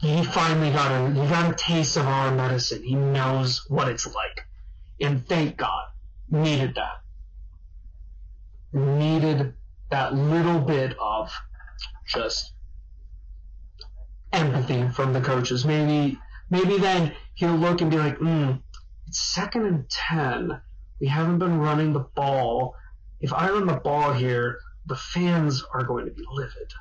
he 0.00 0.22
finally 0.22 0.70
got 0.70 0.92
a 0.92 1.10
he 1.12 1.28
got 1.28 1.50
a 1.50 1.54
taste 1.54 1.96
of 1.96 2.06
our 2.06 2.30
medicine. 2.32 2.82
He 2.82 2.94
knows 2.94 3.68
what 3.68 3.88
it's 3.88 4.06
like. 4.06 4.46
And 5.00 5.26
thank 5.26 5.56
God. 5.56 5.86
Needed 6.30 6.74
that. 6.76 7.00
Needed 8.72 9.54
that 9.90 10.14
little 10.14 10.60
bit 10.60 10.96
of 11.00 11.32
just 12.06 12.52
empathy 14.32 14.88
from 14.88 15.12
the 15.12 15.20
coaches. 15.20 15.64
Maybe 15.64 16.18
maybe 16.50 16.78
then 16.78 17.14
he'll 17.34 17.56
look 17.56 17.80
and 17.80 17.90
be 17.90 17.98
like, 17.98 18.18
hmm, 18.18 18.52
it's 19.06 19.20
second 19.20 19.64
and 19.64 19.88
ten. 19.88 20.60
We 21.00 21.06
haven't 21.06 21.38
been 21.38 21.58
running 21.58 21.92
the 21.92 22.00
ball. 22.00 22.74
If 23.20 23.32
I 23.32 23.50
run 23.50 23.66
the 23.66 23.74
ball 23.74 24.12
here, 24.12 24.58
the 24.86 24.96
fans 24.96 25.64
are 25.72 25.84
going 25.84 26.06
to 26.06 26.12
be 26.12 26.24
livid 26.30 26.72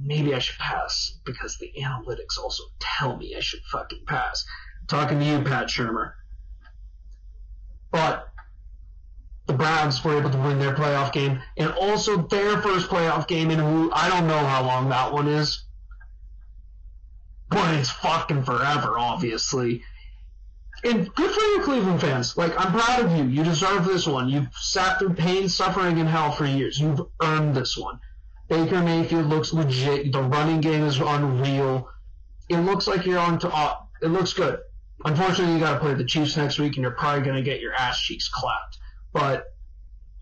maybe 0.00 0.34
I 0.34 0.38
should 0.38 0.58
pass 0.58 1.18
because 1.24 1.58
the 1.58 1.72
analytics 1.78 2.38
also 2.38 2.64
tell 2.78 3.16
me 3.16 3.34
I 3.36 3.40
should 3.40 3.62
fucking 3.70 4.04
pass. 4.06 4.44
Talking 4.88 5.18
to 5.20 5.24
you, 5.24 5.42
Pat 5.42 5.68
Shurmur. 5.68 6.12
But 7.90 8.31
the 9.46 9.52
Browns 9.52 10.02
were 10.04 10.18
able 10.18 10.30
to 10.30 10.38
win 10.38 10.58
their 10.58 10.74
playoff 10.74 11.12
game 11.12 11.40
and 11.56 11.72
also 11.72 12.22
their 12.28 12.60
first 12.62 12.88
playoff 12.88 13.26
game 13.26 13.50
in 13.50 13.58
who 13.58 13.90
I 13.92 14.08
don't 14.08 14.28
know 14.28 14.38
how 14.38 14.64
long 14.64 14.88
that 14.90 15.12
one 15.12 15.28
is. 15.28 15.64
But 17.50 17.74
it's 17.74 17.90
fucking 17.90 18.44
forever, 18.44 18.98
obviously. 18.98 19.82
And 20.84 21.14
good 21.14 21.30
for 21.30 21.40
you, 21.40 21.60
Cleveland 21.62 22.00
fans. 22.00 22.36
Like, 22.36 22.58
I'm 22.58 22.72
proud 22.72 23.04
of 23.04 23.16
you. 23.16 23.24
You 23.24 23.44
deserve 23.44 23.84
this 23.84 24.06
one. 24.06 24.28
You've 24.28 24.48
sat 24.54 24.98
through 24.98 25.14
pain, 25.14 25.48
suffering, 25.48 26.00
and 26.00 26.08
hell 26.08 26.32
for 26.32 26.46
years. 26.46 26.80
You've 26.80 27.02
earned 27.22 27.54
this 27.54 27.76
one. 27.76 28.00
Baker 28.48 28.82
Mayfield 28.82 29.26
looks 29.26 29.52
legit. 29.52 30.12
The 30.12 30.22
running 30.22 30.60
game 30.60 30.82
is 30.82 30.98
unreal. 30.98 31.88
It 32.48 32.58
looks 32.58 32.86
like 32.86 33.06
you're 33.06 33.18
on 33.18 33.38
to. 33.40 33.48
Uh, 33.48 33.76
it 34.02 34.08
looks 34.08 34.32
good. 34.32 34.60
Unfortunately, 35.04 35.54
you 35.54 35.60
got 35.60 35.74
to 35.74 35.80
play 35.80 35.94
the 35.94 36.04
Chiefs 36.04 36.36
next 36.36 36.58
week, 36.58 36.74
and 36.76 36.82
you're 36.82 36.92
probably 36.92 37.22
going 37.22 37.36
to 37.36 37.42
get 37.42 37.60
your 37.60 37.74
ass 37.74 38.00
cheeks 38.00 38.28
clapped. 38.28 38.78
But 39.12 39.54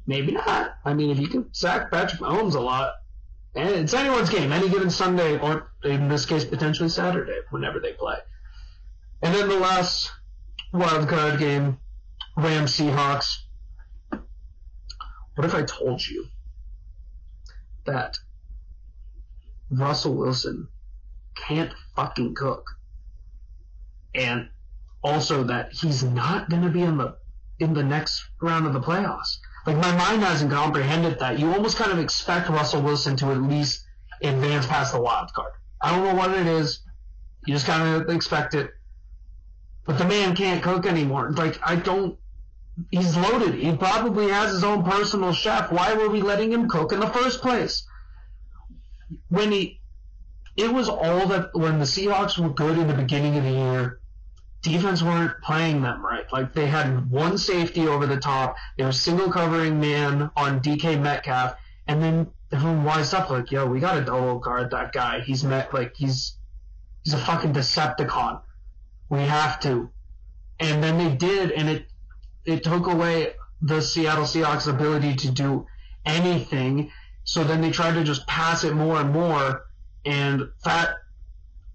maybe 0.07 0.33
not. 0.33 0.75
I 0.85 0.95
mean, 0.95 1.11
if 1.11 1.19
you 1.19 1.29
can 1.29 1.53
sack 1.55 1.91
Patrick 1.91 2.21
Mahomes 2.21 2.55
a 2.55 2.61
lot, 2.61 2.95
and 3.55 3.69
it's 3.69 3.95
anyone's 3.95 4.31
game, 4.31 4.53
any 4.53 4.69
given 4.69 4.91
Sunday, 4.91 5.39
or 5.39 5.73
in 5.85 6.09
this 6.09 6.27
case, 6.27 6.45
potentially 6.45 6.89
Saturday, 6.89 7.41
whenever 7.51 7.81
they 7.81 7.93
play. 7.93 8.17
And 9.23 9.35
then 9.35 9.49
the 9.49 9.59
last 9.59 10.11
wild 10.73 11.09
card 11.09 11.39
game, 11.39 11.79
Rams 12.37 12.77
Seahawks. 12.77 13.39
What 15.35 15.45
if 15.45 15.55
I 15.55 15.63
told 15.63 16.07
you 16.07 16.27
that 17.85 18.17
Russell 19.71 20.15
Wilson 20.15 20.69
can't 21.37 21.73
fucking 21.95 22.35
cook. 22.35 22.67
And 24.15 24.49
also 25.03 25.45
that 25.45 25.73
he's 25.73 26.03
not 26.03 26.51
going 26.51 26.63
to 26.63 26.69
be 26.69 26.83
in 26.83 26.99
the 26.99 27.17
in 27.61 27.75
the 27.75 27.83
next 27.83 28.25
round 28.41 28.67
of 28.67 28.73
the 28.73 28.81
playoffs. 28.81 29.39
Like 29.67 29.77
my 29.77 29.95
mind 29.97 30.23
hasn't 30.23 30.51
comprehended 30.51 31.19
that. 31.19 31.39
You 31.39 31.53
almost 31.53 31.77
kind 31.77 31.93
of 31.93 31.99
expect 31.99 32.49
Russell 32.49 32.83
Wilson 32.83 33.17
to 33.17 33.31
at 33.31 33.43
least 33.43 33.85
advance 34.23 34.67
past 34.67 34.93
the 34.93 35.01
wild 35.01 35.33
card. 35.35 35.53
I 35.81 35.91
don't 35.95 36.05
know 36.05 36.15
what 36.15 36.33
it 36.33 36.47
is. 36.47 36.81
You 37.47 37.55
just 37.55 37.67
kind 37.67 38.03
of 38.03 38.09
expect 38.15 38.55
it. 38.55 38.71
But 39.87 39.99
the 39.99 40.05
man 40.05 40.35
can't 40.35 40.63
cook 40.63 40.87
anymore. 40.87 41.31
Like 41.33 41.59
I 41.63 41.77
don't. 41.77 42.19
He's 42.91 43.17
loaded. 43.17 43.55
He 43.55 43.77
probably 43.77 44.29
has 44.29 44.53
his 44.53 44.65
own 44.65 44.85
personal 44.85 45.33
chef. 45.33 45.71
Why 45.71 45.95
were 45.95 46.09
we 46.09 46.23
letting 46.23 46.53
him 46.53 46.69
cook 46.69 46.93
in 46.93 47.01
the 47.01 47.07
first 47.07 47.43
place? 47.43 47.85
When 49.29 49.53
he, 49.53 49.81
it 50.57 50.73
was 50.73 50.89
all 50.89 51.27
that 51.27 51.51
when 51.53 51.79
the 51.79 51.85
Seahawks 51.85 52.39
were 52.39 52.51
good 52.51 52.79
in 52.79 52.87
the 52.87 52.95
beginning 52.95 53.37
of 53.37 53.45
the 53.45 53.51
year 53.51 54.00
defense 54.63 55.03
weren't 55.03 55.41
playing 55.43 55.83
them 55.83 56.05
right. 56.05 56.31
Like 56.33 56.53
they 56.53 56.67
had 56.67 57.11
one 57.11 57.39
safety 57.39 57.87
over 57.87 58.07
the 58.07 58.19
top. 58.19 58.57
They 58.77 58.85
were 58.85 58.93
single 58.93 59.31
covering 59.31 59.81
man 59.81 60.31
on 60.37 60.61
DK 60.61 61.01
Metcalf, 61.01 61.55
and 61.87 62.03
then 62.03 62.31
everyone 62.53 62.85
wised 62.85 63.15
up 63.15 63.31
like, 63.31 63.51
"Yo, 63.51 63.67
we 63.67 63.81
got 63.81 63.95
to 63.95 64.05
double 64.05 64.39
guard 64.39 64.71
that 64.71 64.93
guy. 64.93 65.21
He's 65.21 65.45
met 65.45 65.73
like 65.73 65.97
he's 65.97 66.37
he's 67.05 67.15
a 67.15 67.19
fucking 67.19 67.53
Decepticon. 67.53 68.41
We 69.09 69.21
have 69.21 69.61
to." 69.61 69.91
And 70.59 70.83
then 70.83 70.99
they 70.99 71.15
did, 71.15 71.53
and 71.53 71.69
it 71.69 71.87
it 72.45 72.63
took 72.65 72.87
away 72.87 73.35
the 73.63 73.81
Seattle 73.81 74.25
Seahawks' 74.25 74.69
ability 74.69 75.15
to 75.17 75.31
do 75.31 75.67
anything. 76.05 76.91
So 77.25 77.45
then 77.45 77.61
they 77.61 77.71
tried 77.71 77.95
to 77.95 78.05
just 78.05 78.27
pass 78.27 78.65
it 78.65 78.75
more 78.75 79.01
and 79.01 79.13
more, 79.13 79.67
and 80.05 80.43
that 80.65 80.97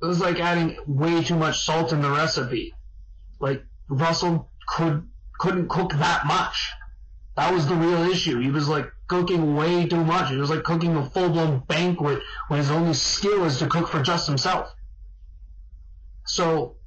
it 0.02 0.06
was 0.06 0.20
like 0.20 0.40
adding 0.40 0.78
way 0.88 1.24
too 1.24 1.36
much 1.36 1.66
salt 1.66 1.92
in 1.94 2.02
the 2.02 2.10
recipe. 2.10 2.74
Like 3.40 3.64
Russell 3.88 4.50
could 4.68 5.08
couldn't 5.40 5.70
cook 5.70 5.94
that 5.94 6.26
much. 6.26 6.72
That 7.36 7.54
was 7.54 7.68
the 7.68 7.76
real 7.76 8.10
issue. 8.10 8.40
He 8.40 8.50
was 8.50 8.68
like 8.68 8.90
cooking 9.08 9.56
way 9.56 9.88
too 9.88 10.04
much. 10.04 10.32
It 10.32 10.38
was 10.38 10.50
like 10.50 10.64
cooking 10.64 10.96
a 10.96 11.10
full 11.10 11.30
blown 11.30 11.60
banquet 11.68 12.22
when 12.48 12.60
his 12.60 12.72
only 12.72 12.94
skill 12.94 13.44
is 13.46 13.60
to 13.60 13.68
cook 13.68 13.90
for 13.90 14.02
just 14.02 14.28
himself. 14.28 14.74
So 16.26 16.78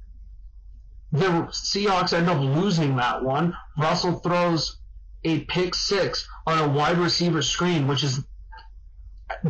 the 1.11 1.47
Seahawks 1.51 2.13
end 2.13 2.29
up 2.29 2.39
losing 2.41 2.95
that 2.97 3.23
one. 3.23 3.55
Russell 3.77 4.19
throws 4.19 4.77
a 5.23 5.41
pick 5.41 5.75
six 5.75 6.27
on 6.45 6.59
a 6.59 6.67
wide 6.67 6.97
receiver 6.97 7.41
screen, 7.41 7.87
which 7.87 8.03
is 8.03 8.23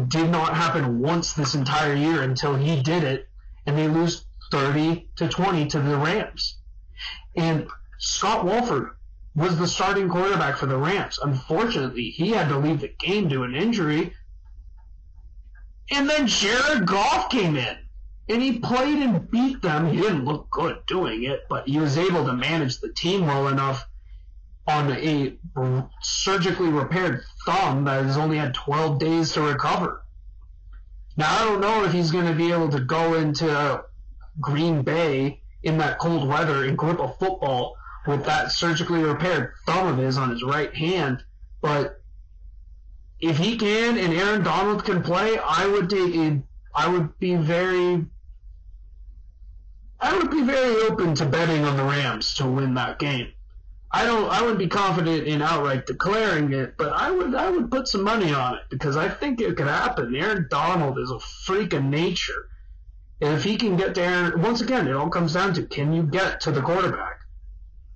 did 0.08 0.30
not 0.30 0.56
happen 0.56 1.00
once 1.00 1.34
this 1.34 1.56
entire 1.56 1.94
year 1.94 2.22
until 2.22 2.56
he 2.56 2.82
did 2.82 3.04
it, 3.04 3.29
and 3.70 3.78
they 3.78 3.88
lose 3.88 4.26
30 4.52 5.08
to 5.18 5.28
20 5.28 5.68
to 5.68 5.80
the 5.80 5.96
Rams. 5.96 6.58
And 7.38 7.68
Scott 8.00 8.44
Wolford 8.44 8.96
was 9.36 9.60
the 9.60 9.68
starting 9.68 10.10
quarterback 10.10 10.58
for 10.58 10.66
the 10.66 10.78
Rams. 10.78 11.20
Unfortunately, 11.22 12.10
he 12.10 12.32
had 12.32 12.50
to 12.50 12.58
leave 12.58 12.82
the 12.82 12.94
game 13.00 13.28
due 13.28 13.38
to 13.38 13.44
an 13.44 13.56
injury. 13.56 14.14
And 15.92 16.10
then 16.10 16.26
Jared 16.26 16.88
Goff 16.88 17.30
came 17.30 17.58
in. 17.58 17.78
And 18.28 18.42
he 18.42 18.60
played 18.60 18.98
and 18.98 19.30
beat 19.30 19.62
them. 19.62 19.88
He 19.88 20.02
didn't 20.02 20.26
look 20.26 20.50
good 20.50 20.86
doing 20.88 21.24
it, 21.24 21.42
but 21.48 21.68
he 21.68 21.80
was 21.80 21.98
able 21.98 22.26
to 22.26 22.34
manage 22.34 22.80
the 22.80 22.92
team 22.94 23.28
well 23.28 23.48
enough 23.48 23.88
on 24.68 24.92
a 24.92 25.38
surgically 26.02 26.70
repaired 26.70 27.24
thumb 27.46 27.86
that 27.86 28.06
has 28.06 28.18
only 28.18 28.38
had 28.38 28.54
12 28.54 29.00
days 29.00 29.32
to 29.34 29.42
recover. 29.42 30.04
Now, 31.20 31.36
I 31.36 31.44
don't 31.44 31.60
know 31.60 31.84
if 31.84 31.92
he's 31.92 32.12
going 32.12 32.28
to 32.28 32.34
be 32.34 32.54
able 32.54 32.70
to 32.70 32.80
go 32.80 33.16
into 33.16 33.84
Green 34.40 34.84
Bay 34.84 35.42
in 35.62 35.78
that 35.80 36.00
cold 36.00 36.26
weather 36.26 36.64
and 36.64 36.78
grip 36.78 36.98
a 36.98 37.10
football 37.10 37.76
with 38.08 38.24
that 38.24 38.54
surgically 38.54 39.04
repaired 39.04 39.52
thumb 39.66 39.88
of 39.88 39.98
his 39.98 40.18
on 40.18 40.30
his 40.30 40.42
right 40.44 40.74
hand. 40.74 41.22
But 41.60 42.02
if 43.20 43.38
he 43.38 43.58
can 43.58 43.98
and 43.98 44.14
Aaron 44.14 44.44
Donald 44.44 44.86
can 44.86 45.04
play, 45.04 45.38
I 45.38 45.68
would 45.68 45.90
take 45.90 46.16
a, 46.16 46.42
I 46.74 46.88
would 46.88 47.20
be 47.20 47.36
very 47.36 48.06
I 50.00 50.18
would 50.18 50.32
be 50.32 50.44
very 50.44 50.84
open 50.84 51.16
to 51.16 51.26
betting 51.26 51.66
on 51.66 51.76
the 51.76 51.84
Rams 51.84 52.36
to 52.36 52.48
win 52.48 52.76
that 52.76 52.98
game. 52.98 53.34
I 53.92 54.06
don't 54.06 54.30
I 54.30 54.42
wouldn't 54.42 54.60
be 54.60 54.68
confident 54.68 55.28
in 55.28 55.42
outright 55.42 55.88
declaring 55.88 56.54
it, 56.54 56.78
but 56.78 56.94
I 56.94 57.10
would 57.10 57.34
I 57.34 57.50
would 57.50 57.72
put 57.72 57.88
some 57.88 58.04
money 58.04 58.32
on 58.32 58.56
it 58.56 58.62
because 58.70 58.96
I 58.96 59.10
think 59.10 59.42
it 59.42 59.58
could 59.58 59.68
happen. 59.68 60.16
Aaron 60.16 60.48
Donald 60.50 61.00
is 61.00 61.10
a 61.10 61.20
freak 61.20 61.74
of 61.74 61.84
nature. 61.84 62.50
And 63.22 63.34
if 63.34 63.44
he 63.44 63.58
can 63.58 63.76
get 63.76 63.96
there, 63.96 64.38
once 64.38 64.62
again, 64.62 64.88
it 64.88 64.96
all 64.96 65.10
comes 65.10 65.34
down 65.34 65.54
to 65.56 65.64
can 65.64 65.92
you 65.92 66.04
get 66.04 66.42
to 66.42 66.52
the 66.52 66.62
quarterback? 66.62 67.20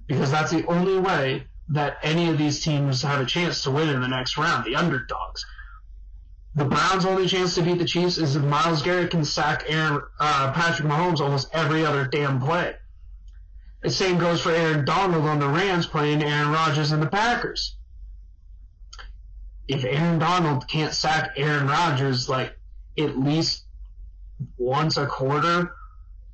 Because 0.08 0.32
that's 0.32 0.52
the 0.52 0.66
only 0.66 1.00
way 1.00 1.48
that 1.70 1.98
any 2.04 2.30
of 2.30 2.38
these 2.38 2.64
teams 2.64 3.04
have 3.04 3.22
a 3.22 3.26
chance 3.26 3.64
to 3.64 3.72
win 3.72 3.89
in 3.89 4.02
the 4.02 4.08
next 4.08 4.38
round, 4.38 4.66
the 4.66 4.76
underdogs. 4.76 5.46
The 6.56 6.66
Browns' 6.66 7.06
only 7.06 7.28
chance 7.28 7.56
to 7.56 7.62
beat 7.62 7.80
the 7.80 7.86
Chiefs 7.86 8.18
is 8.18 8.36
if 8.36 8.44
Myles 8.44 8.82
Garrett 8.82 9.12
can 9.12 9.26
sack 9.26 9.64
Aaron, 9.68 10.02
uh, 10.20 10.52
Patrick 10.52 10.88
Mahomes 10.88 11.20
almost 11.20 11.50
every 11.54 11.86
other 11.86 12.06
damn 12.06 12.39
play. 12.39 12.76
The 13.84 13.90
same 13.90 14.18
goes 14.18 14.40
for 14.42 14.52
Aaron 14.52 14.86
Donald 14.86 15.26
on 15.26 15.40
the 15.40 15.48
Rams 15.48 15.86
playing 15.86 16.24
Aaron 16.24 16.52
Rodgers 16.52 16.94
and 16.94 17.04
the 17.04 17.08
Packers. 17.08 17.76
If 19.68 19.84
Aaron 19.84 20.20
Donald 20.20 20.68
can't 20.70 20.94
sack 20.94 21.34
Aaron 21.36 21.68
Rodgers 21.68 22.30
like 22.30 22.58
at 22.98 23.20
least 23.20 23.66
once 24.58 24.96
a 24.96 25.06
quarter, 25.06 25.76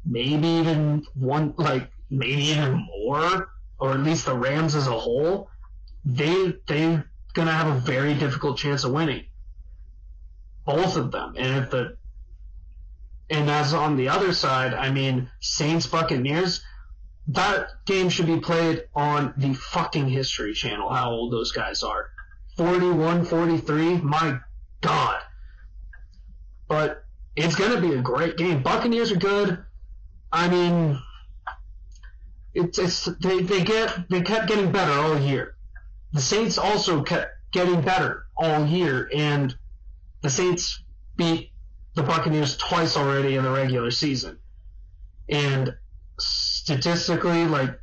maybe 0.06 0.48
even 0.48 1.06
one, 1.16 1.56
like 1.58 1.90
maybe 2.12 2.44
even 2.44 2.88
more, 3.00 3.50
or 3.80 3.94
at 3.94 4.02
least 4.02 4.28
the 4.28 4.36
Rams 4.36 4.76
as 4.76 4.86
a 4.86 4.92
whole, 4.92 5.50
they 6.06 6.54
they're 6.68 7.10
gonna 7.34 7.52
have 7.52 7.76
a 7.76 7.80
very 7.80 8.14
difficult 8.14 8.60
chance 8.60 8.84
of 8.84 8.92
winning. 8.92 9.26
Both 10.66 10.98
of 10.98 11.12
them, 11.12 11.34
and 11.36 11.64
if 11.64 11.72
the 11.72 11.98
and 13.32 13.50
as 13.50 13.74
on 13.74 13.96
the 13.96 14.10
other 14.10 14.34
side, 14.34 14.76
I 14.76 14.92
mean 14.92 15.32
Saints 15.40 15.88
Buccaneers, 15.88 16.64
that 17.30 17.86
game 17.86 18.10
should 18.10 18.26
be 18.26 18.40
played 18.40 18.86
on 18.96 19.34
the 19.38 19.54
fucking 19.54 20.10
History 20.10 20.54
Channel. 20.54 20.90
How 20.90 21.12
old 21.12 21.32
those 21.32 21.52
guys 21.52 21.84
are? 21.84 22.08
41, 22.58 23.26
43. 23.26 23.98
My 23.98 24.40
God. 24.82 25.22
But 26.68 27.04
it's 27.36 27.56
going 27.56 27.72
to 27.72 27.82
be 27.82 27.94
a 27.94 28.02
great 28.02 28.36
game. 28.36 28.64
Buccaneers 28.64 29.12
are 29.12 29.18
good. 29.18 29.64
I 30.32 30.50
mean, 30.50 31.00
it's, 32.54 32.80
it's 32.80 33.06
they, 33.06 33.42
they 33.42 33.64
get 33.64 34.10
they 34.10 34.22
kept 34.22 34.48
getting 34.48 34.72
better 34.72 34.92
all 34.92 35.20
year. 35.20 35.56
The 36.14 36.22
Saints 36.22 36.58
also 36.58 37.04
kept 37.04 37.32
getting 37.52 37.82
better 37.82 38.26
all 38.36 38.66
year, 38.66 39.10
and 39.14 39.56
the 40.22 40.30
Saints 40.30 40.84
beat 41.16 41.52
the 41.96 42.04
Buccaneers 42.04 42.58
twice 42.58 42.98
already 42.98 43.36
in 43.36 43.44
the 43.44 43.52
regular 43.52 43.92
season. 43.92 44.40
And 45.28 45.76
statistically, 46.70 47.46
like 47.46 47.80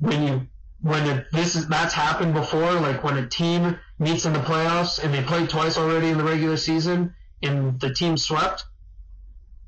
when 0.00 0.22
you 0.26 0.46
when 0.80 1.24
this 1.32 1.54
is 1.54 1.68
that's 1.68 1.94
happened 1.94 2.34
before, 2.34 2.72
like 2.72 3.04
when 3.04 3.16
a 3.18 3.28
team 3.28 3.78
meets 4.00 4.26
in 4.26 4.32
the 4.32 4.40
playoffs 4.40 5.02
and 5.02 5.14
they 5.14 5.22
played 5.22 5.48
twice 5.48 5.78
already 5.78 6.08
in 6.08 6.18
the 6.18 6.24
regular 6.24 6.56
season, 6.56 7.14
and 7.40 7.78
the 7.78 7.94
team 7.94 8.16
swept, 8.16 8.64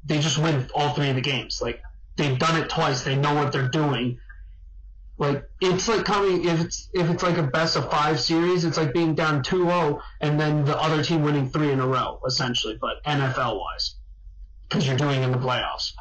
they 0.05 0.19
just 0.19 0.39
win 0.39 0.69
all 0.75 0.93
three 0.93 1.09
of 1.09 1.15
the 1.15 1.21
games. 1.21 1.61
Like 1.63 1.83
they've 2.17 2.39
done 2.39 2.61
it 2.61 2.69
twice. 2.69 3.03
They 3.03 3.15
know 3.15 3.35
what 3.35 3.53
they're 3.53 3.69
doing. 3.69 4.19
Like 5.17 5.45
it's 5.61 5.87
like 5.87 6.05
coming 6.05 6.45
if 6.45 6.61
it's 6.61 6.89
if 6.93 7.11
it's 7.11 7.23
like 7.23 7.39
a 7.39 7.45
best 7.45 7.77
of 7.77 7.91
five 7.93 8.19
series, 8.19 8.65
it's 8.65 8.77
like 8.77 8.93
being 8.93 9.15
down 9.15 9.45
2-0 9.45 10.01
and 10.21 10.41
then 10.41 10.65
the 10.65 10.77
other 10.77 11.05
team 11.05 11.23
winning 11.23 11.49
three 11.49 11.71
in 11.71 11.79
a 11.79 11.87
row, 11.87 12.21
essentially. 12.27 12.77
But 12.81 13.05
NFL 13.05 13.61
wise, 13.61 13.95
because 14.69 14.85
you're 14.85 14.97
doing 14.97 15.23
in 15.23 15.31
the 15.31 15.39
playoffs, 15.39 15.93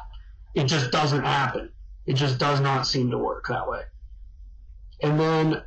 it 0.54 0.64
just 0.64 0.90
doesn't 0.90 1.22
happen. 1.22 1.70
It 2.10 2.16
just 2.16 2.38
does 2.38 2.60
not 2.60 2.88
seem 2.88 3.12
to 3.12 3.18
work 3.18 3.46
that 3.46 3.68
way. 3.68 3.82
And 5.00 5.20
then 5.20 5.62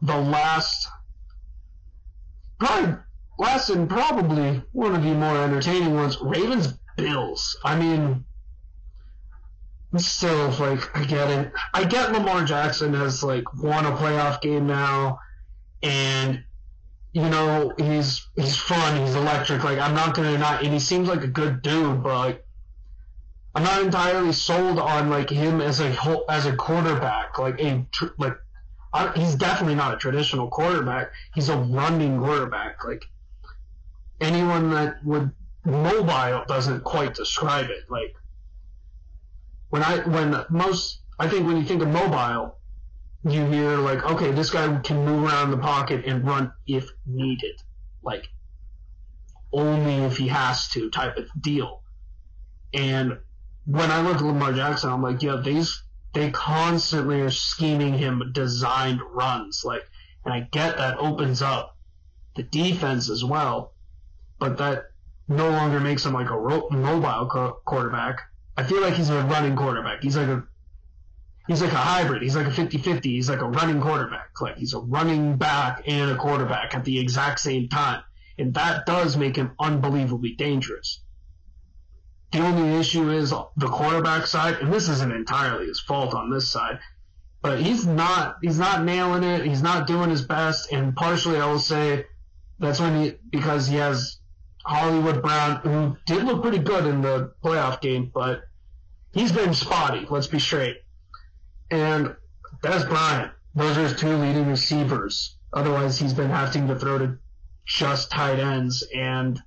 the 0.00 0.16
last, 0.16 0.86
probably 2.60 2.94
last 3.36 3.70
and 3.70 3.90
probably 3.90 4.62
one 4.70 4.94
of 4.94 5.02
the 5.02 5.12
more 5.12 5.36
entertaining 5.38 5.96
ones, 5.96 6.18
Ravens 6.20 6.74
Bills. 6.96 7.58
I 7.64 7.76
mean, 7.80 8.24
still 9.96 10.50
like 10.60 10.96
I 10.96 11.02
get 11.02 11.28
it. 11.30 11.52
I 11.74 11.82
get 11.82 12.12
Lamar 12.12 12.44
Jackson 12.44 12.94
has 12.94 13.24
like 13.24 13.52
won 13.54 13.86
a 13.86 13.90
playoff 13.96 14.40
game 14.40 14.68
now, 14.68 15.18
and 15.82 16.44
you 17.12 17.28
know 17.28 17.72
he's 17.76 18.24
he's 18.36 18.56
fun, 18.56 19.04
he's 19.04 19.16
electric. 19.16 19.64
Like 19.64 19.80
I'm 19.80 19.96
not 19.96 20.14
gonna 20.14 20.38
not, 20.38 20.62
and 20.62 20.72
he 20.72 20.78
seems 20.78 21.08
like 21.08 21.24
a 21.24 21.26
good 21.26 21.60
dude, 21.60 22.04
but 22.04 22.16
like 22.16 22.46
I'm 23.54 23.64
not 23.64 23.82
entirely 23.82 24.32
sold 24.32 24.78
on 24.78 25.10
like 25.10 25.28
him 25.28 25.60
as 25.60 25.80
a 25.80 25.92
whole, 25.92 26.24
as 26.28 26.46
a 26.46 26.54
quarterback. 26.54 27.38
Like 27.38 27.60
a 27.60 27.84
tr- 27.90 28.14
like 28.18 28.36
I, 28.92 29.12
he's 29.16 29.34
definitely 29.34 29.74
not 29.74 29.94
a 29.94 29.96
traditional 29.96 30.48
quarterback. 30.48 31.12
He's 31.34 31.48
a 31.48 31.56
running 31.56 32.20
quarterback. 32.20 32.84
Like 32.84 33.04
anyone 34.20 34.70
that 34.70 35.04
would 35.04 35.32
mobile 35.64 36.44
doesn't 36.46 36.84
quite 36.84 37.14
describe 37.14 37.70
it. 37.70 37.90
Like 37.90 38.14
when 39.70 39.82
I 39.82 39.98
when 40.08 40.44
most 40.48 41.00
I 41.18 41.28
think 41.28 41.46
when 41.46 41.56
you 41.56 41.64
think 41.64 41.82
of 41.82 41.88
mobile, 41.88 42.56
you 43.24 43.44
hear 43.46 43.76
like, 43.76 44.04
okay, 44.04 44.30
this 44.30 44.50
guy 44.50 44.78
can 44.80 45.04
move 45.04 45.24
around 45.24 45.50
the 45.50 45.58
pocket 45.58 46.04
and 46.06 46.24
run 46.24 46.52
if 46.66 46.88
needed, 47.04 47.60
like 48.02 48.28
only 49.52 49.94
if 50.04 50.16
he 50.16 50.28
has 50.28 50.68
to 50.68 50.88
type 50.90 51.16
of 51.16 51.28
deal. 51.40 51.82
And 52.72 53.18
when 53.70 53.90
I 53.90 54.00
look 54.02 54.16
at 54.16 54.22
Lamar 54.22 54.52
Jackson, 54.52 54.90
I'm 54.90 55.02
like, 55.02 55.22
yeah, 55.22 55.40
these 55.42 55.82
they 56.12 56.30
constantly 56.32 57.20
are 57.20 57.30
scheming 57.30 57.96
him 57.96 58.32
designed 58.32 59.00
runs, 59.12 59.62
like, 59.64 59.82
and 60.24 60.34
I 60.34 60.40
get 60.40 60.76
that 60.76 60.98
opens 60.98 61.40
up 61.40 61.76
the 62.34 62.42
defense 62.42 63.08
as 63.08 63.24
well, 63.24 63.74
but 64.40 64.58
that 64.58 64.86
no 65.28 65.48
longer 65.50 65.78
makes 65.78 66.04
him 66.04 66.14
like 66.14 66.30
a 66.30 66.38
ro- 66.38 66.68
mobile 66.70 67.28
co- 67.30 67.60
quarterback. 67.64 68.22
I 68.56 68.64
feel 68.64 68.80
like 68.80 68.94
he's 68.94 69.10
a 69.10 69.22
running 69.22 69.54
quarterback. 69.54 70.02
He's 70.02 70.16
like 70.16 70.26
a 70.26 70.42
he's 71.46 71.62
like 71.62 71.72
a 71.72 71.76
hybrid. 71.76 72.22
He's 72.22 72.34
like 72.34 72.48
a 72.48 72.50
50-50. 72.50 73.04
He's 73.04 73.30
like 73.30 73.40
a 73.40 73.48
running 73.48 73.80
quarterback. 73.80 74.40
Like 74.40 74.56
he's 74.56 74.74
a 74.74 74.80
running 74.80 75.36
back 75.36 75.84
and 75.86 76.10
a 76.10 76.16
quarterback 76.16 76.74
at 76.74 76.84
the 76.84 76.98
exact 76.98 77.38
same 77.38 77.68
time. 77.68 78.02
And 78.36 78.54
that 78.54 78.84
does 78.84 79.16
make 79.16 79.36
him 79.36 79.52
unbelievably 79.60 80.34
dangerous. 80.34 81.00
The 82.32 82.40
only 82.40 82.78
issue 82.78 83.10
is 83.10 83.30
the 83.30 83.68
quarterback 83.68 84.26
side, 84.26 84.56
and 84.56 84.72
this 84.72 84.88
isn't 84.88 85.12
entirely 85.12 85.66
his 85.66 85.80
fault 85.80 86.14
on 86.14 86.30
this 86.30 86.48
side, 86.48 86.78
but 87.42 87.60
he's 87.60 87.86
not 87.86 88.36
he's 88.42 88.58
not 88.58 88.84
nailing 88.84 89.24
it. 89.24 89.44
He's 89.44 89.62
not 89.62 89.86
doing 89.86 90.10
his 90.10 90.22
best, 90.24 90.70
and 90.72 90.94
partially 90.94 91.40
I 91.40 91.46
will 91.46 91.58
say 91.58 92.06
that's 92.60 92.78
when 92.78 93.02
he 93.02 93.14
because 93.30 93.66
he 93.66 93.76
has 93.76 94.18
Hollywood 94.64 95.22
Brown, 95.22 95.56
who 95.62 95.96
did 96.06 96.24
look 96.24 96.42
pretty 96.42 96.58
good 96.58 96.86
in 96.86 97.02
the 97.02 97.32
playoff 97.42 97.80
game, 97.80 98.10
but 98.14 98.42
he's 99.12 99.32
been 99.32 99.54
spotty. 99.54 100.06
Let's 100.08 100.26
be 100.26 100.38
straight. 100.38 100.76
And 101.70 102.14
Dez 102.62 102.88
Bryant, 102.88 103.32
those 103.54 103.76
are 103.76 103.82
his 103.82 103.98
two 103.98 104.16
leading 104.16 104.46
receivers. 104.48 105.36
Otherwise, 105.52 105.98
he's 105.98 106.14
been 106.14 106.30
having 106.30 106.68
to 106.68 106.78
throw 106.78 106.98
to 106.98 107.18
just 107.64 108.10
tight 108.10 108.38
ends, 108.38 108.86
and 108.94 109.40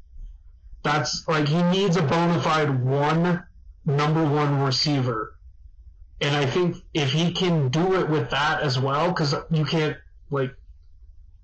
that's 0.84 1.28
like 1.28 1.48
he 1.48 1.62
needs 1.64 1.98
a 1.98 2.02
bona 2.02 2.40
fide 2.42 2.84
one 2.84 3.44
number 3.86 4.24
one 4.24 4.62
receiver. 4.62 5.38
And 6.22 6.36
I 6.36 6.46
think 6.46 6.78
if 6.94 7.12
he 7.12 7.32
can 7.32 7.70
do 7.70 8.00
it 8.00 8.10
with 8.10 8.30
that 8.30 8.62
as 8.62 8.80
well, 8.80 9.10
because 9.10 9.36
you 9.50 9.66
can't 9.66 9.98
like 10.30 10.56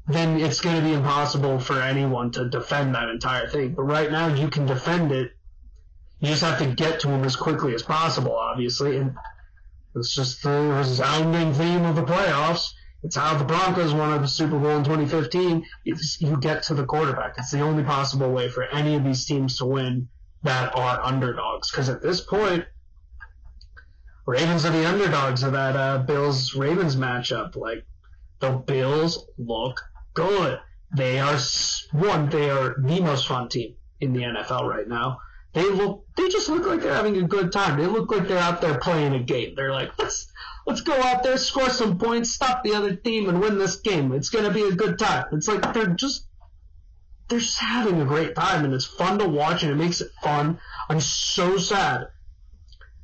then 0.09 0.39
it's 0.39 0.59
going 0.59 0.75
to 0.75 0.81
be 0.81 0.93
impossible 0.93 1.59
for 1.59 1.79
anyone 1.79 2.31
to 2.31 2.49
defend 2.49 2.95
that 2.95 3.09
entire 3.09 3.47
thing. 3.47 3.73
But 3.73 3.83
right 3.83 4.11
now, 4.11 4.33
you 4.33 4.49
can 4.49 4.65
defend 4.65 5.11
it. 5.11 5.31
You 6.19 6.29
just 6.29 6.41
have 6.41 6.57
to 6.59 6.65
get 6.65 7.01
to 7.01 7.09
him 7.09 7.23
as 7.23 7.35
quickly 7.35 7.75
as 7.75 7.83
possible, 7.83 8.35
obviously. 8.35 8.97
And 8.97 9.15
it's 9.95 10.15
just 10.15 10.41
the 10.41 10.73
resounding 10.75 11.53
theme 11.53 11.85
of 11.85 11.95
the 11.95 12.03
playoffs. 12.03 12.73
It's 13.03 13.15
how 13.15 13.37
the 13.37 13.45
Broncos 13.45 13.93
won 13.93 14.21
the 14.21 14.27
Super 14.27 14.59
Bowl 14.59 14.77
in 14.77 14.83
2015. 14.83 15.65
It's, 15.85 16.21
you 16.21 16.37
get 16.37 16.63
to 16.63 16.73
the 16.73 16.85
quarterback. 16.85 17.35
It's 17.37 17.51
the 17.51 17.61
only 17.61 17.83
possible 17.83 18.31
way 18.31 18.49
for 18.49 18.63
any 18.63 18.95
of 18.95 19.05
these 19.05 19.25
teams 19.25 19.57
to 19.57 19.65
win 19.65 20.09
that 20.43 20.75
are 20.75 21.01
underdogs. 21.01 21.71
Because 21.71 21.87
at 21.89 22.01
this 22.01 22.21
point, 22.21 22.65
Ravens 24.25 24.65
are 24.65 24.71
the 24.71 24.87
underdogs 24.87 25.43
of 25.43 25.53
that 25.53 25.75
uh, 25.75 25.99
Bills 25.99 26.53
Ravens 26.53 26.95
matchup. 26.95 27.55
Like 27.55 27.85
the 28.39 28.51
Bills 28.51 29.25
look 29.37 29.81
good. 30.13 30.59
They 30.95 31.19
are 31.19 31.37
one. 31.93 32.29
They 32.29 32.49
are 32.49 32.75
the 32.79 32.99
most 32.99 33.27
fun 33.27 33.49
team 33.49 33.75
in 33.99 34.13
the 34.13 34.21
NFL 34.21 34.69
right 34.69 34.87
now. 34.87 35.19
They 35.53 35.63
look. 35.63 36.05
They 36.15 36.29
just 36.29 36.47
look 36.49 36.67
like 36.67 36.81
they're 36.81 36.93
having 36.93 37.17
a 37.17 37.27
good 37.27 37.51
time. 37.51 37.79
They 37.79 37.87
look 37.87 38.11
like 38.11 38.27
they're 38.27 38.37
out 38.37 38.61
there 38.61 38.77
playing 38.77 39.15
a 39.15 39.19
game. 39.19 39.55
They're 39.55 39.73
like, 39.73 39.97
let's 39.97 40.28
let's 40.69 40.81
go 40.81 40.93
out 40.93 41.23
there, 41.23 41.37
score 41.37 41.69
some 41.69 41.97
points, 41.97 42.31
stop 42.31 42.63
the 42.63 42.75
other 42.75 42.95
team, 42.95 43.27
and 43.27 43.41
win 43.41 43.57
this 43.57 43.77
game. 43.77 44.11
It's 44.13 44.29
gonna 44.29 44.53
be 44.53 44.63
a 44.63 44.71
good 44.71 44.99
time. 44.99 45.25
It's 45.31 45.47
like 45.47 45.73
they're 45.73 45.87
just 45.87 46.27
they're 47.27 47.39
just 47.39 47.59
having 47.59 47.99
a 47.99 48.05
great 48.05 48.35
time, 48.35 48.65
and 48.65 48.73
it's 48.73 48.85
fun 48.85 49.17
to 49.19 49.27
watch, 49.27 49.63
and 49.63 49.71
it 49.71 49.75
makes 49.75 49.99
it 49.99 50.11
fun. 50.21 50.59
I'm 50.87 51.01
so 51.01 51.57
sad 51.57 52.09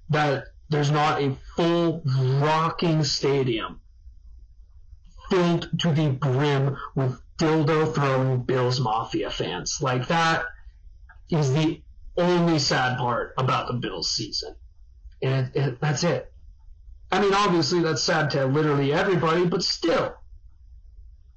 that 0.09 0.45
there's 0.69 0.91
not 0.91 1.21
a 1.21 1.35
full 1.55 2.03
rocking 2.05 3.03
stadium 3.03 3.81
filled 5.29 5.67
to 5.79 5.91
the 5.91 6.09
brim 6.09 6.77
with 6.93 7.19
dildo 7.37 7.93
throwing 7.95 8.43
Bills 8.43 8.79
Mafia 8.79 9.31
fans. 9.31 9.79
Like 9.81 10.07
that 10.07 10.45
is 11.29 11.51
the 11.53 11.81
only 12.15 12.59
sad 12.59 12.99
part 12.99 13.33
about 13.39 13.67
the 13.67 13.73
Bills 13.73 14.11
season. 14.11 14.55
And 15.23 15.47
it, 15.55 15.59
it, 15.59 15.81
that's 15.81 16.03
it. 16.03 16.31
I 17.11 17.21
mean, 17.21 17.33
obviously 17.33 17.81
that's 17.81 18.03
sad 18.03 18.31
to 18.31 18.45
literally 18.45 18.93
everybody, 18.93 19.45
but 19.45 19.63
still, 19.63 20.15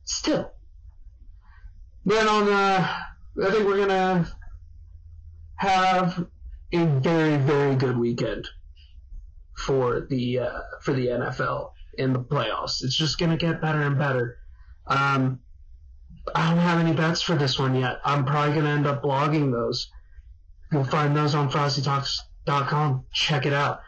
still. 0.05 0.53
Then 2.05 2.27
on, 2.27 2.49
uh, 2.49 2.97
I 3.45 3.51
think 3.51 3.67
we're 3.67 3.79
gonna 3.79 4.27
have 5.57 6.27
a 6.73 6.85
very, 6.85 7.37
very 7.37 7.77
good 7.77 7.99
weekend 7.99 8.49
for 9.57 10.07
the 10.09 10.39
uh, 10.41 10.61
for 10.83 10.93
the 10.93 11.09
NFL 11.09 11.73
in 11.99 12.13
the 12.13 12.21
playoffs. 12.21 12.83
It's 12.83 12.97
just 12.97 13.19
to 13.31 13.37
get 13.37 13.61
better 13.61 13.83
and 13.83 13.99
better. 13.99 14.39
Um, 14.87 15.41
I 16.35 16.51
don't 16.51 16.59
have 16.59 16.81
any 16.81 16.95
bets 16.95 17.23
for 17.23 17.35
this 17.35 17.59
one 17.59 17.75
yet. 17.75 18.01
I'm 18.05 18.25
probably 18.25 18.55
to 18.65 18.71
end 18.71 18.87
up 18.87 19.03
blogging 19.03 19.53
those. 19.53 19.91
You'll 20.73 20.85
find 20.85 21.17
those 21.17 21.35
on 21.35 21.51
frostytalks.com. 21.51 23.05
Check 23.13 23.47
it 23.47 23.53
out. 23.53 23.81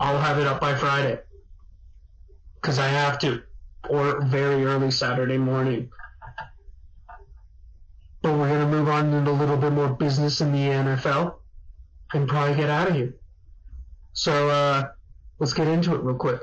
I'll 0.00 0.18
have 0.18 0.38
it 0.38 0.46
up 0.46 0.60
by 0.60 0.74
Friday. 0.74 1.20
Because 2.54 2.78
I 2.78 2.88
have 2.88 3.18
to. 3.20 3.42
Or 3.88 4.20
very 4.24 4.64
early 4.64 4.90
Saturday 4.90 5.38
morning. 5.38 5.90
But 8.22 8.32
we're 8.32 8.48
going 8.48 8.60
to 8.60 8.66
move 8.66 8.88
on 8.88 9.12
into 9.12 9.30
a 9.30 9.32
little 9.32 9.56
bit 9.56 9.72
more 9.72 9.88
business 9.88 10.40
in 10.40 10.52
the 10.52 10.58
NFL 10.58 11.36
and 12.12 12.28
probably 12.28 12.56
get 12.56 12.68
out 12.68 12.88
of 12.88 12.94
here. 12.94 13.14
So, 14.12 14.48
uh, 14.48 14.88
let's 15.38 15.52
get 15.52 15.68
into 15.68 15.94
it 15.94 16.02
real 16.02 16.16
quick 16.16 16.40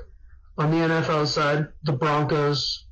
on 0.58 0.72
the 0.72 0.78
NFL 0.78 1.28
side, 1.28 1.68
the 1.84 1.94
Broncos, 1.94 2.86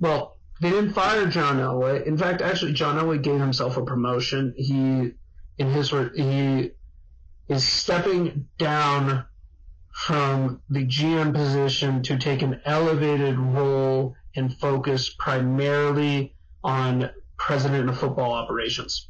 well, 0.00 0.36
they 0.60 0.70
didn't 0.70 0.92
fire 0.92 1.26
John 1.26 1.58
Elway. 1.58 2.06
In 2.06 2.16
fact, 2.16 2.40
actually, 2.40 2.72
John 2.72 2.96
Elway 2.96 3.22
gave 3.22 3.38
himself 3.38 3.76
a 3.76 3.84
promotion. 3.84 4.54
He, 4.56 5.12
in 5.58 5.70
his, 5.70 5.90
he 5.90 6.70
is 7.48 7.66
stepping 7.66 8.48
down 8.58 9.24
from 9.92 10.60
the 10.68 10.86
GM 10.86 11.32
position 11.32 12.02
to 12.02 12.18
take 12.18 12.42
an 12.42 12.60
elevated 12.64 13.38
role 13.38 14.14
and 14.34 14.54
focus 14.58 15.08
primarily 15.18 16.34
on 16.62 17.10
president 17.38 17.88
of 17.88 17.98
football 17.98 18.32
operations. 18.32 19.08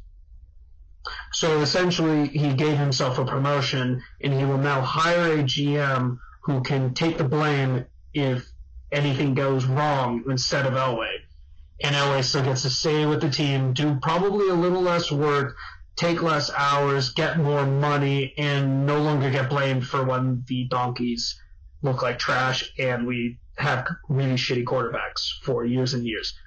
So 1.33 1.59
essentially, 1.61 2.27
he 2.27 2.53
gave 2.53 2.77
himself 2.77 3.17
a 3.17 3.25
promotion, 3.25 4.01
and 4.21 4.33
he 4.33 4.45
will 4.45 4.57
now 4.57 4.81
hire 4.81 5.39
a 5.39 5.43
GM 5.43 6.19
who 6.43 6.61
can 6.61 6.93
take 6.93 7.17
the 7.17 7.23
blame 7.23 7.85
if 8.13 8.49
anything 8.91 9.33
goes 9.33 9.65
wrong 9.65 10.23
instead 10.29 10.65
of 10.65 10.73
Elway. 10.73 11.17
And 11.83 11.95
Elway 11.95 12.23
still 12.23 12.43
gets 12.43 12.63
to 12.63 12.69
stay 12.69 13.05
with 13.05 13.21
the 13.21 13.29
team, 13.29 13.73
do 13.73 13.99
probably 14.01 14.49
a 14.49 14.53
little 14.53 14.81
less 14.81 15.11
work, 15.11 15.55
take 15.97 16.21
less 16.21 16.51
hours, 16.55 17.09
get 17.09 17.37
more 17.37 17.65
money, 17.65 18.33
and 18.37 18.85
no 18.85 19.01
longer 19.01 19.29
get 19.29 19.49
blamed 19.49 19.85
for 19.85 20.03
when 20.03 20.43
the 20.47 20.65
donkeys 20.65 21.41
look 21.81 22.01
like 22.01 22.19
trash 22.19 22.71
and 22.79 23.05
we 23.05 23.39
have 23.57 23.87
really 24.07 24.35
shitty 24.35 24.63
quarterbacks 24.63 25.41
for 25.43 25.65
years 25.65 25.93
and 25.93 26.05
years. 26.05 26.37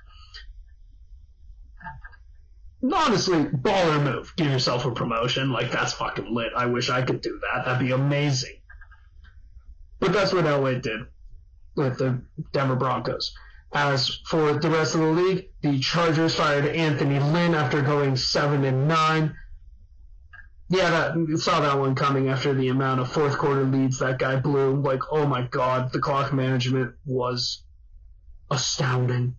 Honestly, 2.83 3.45
baller 3.45 4.03
move. 4.03 4.33
Give 4.37 4.47
yourself 4.47 4.87
a 4.87 4.93
promotion. 4.93 5.53
Like, 5.53 5.71
that's 5.71 5.93
fucking 5.93 6.33
lit. 6.33 6.53
I 6.57 6.67
wish 6.67 6.89
I 6.89 7.03
could 7.03 7.21
do 7.21 7.39
that. 7.43 7.65
That'd 7.65 7.87
be 7.87 7.93
amazing. 7.93 8.57
But 9.99 10.13
that's 10.15 10.33
what 10.33 10.47
Elway 10.47 10.81
did 10.81 11.01
with 11.77 11.99
the 11.99 12.23
Denver 12.53 12.77
Broncos. 12.77 13.35
As 13.73 14.21
for 14.27 14.55
the 14.55 14.69
rest 14.69 14.95
of 14.95 15.01
the 15.01 15.07
league, 15.07 15.51
the 15.63 15.79
Chargers 15.79 16.35
fired 16.35 16.67
Anthony 16.67 17.21
Lynn 17.21 17.55
after 17.55 17.83
going 17.83 18.17
seven 18.17 18.65
and 18.65 18.89
nine. 18.89 19.37
Yeah, 20.69 20.91
that 20.91 21.39
saw 21.39 21.61
that 21.61 21.79
one 21.79 21.95
coming 21.95 22.29
after 22.29 22.53
the 22.55 22.69
amount 22.69 23.01
of 23.01 23.13
fourth 23.13 23.39
quarter 23.39 23.65
leads 23.65 23.99
that 23.99 24.19
guy 24.19 24.37
blew. 24.37 24.81
Like, 24.81 25.03
oh 25.11 25.27
my 25.27 25.43
god, 25.43 25.93
the 25.93 26.01
clock 26.01 26.33
management 26.33 26.95
was 27.05 27.63
astounding. 28.51 29.37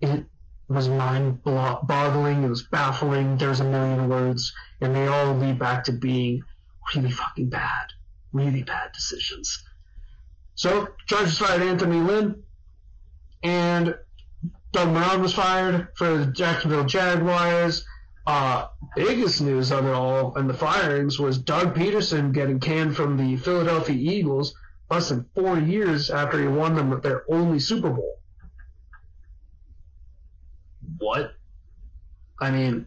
It 0.00 0.24
was 0.68 0.88
mind 0.88 1.42
boggling. 1.42 2.44
It 2.44 2.48
was 2.48 2.62
baffling. 2.62 3.36
There's 3.36 3.60
a 3.60 3.64
million 3.64 4.08
words, 4.08 4.54
and 4.80 4.94
they 4.94 5.06
all 5.06 5.34
lead 5.34 5.58
back 5.58 5.84
to 5.84 5.92
being 5.92 6.42
really 6.94 7.10
fucking 7.10 7.50
bad, 7.50 7.88
really 8.32 8.62
bad 8.62 8.92
decisions. 8.92 9.64
So 10.54 10.88
Chargers 11.06 11.38
fired 11.38 11.62
Anthony 11.62 12.00
Lynn, 12.00 12.42
and 13.42 13.94
Doug 14.72 14.88
Marrone 14.88 15.20
was 15.20 15.34
fired 15.34 15.88
for 15.96 16.18
the 16.18 16.26
Jacksonville 16.26 16.84
Jaguars. 16.84 17.84
Uh, 18.26 18.68
biggest 18.94 19.40
news 19.40 19.72
of 19.72 19.86
it 19.86 19.92
all 19.92 20.36
and 20.36 20.48
the 20.48 20.54
firings 20.54 21.18
was 21.18 21.38
Doug 21.38 21.74
Pederson 21.74 22.32
getting 22.32 22.60
canned 22.60 22.94
from 22.94 23.16
the 23.16 23.36
Philadelphia 23.36 23.96
Eagles 23.96 24.54
less 24.90 25.08
than 25.08 25.26
four 25.34 25.58
years 25.58 26.10
after 26.10 26.40
he 26.40 26.46
won 26.46 26.74
them 26.74 26.90
with 26.90 27.02
their 27.02 27.24
only 27.32 27.58
Super 27.58 27.90
Bowl. 27.90 28.18
What? 30.98 31.32
I 32.40 32.50
mean, 32.50 32.86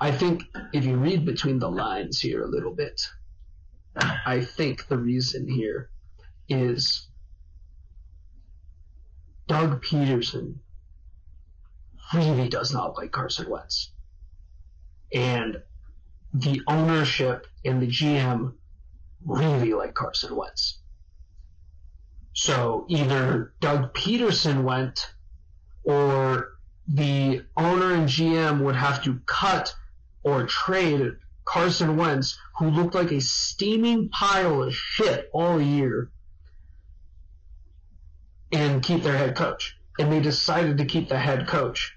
I 0.00 0.12
think 0.12 0.44
if 0.72 0.84
you 0.84 0.96
read 0.96 1.24
between 1.24 1.58
the 1.58 1.70
lines 1.70 2.20
here 2.20 2.42
a 2.42 2.48
little 2.48 2.74
bit, 2.74 3.00
I 3.96 4.44
think 4.44 4.88
the 4.88 4.98
reason 4.98 5.48
here 5.48 5.90
is 6.48 7.05
Doug 9.46 9.84
Pederson 9.84 10.56
really 12.14 12.48
does 12.48 12.72
not 12.72 12.96
like 12.96 13.12
Carson 13.12 13.48
Wentz. 13.48 13.92
And 15.12 15.62
the 16.34 16.62
ownership 16.66 17.46
and 17.64 17.80
the 17.80 17.86
GM 17.86 18.54
really 19.24 19.72
like 19.72 19.94
Carson 19.94 20.36
Wentz. 20.36 20.78
So 22.32 22.84
either 22.88 23.54
Doug 23.60 23.94
Peterson 23.94 24.64
went 24.64 25.14
or 25.84 26.56
the 26.86 27.44
owner 27.56 27.94
and 27.94 28.08
GM 28.08 28.62
would 28.62 28.76
have 28.76 29.02
to 29.04 29.20
cut 29.26 29.74
or 30.22 30.46
trade 30.46 31.12
Carson 31.44 31.96
Wentz, 31.96 32.38
who 32.58 32.68
looked 32.70 32.94
like 32.94 33.12
a 33.12 33.20
steaming 33.20 34.08
pile 34.10 34.64
of 34.64 34.74
shit 34.74 35.30
all 35.32 35.60
year, 35.60 36.10
and 38.52 38.82
keep 38.82 39.02
their 39.02 39.16
head 39.16 39.36
coach. 39.36 39.76
And 39.98 40.12
they 40.12 40.20
decided 40.20 40.78
to 40.78 40.84
keep 40.84 41.08
the 41.08 41.18
head 41.18 41.46
coach 41.46 41.96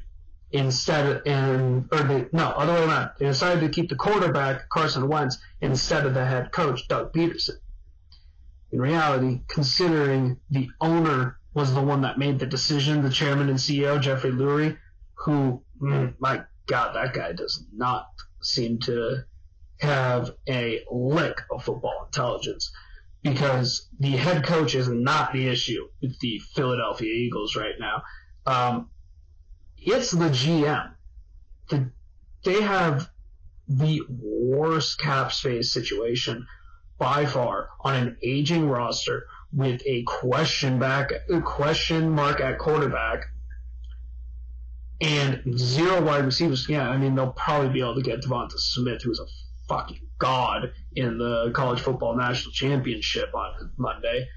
instead 0.52 1.06
of, 1.06 1.22
and, 1.26 1.88
or 1.92 2.04
they, 2.04 2.26
no, 2.32 2.46
other 2.48 2.74
way 2.74 2.84
around. 2.84 3.12
They 3.20 3.26
decided 3.26 3.62
to 3.62 3.70
keep 3.70 3.90
the 3.90 3.96
quarterback, 3.96 4.70
Carson 4.70 5.08
Wentz, 5.08 5.38
instead 5.62 6.06
of 6.06 6.14
the 6.14 6.26
head 6.26 6.52
coach, 6.52 6.88
Doug 6.88 7.14
Pederson. 7.14 7.58
In 8.72 8.80
reality, 8.80 9.42
considering 9.48 10.40
the 10.50 10.70
owner 10.80 11.38
was 11.54 11.74
the 11.74 11.82
one 11.82 12.02
that 12.02 12.18
made 12.18 12.40
the 12.40 12.46
decision, 12.46 13.02
the 13.02 13.10
chairman 13.10 13.50
and 13.50 13.58
CEO, 13.58 14.00
Jeffrey 14.00 14.32
Lurie, 14.32 14.78
who, 15.16 15.64
mm, 15.82 16.14
my 16.20 16.44
God, 16.68 16.96
that 16.96 17.14
guy 17.14 17.34
does 17.34 17.66
not 17.76 18.08
seem 18.42 18.80
to 18.80 19.24
have 19.80 20.32
a 20.48 20.84
lick 20.92 21.42
of 21.52 21.64
football 21.64 22.06
intelligence 22.06 22.72
because 23.24 23.88
the 24.00 24.12
head 24.12 24.46
coach 24.46 24.76
is 24.76 24.88
not 24.88 25.34
the 25.34 25.48
issue 25.48 25.88
with 26.02 26.18
the 26.20 26.40
Philadelphia 26.40 27.12
Eagles 27.12 27.56
right 27.56 27.76
now. 27.80 28.04
Um, 28.46 28.90
it's 29.78 30.12
the 30.12 30.30
GM. 30.30 30.92
The, 31.70 31.92
they 32.44 32.62
have 32.62 33.10
the 33.68 34.02
worst 34.10 35.00
cap 35.00 35.32
space 35.32 35.72
situation 35.72 36.48
by 36.98 37.26
far 37.26 37.70
on 37.82 37.96
an 37.96 38.18
aging 38.24 38.68
roster 38.68 39.28
with 39.54 39.82
a 39.86 40.04
question 40.04 40.80
back, 40.80 41.12
a 41.30 41.42
question 41.42 42.10
mark 42.10 42.40
at 42.40 42.58
quarterback 42.58 43.26
and 45.02 45.58
zero 45.58 46.02
wide 46.02 46.26
receivers. 46.26 46.68
Yeah, 46.68 46.90
I 46.90 46.98
mean 46.98 47.16
they'll 47.16 47.32
probably 47.32 47.70
be 47.70 47.80
able 47.80 47.96
to 47.96 48.02
get 48.02 48.22
DeVonta 48.22 48.58
Smith, 48.58 49.02
who's 49.02 49.20
a 49.20 49.26
fucking 49.70 50.02
god 50.18 50.74
in 50.94 51.18
the 51.18 51.52
college 51.54 51.80
football 51.80 52.18
national 52.18 52.52
championship 52.52 53.34
on 53.34 53.72
Monday. 53.78 54.28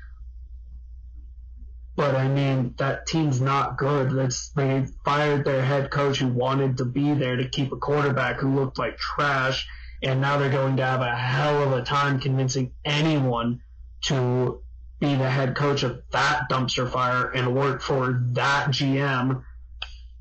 But 1.97 2.15
I 2.15 2.29
mean, 2.29 2.75
that 2.79 3.07
team's 3.07 3.41
not 3.41 3.77
good. 3.77 4.13
That's 4.13 4.51
they 4.51 4.87
fired 5.05 5.45
their 5.45 5.63
head 5.63 5.91
coach 5.91 6.19
who 6.19 6.29
wanted 6.29 6.79
to 6.79 6.85
be 6.85 7.13
there 7.15 7.37
to 7.37 7.49
keep 7.49 7.73
a 7.73 7.77
quarterback 7.77 8.41
who 8.41 8.55
looked 8.55 8.79
like 8.79 8.97
trash, 8.97 9.69
and 10.03 10.21
now 10.21 10.39
they're 10.39 10.51
going 10.51 10.77
to 10.79 10.85
have 10.85 11.01
a 11.01 11.15
hell 11.15 11.63
of 11.63 11.73
a 11.73 11.83
time 11.83 12.19
convincing 12.19 12.73
anyone 12.85 13.61
to 14.05 14.63
be 15.01 15.15
the 15.17 15.29
head 15.29 15.55
coach 15.55 15.83
of 15.83 16.03
that 16.13 16.49
dumpster 16.49 16.89
fire 16.89 17.31
and 17.31 17.55
work 17.55 17.83
for 17.83 18.23
that 18.33 18.69
GM 18.69 19.43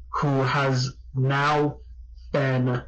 who 0.10 0.42
has 0.42 0.94
now 1.16 1.78
been 2.34 2.84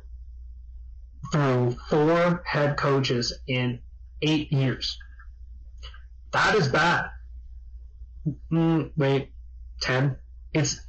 through 1.34 1.76
four 1.90 2.44
head 2.46 2.78
coaches 2.78 3.34
in 3.48 3.80
eight 4.22 4.54
years. 4.54 5.00
That 6.32 6.54
is 6.56 6.68
bad. 6.68 7.10
Mm, 8.52 8.92
wait, 8.96 9.34
ten? 9.82 10.18
It's 10.54 10.80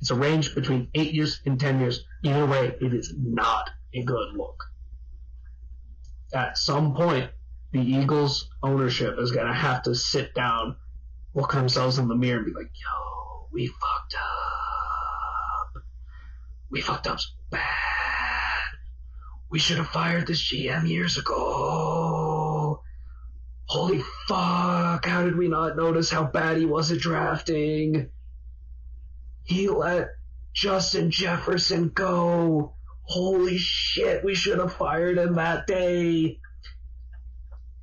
it's 0.00 0.10
a 0.10 0.14
range 0.14 0.54
between 0.54 0.88
eight 0.94 1.12
years 1.12 1.40
and 1.44 1.58
ten 1.58 1.80
years. 1.80 2.04
Either 2.22 2.46
way, 2.46 2.76
it 2.80 2.94
is 2.94 3.12
not 3.18 3.70
a 3.92 4.04
good 4.04 4.36
look. 4.36 4.62
At 6.32 6.56
some 6.56 6.94
point, 6.94 7.30
the 7.72 7.80
Eagles 7.80 8.50
ownership 8.62 9.16
is 9.18 9.32
gonna 9.32 9.52
have 9.52 9.82
to 9.82 9.96
sit 9.96 10.32
down, 10.32 10.76
look 11.34 11.52
themselves 11.52 11.98
in 11.98 12.06
the 12.06 12.14
mirror, 12.14 12.38
and 12.38 12.46
be 12.46 12.52
like, 12.52 12.70
"Yo, 12.72 13.48
we 13.52 13.66
fucked 13.66 14.14
up. 14.14 15.82
We 16.70 16.80
fucked 16.80 17.08
up 17.08 17.18
bad. 17.50 17.91
We 19.52 19.58
should 19.58 19.76
have 19.76 19.88
fired 19.88 20.26
this 20.26 20.42
GM 20.42 20.88
years 20.88 21.18
ago." 21.18 22.82
Holy 23.66 24.02
fuck, 24.26 25.06
how 25.06 25.22
did 25.24 25.36
we 25.36 25.48
not 25.48 25.76
notice 25.76 26.10
how 26.10 26.24
bad 26.24 26.58
he 26.58 26.66
was 26.66 26.90
at 26.90 26.98
drafting? 26.98 28.10
He 29.44 29.68
let 29.68 30.08
Justin 30.52 31.10
Jefferson 31.10 31.88
go. 31.88 32.74
Holy 33.02 33.58
shit, 33.58 34.24
we 34.24 34.34
should 34.34 34.58
have 34.58 34.74
fired 34.74 35.18
him 35.18 35.34
that 35.34 35.66
day. 35.66 36.38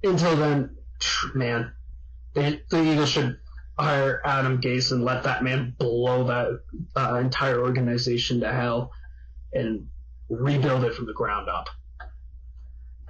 Until 0.04 0.36
then, 0.36 0.78
man, 1.34 1.72
the, 2.34 2.62
the 2.70 2.84
Eagles 2.84 3.10
should 3.10 3.38
hire 3.78 4.22
Adam 4.26 4.62
Gase 4.62 4.92
and 4.92 5.04
let 5.04 5.24
that 5.24 5.44
man 5.44 5.76
blow 5.78 6.26
that 6.26 6.60
uh, 6.96 7.16
entire 7.16 7.60
organization 7.60 8.42
to 8.42 8.52
hell 8.52 8.92
and 9.54 9.88
rebuild 10.30 10.84
it 10.84 10.94
from 10.94 11.06
the 11.06 11.14
ground 11.14 11.50
up. 11.50 11.70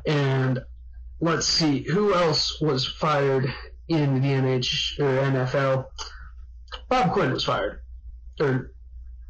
And 0.05 0.59
let's 1.19 1.45
see, 1.45 1.83
who 1.83 2.13
else 2.13 2.59
was 2.61 2.85
fired 2.85 3.53
in 3.87 4.21
the 4.21 4.27
NH 4.27 4.99
or 4.99 5.31
NFL? 5.31 5.85
Bob 6.87 7.13
Quinn 7.13 7.31
was 7.31 7.43
fired. 7.43 7.81
Or, 8.39 8.71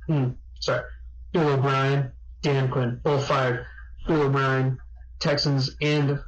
hmm, 0.07 0.29
sorry, 0.59 0.83
Bill 1.31 1.49
O'Brien, 1.49 2.11
Dan 2.41 2.69
Quinn, 2.69 2.99
both 3.03 3.27
fired. 3.27 3.65
Bill 4.07 4.23
O'Brien, 4.23 4.79
Texans 5.19 5.75
and 5.81 6.19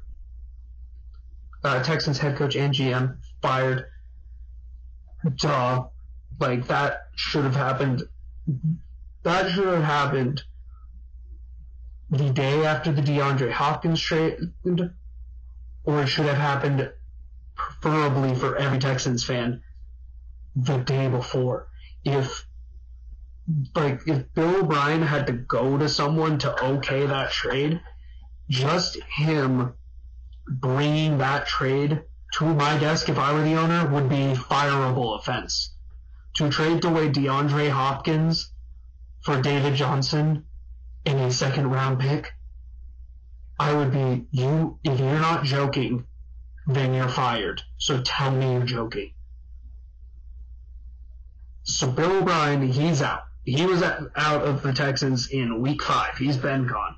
uh, 1.63 1.83
Texans 1.83 2.17
head 2.17 2.37
coach 2.37 2.55
and 2.55 2.73
GM 2.73 3.17
fired. 3.41 3.85
Duh. 5.35 5.85
Like 6.39 6.67
that 6.67 7.07
should 7.15 7.43
have 7.43 7.55
happened. 7.55 8.03
That 9.23 9.51
should 9.51 9.67
have 9.67 9.83
happened 9.83 10.43
the 12.11 12.29
day 12.29 12.65
after 12.65 12.91
the 12.91 13.01
DeAndre 13.01 13.51
Hopkins 13.51 14.01
trade 14.01 14.37
or 15.85 16.03
it 16.03 16.07
should 16.07 16.25
have 16.25 16.37
happened 16.37 16.91
preferably 17.55 18.35
for 18.35 18.57
every 18.57 18.79
Texans 18.79 19.23
fan 19.23 19.63
the 20.55 20.77
day 20.79 21.07
before. 21.07 21.69
If 22.03 22.45
like 23.75 24.01
if 24.07 24.33
Bill 24.33 24.57
O'Brien 24.57 25.01
had 25.01 25.27
to 25.27 25.33
go 25.33 25.77
to 25.77 25.87
someone 25.87 26.37
to 26.39 26.63
okay 26.63 27.05
that 27.05 27.31
trade, 27.31 27.81
just 28.49 28.97
him 29.03 29.73
bringing 30.47 31.17
that 31.19 31.47
trade 31.47 32.01
to 32.33 32.45
my 32.45 32.77
desk 32.77 33.07
if 33.07 33.17
I 33.17 33.31
were 33.33 33.43
the 33.43 33.55
owner 33.55 33.87
would 33.87 34.09
be 34.09 34.21
a 34.23 34.35
fireable 34.35 35.17
offense. 35.17 35.73
To 36.35 36.49
trade 36.49 36.83
away 36.83 37.09
DeAndre 37.09 37.69
Hopkins 37.69 38.51
for 39.21 39.41
David 39.41 39.75
Johnson 39.75 40.45
in 41.05 41.17
a 41.17 41.31
second 41.31 41.69
round 41.69 41.99
pick 41.99 42.31
I 43.61 43.73
would 43.73 43.91
be 43.91 44.25
you 44.31 44.79
if 44.83 44.99
you're 44.99 45.19
not 45.19 45.43
joking, 45.43 46.07
then 46.65 46.95
you're 46.95 47.07
fired. 47.07 47.61
So 47.77 48.01
tell 48.01 48.31
me 48.31 48.53
you're 48.53 48.63
joking. 48.63 49.11
So 51.61 51.85
Bill 51.91 52.23
O'Brien, 52.23 52.63
he's 52.63 53.03
out. 53.03 53.21
He 53.43 53.67
was 53.67 53.83
out 53.83 54.41
of 54.41 54.63
the 54.63 54.73
Texans 54.73 55.29
in 55.29 55.61
week 55.61 55.83
five. 55.83 56.17
He's 56.17 56.37
been 56.37 56.65
gone. 56.65 56.95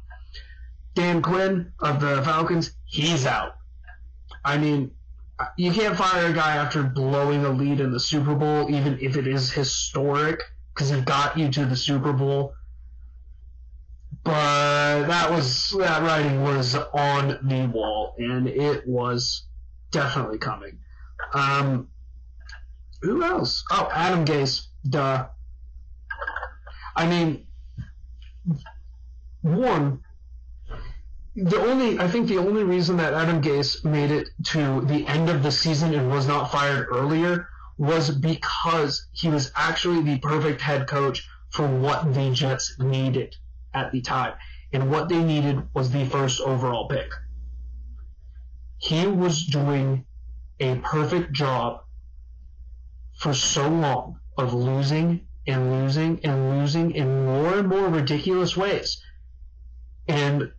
Dan 0.94 1.22
Quinn 1.22 1.74
of 1.80 2.00
the 2.00 2.22
Falcons, 2.24 2.74
he's 2.86 3.26
out. 3.26 3.56
I 4.46 4.58
mean, 4.58 4.92
you 5.58 5.74
can't 5.74 5.98
fire 5.98 6.28
a 6.28 6.34
guy 6.34 6.56
after 6.56 6.82
blowing 6.82 7.44
a 7.44 7.50
lead 7.50 7.82
in 7.82 7.92
the 7.92 8.00
Super 8.00 8.36
Bowl, 8.36 8.74
even 8.74 9.00
if 9.02 9.18
it 9.18 9.28
is 9.28 9.52
historic, 9.52 10.42
because 10.74 10.92
it 10.92 11.04
got 11.04 11.38
you 11.38 11.50
to 11.50 11.66
the 11.66 11.76
Super 11.76 12.14
Bowl 12.14 12.54
but 14.24 15.08
that 15.08 15.32
was 15.32 15.72
that 15.78 16.02
writing 16.02 16.44
was 16.44 16.76
on 16.76 17.28
the 17.44 17.70
wall, 17.74 18.16
and 18.18 18.48
it 18.48 18.88
was 18.88 19.44
definitely 19.92 20.38
coming. 20.38 20.80
Um, 21.34 21.90
who 23.02 23.24
else? 23.24 23.64
Oh, 23.70 23.90
Adam 23.92 24.24
Gase. 24.24 24.68
Duh. 24.88 25.28
I 26.96 27.08
mean, 27.08 27.48
one, 29.42 30.02
the 31.36 31.60
only 31.60 32.00
I 32.00 32.08
think 32.08 32.28
the 32.30 32.38
only 32.38 32.64
reason 32.64 32.98
that 32.98 33.14
Adam 33.14 33.42
Gase 33.42 33.84
made 33.84 34.12
it 34.12 34.30
to 34.46 34.82
the 34.82 35.06
end 35.08 35.30
of 35.30 35.44
the 35.44 35.52
season 35.52 35.94
and 35.94 36.10
was 36.10 36.28
not 36.28 36.52
fired 36.52 36.88
earlier 36.92 37.50
was 37.78 38.10
because 38.10 39.08
he 39.12 39.28
was 39.28 39.52
actually 39.56 40.02
the 40.02 40.20
perfect 40.20 40.62
head 40.62 40.88
coach 40.88 41.28
for 41.50 41.68
what 41.68 42.14
the 42.14 42.32
Jets 42.32 42.76
needed 42.80 43.36
at 43.74 43.92
the 43.92 44.02
time. 44.02 44.34
And 44.72 44.90
what 44.90 45.10
they 45.10 45.24
needed 45.24 45.68
was 45.74 45.92
the 45.92 46.06
first 46.06 46.42
overall 46.42 46.88
pick. 46.88 47.12
He 48.78 49.06
was 49.08 49.46
doing 49.46 50.06
a 50.60 50.76
perfect 50.78 51.32
job 51.32 51.84
for 53.16 53.34
so 53.34 53.68
long 53.68 54.20
of 54.38 54.54
losing 54.54 55.28
and 55.46 55.72
losing 55.72 56.20
and 56.26 56.60
losing 56.60 56.92
in 56.92 57.26
more 57.26 57.58
and 57.58 57.68
more 57.68 57.88
ridiculous 57.88 58.58
ways 58.58 59.02
and 60.08 60.52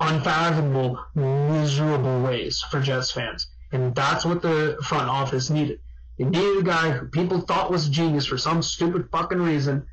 unfathomable, 0.00 0.98
miserable 1.14 2.22
ways 2.22 2.62
for 2.70 2.80
Jets 2.80 3.10
fans. 3.10 3.48
And 3.72 3.94
that's 3.94 4.24
what 4.24 4.42
the 4.42 4.78
front 4.82 5.08
office 5.08 5.50
needed. 5.50 5.80
They 6.18 6.24
needed 6.24 6.58
a 6.58 6.62
guy 6.62 6.90
who 6.90 7.06
people 7.06 7.40
thought 7.40 7.70
was 7.70 7.86
a 7.86 7.90
genius 7.90 8.26
for 8.26 8.38
some 8.38 8.62
stupid 8.62 9.08
fucking 9.12 9.40
reason 9.40 9.86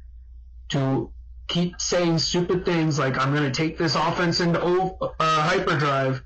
to 0.70 1.12
keep 1.48 1.80
saying 1.80 2.20
stupid 2.20 2.66
things 2.66 3.00
like, 3.00 3.18
I'm 3.18 3.34
going 3.34 3.52
to 3.52 3.56
take 3.58 3.78
this 3.78 3.96
offense 3.96 4.40
into 4.40 4.62
uh, 4.62 5.12
hyperdrive 5.20 6.22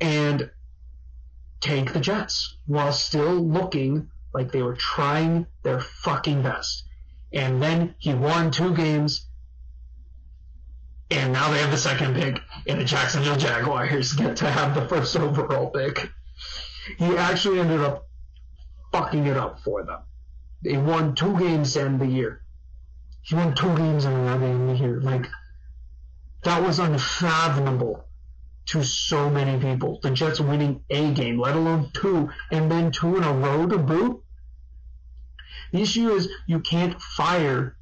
and 0.00 0.50
tank 1.60 1.92
the 1.92 2.00
Jets 2.00 2.56
while 2.66 2.92
still 2.92 3.34
looking 3.34 4.10
like 4.32 4.52
they 4.52 4.62
were 4.62 4.76
trying 4.76 5.46
their 5.62 5.80
fucking 5.80 6.42
best. 6.42 6.84
And 7.32 7.62
then 7.62 7.94
he 7.98 8.14
won 8.14 8.50
two 8.50 8.74
games, 8.74 9.26
and 11.10 11.32
now 11.32 11.50
they 11.50 11.58
have 11.58 11.70
the 11.70 11.76
second 11.76 12.14
pick, 12.14 12.40
and 12.66 12.80
the 12.80 12.84
Jacksonville 12.84 13.36
Jaguars 13.36 14.12
get 14.14 14.36
to 14.38 14.50
have 14.50 14.74
the 14.74 14.88
first 14.88 15.16
overall 15.16 15.70
pick. 15.70 16.10
He 16.98 17.16
actually 17.16 17.60
ended 17.60 17.80
up 17.80 18.08
fucking 18.92 19.26
it 19.26 19.36
up 19.36 19.60
for 19.60 19.84
them. 19.84 20.00
They 20.62 20.76
won 20.76 21.14
two 21.14 21.38
games 21.38 21.74
to 21.74 21.82
end 21.82 22.00
the 22.00 22.06
year. 22.06 22.39
He 23.22 23.34
won 23.34 23.54
two 23.54 23.74
games 23.76 24.04
in 24.04 24.12
a 24.12 24.22
row 24.22 24.38
to 24.38 24.66
the 24.66 24.74
year. 24.74 25.00
Like, 25.00 25.26
that 26.42 26.62
was 26.62 26.78
unfathomable 26.78 28.06
to 28.66 28.82
so 28.82 29.28
many 29.28 29.58
people. 29.60 30.00
The 30.02 30.10
Jets 30.10 30.40
winning 30.40 30.84
a 30.90 31.12
game, 31.12 31.38
let 31.38 31.56
alone 31.56 31.90
two, 31.92 32.30
and 32.50 32.70
then 32.70 32.92
two 32.92 33.16
in 33.16 33.24
a 33.24 33.32
row 33.32 33.66
to 33.66 33.78
boot. 33.78 34.22
The 35.72 35.82
issue 35.82 36.10
is 36.10 36.28
you 36.46 36.60
can't 36.60 37.00
fire 37.00 37.76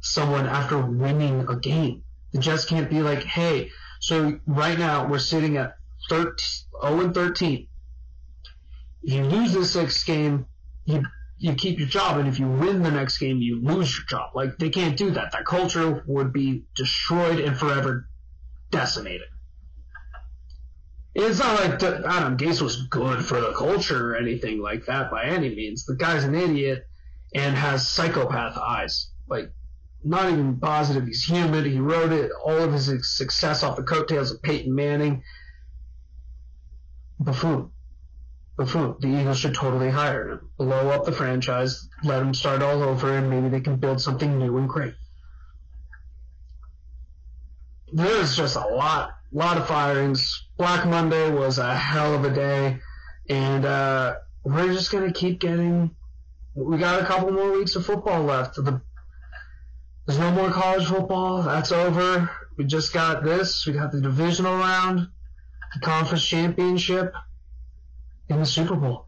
someone 0.00 0.46
after 0.46 0.78
winning 0.78 1.46
a 1.48 1.56
game. 1.56 2.04
The 2.32 2.38
Jets 2.38 2.64
can't 2.64 2.90
be 2.90 3.00
like, 3.00 3.24
hey, 3.24 3.70
so 4.00 4.38
right 4.46 4.78
now 4.78 5.06
we're 5.08 5.18
sitting 5.18 5.56
at 5.56 5.76
13, 6.08 6.36
0 6.82 7.00
and 7.00 7.14
13. 7.14 7.68
If 9.02 9.12
you 9.12 9.24
lose 9.24 9.52
this 9.52 9.72
sixth 9.72 10.06
game, 10.06 10.46
you 10.84 11.02
you 11.38 11.54
keep 11.54 11.78
your 11.78 11.88
job, 11.88 12.18
and 12.18 12.28
if 12.28 12.38
you 12.38 12.48
win 12.48 12.82
the 12.82 12.90
next 12.90 13.18
game, 13.18 13.38
you 13.38 13.62
lose 13.62 13.96
your 13.96 14.06
job. 14.06 14.30
Like 14.34 14.58
they 14.58 14.70
can't 14.70 14.96
do 14.96 15.10
that. 15.12 15.32
That 15.32 15.44
culture 15.44 16.02
would 16.06 16.32
be 16.32 16.64
destroyed 16.74 17.38
and 17.38 17.56
forever 17.56 18.08
decimated. 18.70 19.28
It's 21.14 21.38
not 21.38 21.60
like 21.60 21.82
Adam 21.82 22.36
Gase 22.36 22.60
was 22.60 22.86
good 22.86 23.24
for 23.24 23.40
the 23.40 23.52
culture 23.52 24.12
or 24.12 24.16
anything 24.16 24.60
like 24.60 24.86
that 24.86 25.10
by 25.10 25.24
any 25.24 25.54
means. 25.54 25.84
The 25.84 25.96
guy's 25.96 26.24
an 26.24 26.34
idiot 26.34 26.86
and 27.34 27.56
has 27.56 27.88
psychopath 27.88 28.56
eyes. 28.56 29.10
Like, 29.26 29.50
not 30.04 30.30
even 30.30 30.60
positive 30.60 31.06
he's 31.06 31.24
human. 31.24 31.64
He 31.64 31.78
wrote 31.78 32.12
it, 32.12 32.30
all 32.44 32.58
of 32.58 32.72
his 32.72 33.16
success 33.16 33.62
off 33.62 33.76
the 33.76 33.82
coattails 33.82 34.30
of 34.30 34.42
Peyton 34.42 34.74
Manning. 34.74 35.24
Buffoon. 37.18 37.70
The 38.58 38.96
Eagles 39.04 39.38
should 39.38 39.54
totally 39.54 39.88
hire 39.88 40.30
him. 40.30 40.50
Blow 40.58 40.90
up 40.90 41.04
the 41.04 41.12
franchise, 41.12 41.88
let 42.02 42.20
him 42.20 42.34
start 42.34 42.60
all 42.60 42.82
over, 42.82 43.16
and 43.16 43.30
maybe 43.30 43.48
they 43.48 43.60
can 43.60 43.76
build 43.76 44.00
something 44.00 44.36
new 44.36 44.58
and 44.58 44.68
great. 44.68 44.94
There's 47.92 48.36
just 48.36 48.56
a 48.56 48.66
lot, 48.66 49.12
lot 49.32 49.58
of 49.58 49.68
firings 49.68 50.48
Black 50.58 50.84
Monday 50.86 51.30
was 51.30 51.58
a 51.58 51.72
hell 51.72 52.14
of 52.14 52.24
a 52.24 52.34
day, 52.34 52.80
and 53.30 53.64
uh, 53.64 54.16
we're 54.42 54.72
just 54.72 54.90
gonna 54.90 55.12
keep 55.12 55.38
getting. 55.38 55.94
We 56.56 56.78
got 56.78 57.00
a 57.00 57.06
couple 57.06 57.30
more 57.30 57.52
weeks 57.52 57.76
of 57.76 57.86
football 57.86 58.24
left. 58.24 58.56
The, 58.56 58.82
there's 60.04 60.18
no 60.18 60.32
more 60.32 60.50
college 60.50 60.86
football. 60.86 61.44
That's 61.44 61.70
over. 61.70 62.28
We 62.56 62.64
just 62.64 62.92
got 62.92 63.22
this. 63.22 63.66
We 63.66 63.72
got 63.72 63.92
the 63.92 64.00
divisional 64.00 64.56
round, 64.56 65.06
the 65.74 65.80
conference 65.80 66.26
championship, 66.26 67.14
and 68.28 68.40
the 68.40 68.46
Super 68.46 68.76
Bowl. 68.76 69.06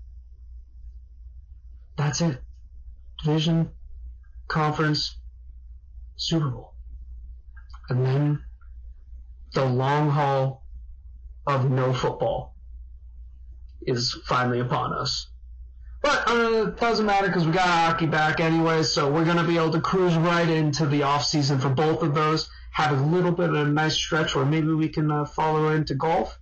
That's 1.97 2.20
it. 2.20 2.38
Division, 3.22 3.70
conference, 4.48 5.16
Super 6.16 6.48
Bowl. 6.48 6.74
And 7.88 8.06
then 8.06 8.42
the 9.52 9.64
long 9.64 10.10
haul 10.10 10.64
of 11.47 11.70
no 11.70 11.92
football 11.92 12.55
is 13.82 14.16
finally 14.26 14.60
upon 14.60 14.92
us. 14.92 15.28
But 16.02 16.28
uh, 16.28 16.68
it 16.68 16.80
doesn't 16.80 17.05
matter 17.05 17.26
because 17.26 17.47
we 17.47 17.52
got 17.52 17.66
hockey 17.66 18.06
back 18.06 18.40
anyway, 18.40 18.82
so 18.82 19.10
we're 19.10 19.24
going 19.24 19.36
to 19.36 19.44
be 19.44 19.59
able 19.59 19.72
to 19.72 19.80
cruise 19.80 20.16
right 20.16 20.48
into 20.48 20.86
the 20.86 21.02
off 21.02 21.24
season 21.24 21.59
for 21.59 21.68
both 21.68 22.02
of 22.02 22.14
those. 22.14 22.48
Have 22.72 22.98
a 22.98 23.02
little 23.02 23.32
bit 23.32 23.51
of 23.51 23.56
a 23.56 23.64
nice 23.66 23.97
stretch 23.97 24.34
where 24.34 24.47
maybe 24.47 24.72
we 24.72 24.88
can 24.88 25.10
uh, 25.10 25.24
follow 25.26 25.70
into 25.70 25.94
golf 25.94 26.38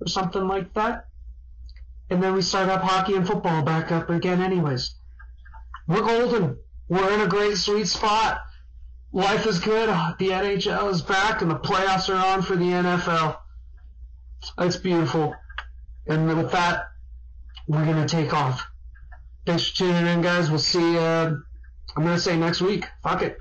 or 0.00 0.08
something 0.08 0.48
like 0.48 0.74
that. 0.74 1.07
And 2.10 2.22
then 2.22 2.34
we 2.34 2.42
start 2.42 2.68
up 2.68 2.82
hockey 2.82 3.14
and 3.14 3.26
football 3.26 3.62
back 3.62 3.92
up 3.92 4.08
again 4.10 4.40
anyways. 4.40 4.94
We're 5.86 6.02
golden. 6.02 6.58
We're 6.88 7.12
in 7.12 7.20
a 7.20 7.26
great 7.26 7.56
sweet 7.56 7.86
spot. 7.86 8.40
Life 9.12 9.46
is 9.46 9.58
good. 9.58 9.88
The 10.18 10.28
NHL 10.28 10.90
is 10.90 11.02
back 11.02 11.42
and 11.42 11.50
the 11.50 11.58
playoffs 11.58 12.08
are 12.08 12.34
on 12.34 12.42
for 12.42 12.56
the 12.56 12.64
NFL. 12.64 13.38
It's 14.58 14.76
beautiful. 14.76 15.34
And 16.06 16.26
with 16.28 16.52
that, 16.52 16.84
we're 17.66 17.84
going 17.84 18.06
to 18.06 18.08
take 18.08 18.32
off. 18.32 18.66
Thanks 19.44 19.68
for 19.68 19.76
tuning 19.76 20.06
in, 20.06 20.22
guys. 20.22 20.50
We'll 20.50 20.58
see 20.58 20.98
uh, 20.98 21.34
I'm 21.96 22.04
going 22.04 22.14
to 22.14 22.20
say 22.20 22.36
next 22.36 22.60
week. 22.60 22.84
Fuck 23.02 23.22
it. 23.22 23.38